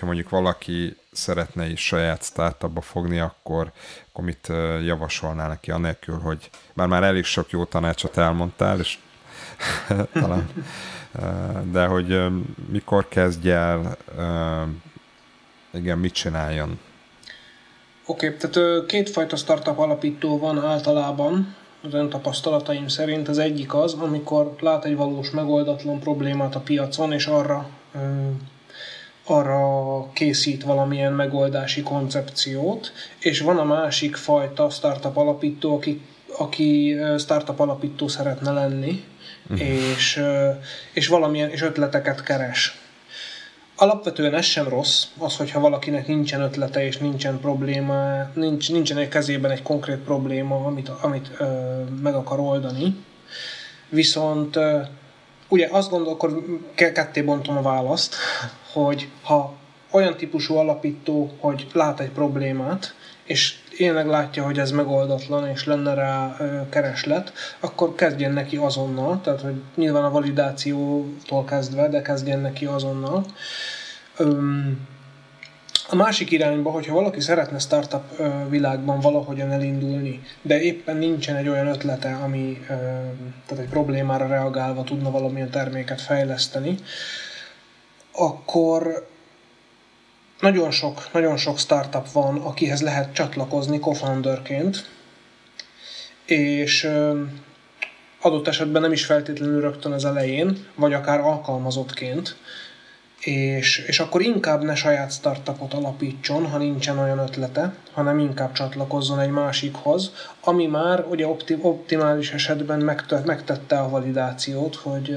ha 0.00 0.06
mondjuk 0.06 0.28
valaki 0.28 0.96
szeretne 1.12 1.70
is 1.70 1.86
saját 1.86 2.22
startupba 2.22 2.80
fogni, 2.80 3.18
akkor, 3.18 3.72
akkor 4.10 4.24
mit 4.24 4.52
javasolnál 4.84 5.48
neki 5.48 5.70
anélkül, 5.70 6.18
hogy 6.18 6.50
már 6.72 6.88
már 6.88 7.02
elég 7.02 7.24
sok 7.24 7.50
jó 7.50 7.64
tanácsot 7.64 8.16
elmondtál, 8.16 8.78
és 8.78 8.98
talán, 10.12 10.48
de 11.72 11.86
hogy 11.86 12.26
mikor 12.68 13.08
kezdj 13.08 13.50
el, 13.50 13.96
igen, 15.70 15.98
mit 15.98 16.12
csináljon? 16.12 16.78
Oké, 18.06 18.26
okay, 18.26 18.38
tehát 18.38 18.86
kétfajta 18.86 19.36
startup 19.36 19.78
alapító 19.78 20.38
van 20.38 20.64
általában, 20.64 21.56
az 21.82 21.94
ön 21.94 22.08
tapasztalataim 22.08 22.88
szerint. 22.88 23.28
Az 23.28 23.38
egyik 23.38 23.74
az, 23.74 23.92
amikor 23.92 24.56
lát 24.60 24.84
egy 24.84 24.96
valós 24.96 25.30
megoldatlan 25.30 26.00
problémát 26.00 26.54
a 26.54 26.60
piacon, 26.60 27.12
és 27.12 27.26
arra 27.26 27.68
arra 29.28 30.12
készít 30.12 30.62
valamilyen 30.62 31.12
megoldási 31.12 31.82
koncepciót, 31.82 32.92
és 33.18 33.40
van 33.40 33.58
a 33.58 33.64
másik 33.64 34.16
fajta 34.16 34.70
startup 34.70 35.16
alapító, 35.16 35.74
aki, 35.74 36.00
aki 36.38 36.96
startup 37.18 37.60
alapító 37.60 38.08
szeretne 38.08 38.50
lenni, 38.50 39.04
uh-huh. 39.50 39.68
és, 39.68 40.22
és 40.92 41.08
valamilyen 41.08 41.50
és 41.50 41.62
ötleteket 41.62 42.22
keres. 42.22 42.77
Alapvetően 43.80 44.34
ez 44.34 44.44
sem 44.44 44.68
rossz, 44.68 45.04
az, 45.18 45.36
hogyha 45.36 45.60
valakinek 45.60 46.06
nincsen 46.06 46.40
ötlete 46.40 46.86
és 46.86 46.96
nincsen 46.96 47.40
probléma, 47.40 48.30
nincs, 48.34 48.72
nincsen 48.72 48.96
egy 48.98 49.08
kezében 49.08 49.50
egy 49.50 49.62
konkrét 49.62 49.96
probléma, 49.98 50.64
amit, 50.64 50.88
amit 50.88 51.30
ö, 51.38 51.44
meg 52.02 52.14
akar 52.14 52.40
oldani. 52.40 52.96
Viszont 53.88 54.56
ö, 54.56 54.80
ugye 55.48 55.68
azt 55.70 55.90
gondolom, 55.90 56.14
akkor 56.14 56.44
ketté 56.74 57.22
bontom 57.22 57.56
a 57.56 57.62
választ, 57.62 58.14
hogy 58.72 59.08
ha 59.22 59.54
olyan 59.90 60.16
típusú 60.16 60.56
alapító, 60.56 61.32
hogy 61.40 61.66
lát 61.72 62.00
egy 62.00 62.10
problémát, 62.10 62.94
és 63.24 63.54
tényleg 63.78 64.06
látja, 64.06 64.44
hogy 64.44 64.58
ez 64.58 64.70
megoldatlan, 64.70 65.48
és 65.48 65.64
lenne 65.64 65.94
rá 65.94 66.36
kereslet, 66.68 67.32
akkor 67.60 67.94
kezdjen 67.94 68.32
neki 68.32 68.56
azonnal, 68.56 69.20
tehát 69.20 69.40
hogy 69.40 69.62
nyilván 69.74 70.04
a 70.04 70.10
validációtól 70.10 71.44
kezdve, 71.44 71.88
de 71.88 72.02
kezdjen 72.02 72.38
neki 72.38 72.64
azonnal. 72.64 73.24
A 75.88 75.96
másik 75.96 76.30
irányba, 76.30 76.70
hogyha 76.70 76.94
valaki 76.94 77.20
szeretne 77.20 77.58
startup 77.58 78.22
világban 78.48 79.00
valahogyan 79.00 79.50
elindulni, 79.50 80.22
de 80.42 80.60
éppen 80.60 80.96
nincsen 80.96 81.36
egy 81.36 81.48
olyan 81.48 81.66
ötlete, 81.66 82.14
ami 82.22 82.64
tehát 83.46 83.64
egy 83.64 83.70
problémára 83.70 84.26
reagálva 84.26 84.84
tudna 84.84 85.10
valamilyen 85.10 85.50
terméket 85.50 86.00
fejleszteni, 86.00 86.74
akkor 88.12 89.08
nagyon 90.40 90.70
sok, 90.70 91.12
nagyon 91.12 91.36
sok 91.36 91.58
startup 91.58 92.12
van, 92.12 92.36
akihez 92.36 92.82
lehet 92.82 93.12
csatlakozni 93.12 93.78
co-founderként, 93.78 94.86
és 96.24 96.90
adott 98.20 98.48
esetben 98.48 98.82
nem 98.82 98.92
is 98.92 99.04
feltétlenül 99.04 99.60
rögtön 99.60 99.92
az 99.92 100.04
elején, 100.04 100.66
vagy 100.74 100.92
akár 100.92 101.20
alkalmazottként, 101.20 102.36
és, 103.20 103.78
és 103.86 104.00
akkor 104.00 104.22
inkább 104.22 104.62
ne 104.62 104.74
saját 104.74 105.12
startupot 105.12 105.74
alapítson, 105.74 106.46
ha 106.46 106.58
nincsen 106.58 106.98
olyan 106.98 107.18
ötlete, 107.18 107.74
hanem 107.92 108.18
inkább 108.18 108.52
csatlakozzon 108.52 109.20
egy 109.20 109.30
másikhoz, 109.30 110.12
ami 110.40 110.66
már 110.66 111.04
ugye 111.10 111.26
optimális 111.60 112.32
esetben 112.32 112.80
megtette 113.24 113.78
a 113.78 113.88
validációt, 113.88 114.74
hogy, 114.76 115.16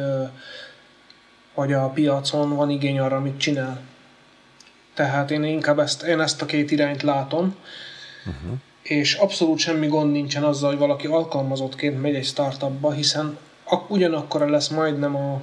hogy 1.54 1.74
a 1.74 1.90
piacon 1.90 2.56
van 2.56 2.70
igény 2.70 3.00
arra, 3.00 3.16
amit 3.16 3.40
csinál. 3.40 3.91
Tehát 5.02 5.32
én 5.32 5.44
inkább 5.44 5.80
ezt, 5.80 6.04
én 6.04 6.20
ezt 6.20 6.42
a 6.42 6.46
két 6.46 6.72
irányt 6.72 7.02
látom, 7.02 7.56
uh-huh. 8.26 8.58
és 8.82 9.14
abszolút 9.14 9.58
semmi 9.58 9.88
gond 9.88 10.12
nincsen 10.12 10.44
azzal, 10.44 10.70
hogy 10.70 10.80
valaki 10.80 11.08
alkalmazottként 11.08 12.02
megy 12.02 12.16
egy 12.16 12.26
startupba, 12.26 12.92
hiszen 12.92 13.38
ugyanakkor 13.88 14.50
lesz 14.50 14.68
majdnem 14.68 15.16
a, 15.16 15.42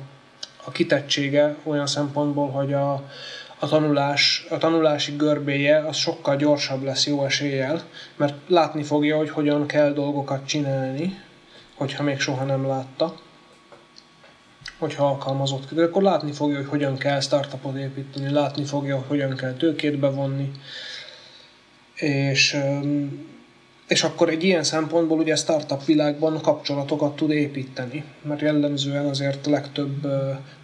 a 0.64 0.70
kitettsége 0.70 1.56
olyan 1.62 1.86
szempontból, 1.86 2.50
hogy 2.50 2.72
a, 2.72 2.92
a, 3.58 3.68
tanulás, 3.68 4.46
a 4.50 4.58
tanulási 4.58 5.16
görbéje 5.16 5.78
az 5.78 5.96
sokkal 5.96 6.36
gyorsabb 6.36 6.82
lesz 6.82 7.06
jó 7.06 7.24
eséllyel, 7.24 7.82
mert 8.16 8.34
látni 8.46 8.82
fogja, 8.82 9.16
hogy 9.16 9.30
hogyan 9.30 9.66
kell 9.66 9.92
dolgokat 9.92 10.46
csinálni, 10.46 11.18
hogyha 11.74 12.02
még 12.02 12.20
soha 12.20 12.44
nem 12.44 12.66
látta 12.66 13.14
hogyha 14.78 15.06
alkalmazott. 15.06 15.74
De 15.74 15.82
akkor 15.82 16.02
látni 16.02 16.32
fogja, 16.32 16.56
hogy 16.56 16.66
hogyan 16.66 16.96
kell 16.96 17.20
startupot 17.20 17.76
építeni, 17.76 18.30
látni 18.30 18.64
fogja, 18.64 18.96
hogy 18.96 19.06
hogyan 19.08 19.36
kell 19.36 19.52
tőkét 19.52 19.98
bevonni, 19.98 20.52
és, 21.94 22.56
és 23.88 24.02
akkor 24.02 24.28
egy 24.28 24.44
ilyen 24.44 24.62
szempontból 24.62 25.18
ugye 25.18 25.36
startup 25.36 25.84
világban 25.84 26.40
kapcsolatokat 26.40 27.16
tud 27.16 27.30
építeni, 27.30 28.04
mert 28.22 28.40
jellemzően 28.40 29.06
azért 29.06 29.46
legtöbb, 29.46 30.06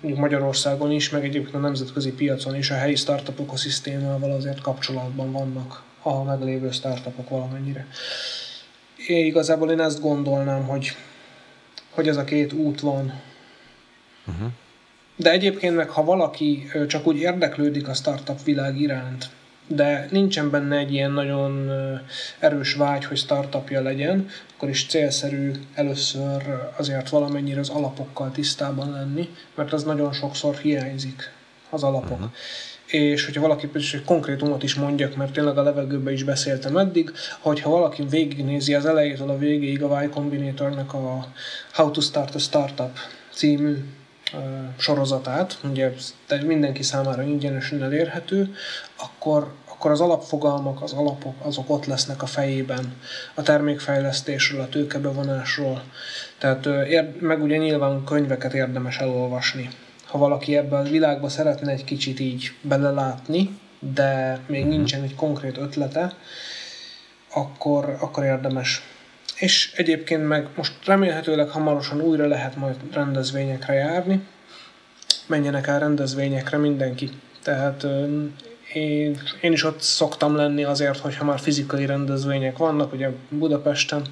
mondjuk 0.01 0.23
Magyarországon 0.23 0.91
is, 0.91 1.11
meg 1.11 1.25
egyébként 1.25 1.55
a 1.55 1.59
nemzetközi 1.59 2.13
piacon 2.13 2.57
is 2.57 2.71
a 2.71 2.75
helyi 2.75 2.97
startup 2.97 3.41
ökoszisztémával 3.41 4.33
azért 4.33 4.61
kapcsolatban 4.61 5.33
vannak 5.33 5.83
a 6.03 6.23
meglévő 6.23 6.71
startupok 6.71 7.29
valamennyire. 7.29 7.87
Én 9.07 9.27
igazából 9.27 9.71
én 9.71 9.81
ezt 9.81 10.01
gondolnám, 10.01 10.67
hogy, 10.67 10.97
hogy 11.91 12.09
ez 12.09 12.17
a 12.17 12.25
két 12.25 12.53
út 12.53 12.81
van, 12.81 13.13
Uh-huh. 14.27 14.49
De 15.17 15.31
egyébként 15.31 15.77
meg, 15.77 15.89
ha 15.89 16.05
valaki 16.05 16.71
csak 16.89 17.07
úgy 17.07 17.17
érdeklődik 17.17 17.89
a 17.89 17.95
startup 17.95 18.43
világ 18.43 18.81
iránt, 18.81 19.29
de 19.67 20.09
nincsen 20.11 20.51
benne 20.51 20.77
egy 20.77 20.93
ilyen 20.93 21.11
nagyon 21.11 21.71
erős 22.39 22.75
vágy, 22.75 23.05
hogy 23.05 23.17
startupja 23.17 23.83
legyen, 23.83 24.29
akkor 24.55 24.69
is 24.69 24.87
célszerű 24.87 25.53
először 25.75 26.43
azért 26.77 27.09
valamennyire 27.09 27.61
az 27.61 27.69
alapokkal 27.69 28.31
tisztában 28.31 28.91
lenni, 28.91 29.29
mert 29.55 29.73
az 29.73 29.85
nagyon 29.85 30.13
sokszor 30.13 30.57
hiányzik, 30.57 31.31
az 31.71 31.83
alapok. 31.83 32.11
Uh-huh. 32.11 32.31
És 32.87 33.25
hogyha 33.25 33.41
valaki 33.41 33.69
egy 33.75 34.03
konkrétumot 34.05 34.63
is 34.63 34.75
mondjak, 34.75 35.17
mert 35.17 35.33
tényleg 35.33 35.59
a 35.59 35.63
levegőben 35.63 36.13
is 36.13 36.23
beszéltem 36.23 36.77
eddig, 36.77 37.13
hogyha 37.41 37.71
valaki 37.71 38.03
végignézi 38.11 38.75
az 38.75 38.87
elejétől 38.87 39.31
a 39.31 39.39
végéig 39.39 39.83
a 39.83 40.03
Y 40.03 40.09
Combinatornek 40.09 40.95
a 40.95 41.27
How 41.73 41.91
to 41.91 42.01
Start 42.01 42.35
a 42.35 42.39
Startup 42.39 42.99
című 43.33 43.85
sorozatát, 44.77 45.59
ugye 45.71 45.93
mindenki 46.45 46.83
számára 46.83 47.23
ingyenesen 47.23 47.83
elérhető, 47.83 48.55
akkor, 48.97 49.53
akkor 49.69 49.91
az 49.91 50.01
alapfogalmak, 50.01 50.83
az 50.83 50.93
alapok, 50.93 51.35
azok 51.43 51.71
ott 51.71 51.87
lesznek 51.87 52.23
a 52.23 52.27
fejében 52.27 52.95
a 53.35 53.43
termékfejlesztésről, 53.43 54.61
a 54.61 54.69
tőkebevonásról. 54.69 55.83
Tehát 56.39 56.69
meg 57.21 57.43
ugye 57.43 57.57
nyilván 57.57 58.05
könyveket 58.05 58.55
érdemes 58.55 58.99
elolvasni. 58.99 59.69
Ha 60.05 60.19
valaki 60.19 60.57
ebben 60.57 60.87
a 60.87 60.91
világba 60.91 61.29
szeretne 61.29 61.73
egy 61.73 61.85
kicsit 61.85 62.21
így 62.21 62.53
belelátni, 62.61 63.59
de 63.79 64.41
még 64.47 64.61
mhm. 64.61 64.71
nincsen 64.71 65.03
egy 65.03 65.15
konkrét 65.15 65.57
ötlete, 65.57 66.13
akkor, 67.35 67.97
akkor 68.01 68.25
érdemes 68.25 68.83
és 69.45 69.73
egyébként 69.77 70.29
meg 70.29 70.49
most 70.57 70.73
remélhetőleg 70.85 71.49
hamarosan 71.49 72.01
újra 72.01 72.27
lehet 72.27 72.57
majd 72.57 72.77
rendezvényekre 72.93 73.73
járni. 73.73 74.27
Menjenek 75.27 75.67
el 75.67 75.79
rendezvényekre 75.79 76.57
mindenki. 76.57 77.11
Tehát 77.43 77.87
én, 78.73 79.21
én 79.41 79.53
is 79.53 79.65
ott 79.65 79.81
szoktam 79.81 80.37
lenni 80.37 80.65
azért, 80.65 80.99
hogyha 80.99 81.25
már 81.25 81.39
fizikai 81.39 81.87
rendezvények 81.87 82.57
vannak, 82.57 82.93
ugye 82.93 83.11
Budapesten, 83.29 84.03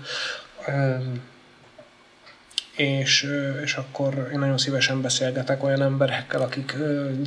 és, 2.76 3.26
és 3.62 3.74
akkor 3.74 4.28
én 4.32 4.38
nagyon 4.38 4.58
szívesen 4.58 5.02
beszélgetek 5.02 5.64
olyan 5.64 5.82
emberekkel, 5.82 6.40
akik 6.40 6.74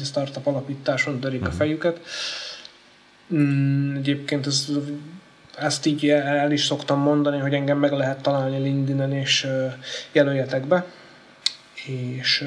startup 0.04 0.48
alapításon 0.48 1.20
törik 1.20 1.42
a 1.42 1.48
mhm. 1.48 1.56
fejüket. 1.56 2.00
Mm, 3.34 3.96
egyébként 3.96 4.46
ez 4.46 4.68
ezt 5.58 5.86
így 5.86 6.10
el 6.10 6.52
is 6.52 6.66
szoktam 6.66 7.00
mondani, 7.00 7.40
hogy 7.40 7.54
engem 7.54 7.78
meg 7.78 7.92
lehet 7.92 8.22
találni 8.22 8.58
LinkedIn-en, 8.58 9.14
és 9.14 9.48
jelöljetek 10.12 10.66
be, 10.66 10.86
és, 11.86 12.46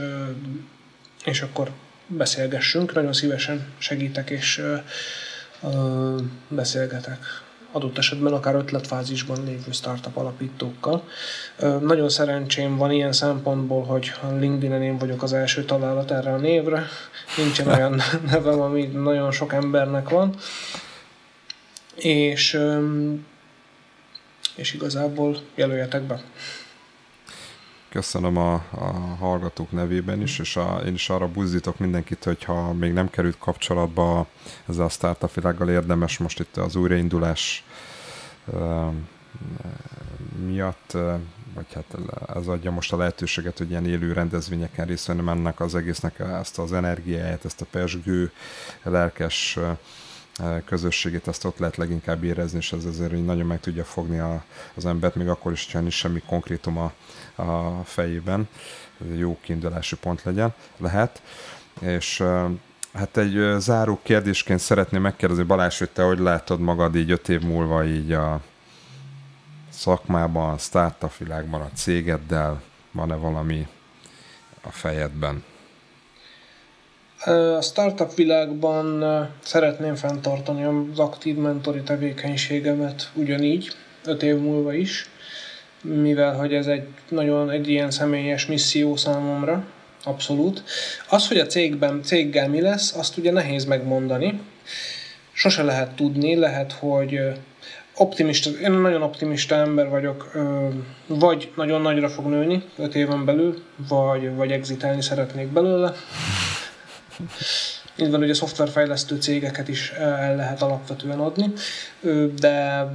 és 1.25 1.41
akkor 1.41 1.71
beszélgessünk. 2.07 2.95
Nagyon 2.95 3.13
szívesen 3.13 3.67
segítek, 3.79 4.31
és 4.31 4.63
beszélgetek. 6.49 7.19
adott 7.73 7.99
esetben 7.99 8.33
akár 8.33 8.55
ötletfázisban 8.55 9.45
lévő 9.45 9.73
startup 9.73 10.17
alapítókkal. 10.17 11.09
Nagyon 11.81 12.09
szerencsém 12.09 12.77
van 12.77 12.91
ilyen 12.91 13.13
szempontból, 13.13 13.85
hogy 13.85 14.13
a 14.23 14.27
LinkedIn-en 14.27 14.83
én 14.83 14.99
vagyok 14.99 15.23
az 15.23 15.33
első 15.33 15.65
találat 15.65 16.11
erre 16.11 16.33
a 16.33 16.37
névre. 16.37 16.87
Nincsen 17.37 17.67
olyan 17.67 18.01
nevem, 18.31 18.61
ami 18.61 18.87
nagyon 18.87 19.31
sok 19.31 19.53
embernek 19.53 20.09
van. 20.09 20.35
És, 21.99 22.59
és 24.57 24.73
igazából 24.73 25.39
jelöljetek 25.55 26.03
be. 26.03 26.23
Köszönöm 27.89 28.37
a, 28.37 28.53
a 28.71 28.85
hallgatók 29.19 29.73
nevében 29.73 30.23
is, 30.23 30.39
és 30.39 30.57
a, 30.57 30.83
én 30.87 30.95
is 30.95 31.09
arra 31.09 31.29
buzdítok 31.29 31.79
mindenkit, 31.79 32.25
hogy 32.25 32.45
ha 32.45 32.73
még 32.73 32.93
nem 32.93 33.11
került 33.11 33.39
kapcsolatba 33.39 34.27
ezzel 34.69 34.85
a 34.85 34.89
startup 34.89 35.35
világgal 35.35 35.69
érdemes 35.69 36.19
most 36.19 36.41
itt 36.41 36.57
az 36.57 36.77
újraindulás 36.77 37.65
miatt, 40.47 40.93
vagy 41.55 41.67
hát 41.75 41.97
ez 42.37 42.47
adja 42.47 42.71
most 42.71 42.93
a 42.93 42.97
lehetőséget, 42.97 43.59
hogy 43.59 43.71
ilyen 43.71 43.87
élő 43.87 44.13
rendezvényeken 44.13 44.87
részt 44.87 45.07
venni 45.07 45.23
mennek 45.23 45.61
az 45.61 45.75
egésznek 45.75 46.19
ezt 46.19 46.59
az 46.59 46.73
energiáját, 46.73 47.45
ezt 47.45 47.61
a 47.61 47.67
pesgő, 47.71 48.33
lelkes 48.83 49.59
közösségét, 50.65 51.29
ezt 51.29 51.45
ott 51.45 51.59
lehet 51.59 51.77
leginkább 51.77 52.25
érezni, 52.25 52.59
és 52.59 52.73
ez 52.73 52.85
azért 52.85 53.13
így 53.13 53.25
nagyon 53.25 53.47
meg 53.47 53.61
tudja 53.61 53.85
fogni 53.85 54.19
a, 54.19 54.45
az 54.75 54.87
embert, 54.87 55.15
még 55.15 55.29
akkor 55.29 55.53
is, 55.53 55.65
hogyha 55.65 55.81
nincs 55.81 55.95
semmi 55.95 56.23
konkrétum 56.27 56.79
a, 56.79 56.93
a 57.43 57.83
fejében. 57.85 58.49
Ez 59.01 59.19
jó 59.19 59.39
kiindulási 59.41 59.97
pont 59.97 60.23
legyen, 60.23 60.55
lehet. 60.77 61.23
És 61.81 62.25
hát 62.93 63.17
egy 63.17 63.59
záró 63.59 64.01
kérdésként 64.03 64.61
szeretném 64.61 65.03
megkérdezni, 65.03 65.43
Balázs, 65.43 65.79
hogy 65.79 65.91
te 65.91 66.03
hogy 66.03 66.19
látod 66.19 66.61
magad 66.61 66.97
így 66.97 67.11
öt 67.11 67.29
év 67.29 67.43
múlva 67.43 67.85
így 67.85 68.13
a 68.13 68.41
szakmában, 69.71 70.53
a 70.53 70.59
startup 70.59 71.17
világban, 71.17 71.61
a 71.61 71.71
cégeddel, 71.75 72.63
van-e 72.93 73.15
valami 73.15 73.67
a 74.63 74.71
fejedben? 74.71 75.45
A 77.25 77.61
startup 77.61 78.15
világban 78.15 79.05
szeretném 79.43 79.95
fenntartani 79.95 80.65
az 80.65 80.99
aktív 80.99 81.37
mentori 81.37 81.81
tevékenységemet 81.81 83.11
ugyanígy, 83.15 83.71
öt 84.05 84.23
év 84.23 84.37
múlva 84.37 84.75
is, 84.75 85.09
mivel 85.83 86.35
hogy 86.35 86.55
ez 86.55 86.67
egy 86.67 86.87
nagyon 87.09 87.51
egy 87.51 87.69
ilyen 87.69 87.91
személyes 87.91 88.47
misszió 88.47 88.97
számomra, 88.97 89.65
abszolút. 90.05 90.63
Az, 91.09 91.29
hogy 91.29 91.39
a 91.39 91.47
cégben, 91.47 92.03
céggel 92.03 92.49
mi 92.49 92.61
lesz, 92.61 92.95
azt 92.97 93.17
ugye 93.17 93.33
nehéz 93.33 93.65
megmondani. 93.65 94.41
Sose 95.33 95.63
lehet 95.63 95.91
tudni, 95.91 96.37
lehet, 96.37 96.73
hogy 96.73 97.21
optimista, 97.97 98.51
én 98.51 98.73
nagyon 98.73 99.03
optimista 99.03 99.55
ember 99.55 99.89
vagyok, 99.89 100.33
vagy 101.07 101.53
nagyon 101.57 101.81
nagyra 101.81 102.09
fog 102.09 102.27
nőni 102.27 102.63
öt 102.77 102.95
éven 102.95 103.25
belül, 103.25 103.63
vagy, 103.89 104.35
vagy 104.35 104.53
exitálni 104.53 105.03
szeretnék 105.03 105.47
belőle. 105.47 105.95
Így 108.01 108.11
van, 108.11 108.21
hogy 108.21 108.31
a 108.31 108.35
szoftverfejlesztő 108.35 109.17
cégeket 109.17 109.69
is 109.69 109.91
el 109.91 110.37
lehet 110.37 110.63
alapvetően 110.63 111.19
adni, 111.19 111.53
de 112.41 112.87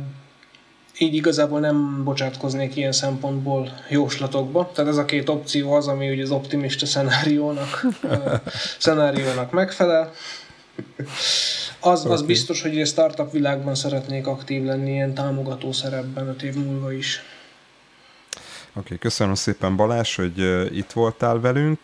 így 0.98 1.16
igazából 1.16 1.60
nem 1.60 2.04
bocsátkoznék 2.04 2.76
ilyen 2.76 2.92
szempontból 2.92 3.78
jóslatokba. 3.90 4.72
Tehát 4.74 4.92
ez 4.92 4.98
a 4.98 5.06
két 5.06 5.30
opció 5.30 5.74
az, 5.74 5.88
ami 5.88 6.12
ugye 6.12 6.24
az 6.24 6.32
optimista 6.32 6.86
szenáriónak, 6.86 7.86
szenáriónak 8.80 9.52
megfelel. 9.52 10.12
Az, 11.80 12.06
az 12.06 12.22
biztos, 12.22 12.62
hogy 12.62 12.82
a 12.82 12.86
startup 12.86 13.32
világban 13.32 13.76
szeretnék 13.76 14.28
aktív 14.28 14.64
lenni, 14.64 14.92
ilyen 14.92 15.14
támogató 15.14 15.72
szerepben 15.72 16.28
öt 16.28 16.42
év 16.42 16.56
múlva 16.56 16.94
is. 16.94 17.22
Oké, 18.70 18.80
okay, 18.80 18.98
köszönöm 18.98 19.36
szépen 19.36 19.76
Balázs, 19.76 20.16
hogy 20.16 20.40
itt 20.78 20.92
voltál 20.92 21.40
velünk 21.40 21.80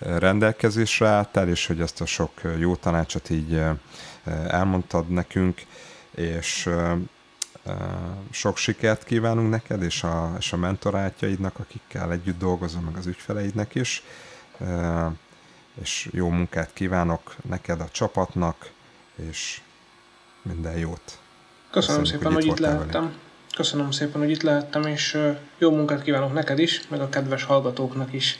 rendelkezésre 0.00 1.08
álltál, 1.08 1.48
és 1.48 1.66
hogy 1.66 1.80
ezt 1.80 2.00
a 2.00 2.06
sok 2.06 2.40
jó 2.58 2.76
tanácsot 2.76 3.30
így 3.30 3.62
elmondtad 4.48 5.08
nekünk, 5.08 5.62
és 6.14 6.68
sok 8.30 8.56
sikert 8.56 9.04
kívánunk 9.04 9.50
neked, 9.50 9.82
és 9.82 10.02
a, 10.02 10.34
és 10.38 10.52
a 10.52 10.56
mentorátjaidnak, 10.56 11.58
akikkel 11.58 12.12
együtt 12.12 12.38
dolgozom, 12.38 12.84
meg 12.84 12.96
az 12.96 13.06
ügyfeleidnek 13.06 13.74
is, 13.74 14.02
és 15.80 16.08
jó 16.12 16.28
munkát 16.28 16.70
kívánok 16.72 17.36
neked, 17.48 17.80
a 17.80 17.88
csapatnak, 17.90 18.70
és 19.30 19.60
minden 20.42 20.78
jót. 20.78 21.18
Köszönöm 21.70 22.02
Köszönjük, 22.02 22.06
szépen, 22.06 22.32
hogy, 22.32 22.44
hogy 22.44 22.52
itt 22.52 22.58
lehettem. 22.58 23.02
Velünk. 23.02 23.18
Köszönöm 23.56 23.90
szépen, 23.90 24.20
hogy 24.20 24.30
itt 24.30 24.42
lehettem, 24.42 24.82
és 24.82 25.18
jó 25.58 25.70
munkát 25.70 26.02
kívánok 26.02 26.32
neked 26.32 26.58
is, 26.58 26.88
meg 26.88 27.00
a 27.00 27.08
kedves 27.08 27.44
hallgatóknak 27.44 28.12
is. 28.12 28.38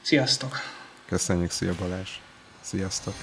Sziasztok! 0.00 0.56
Köszönjük, 1.10 1.50
szia 1.50 1.74
Balázs! 1.78 2.08
Sziasztok! 2.60 3.14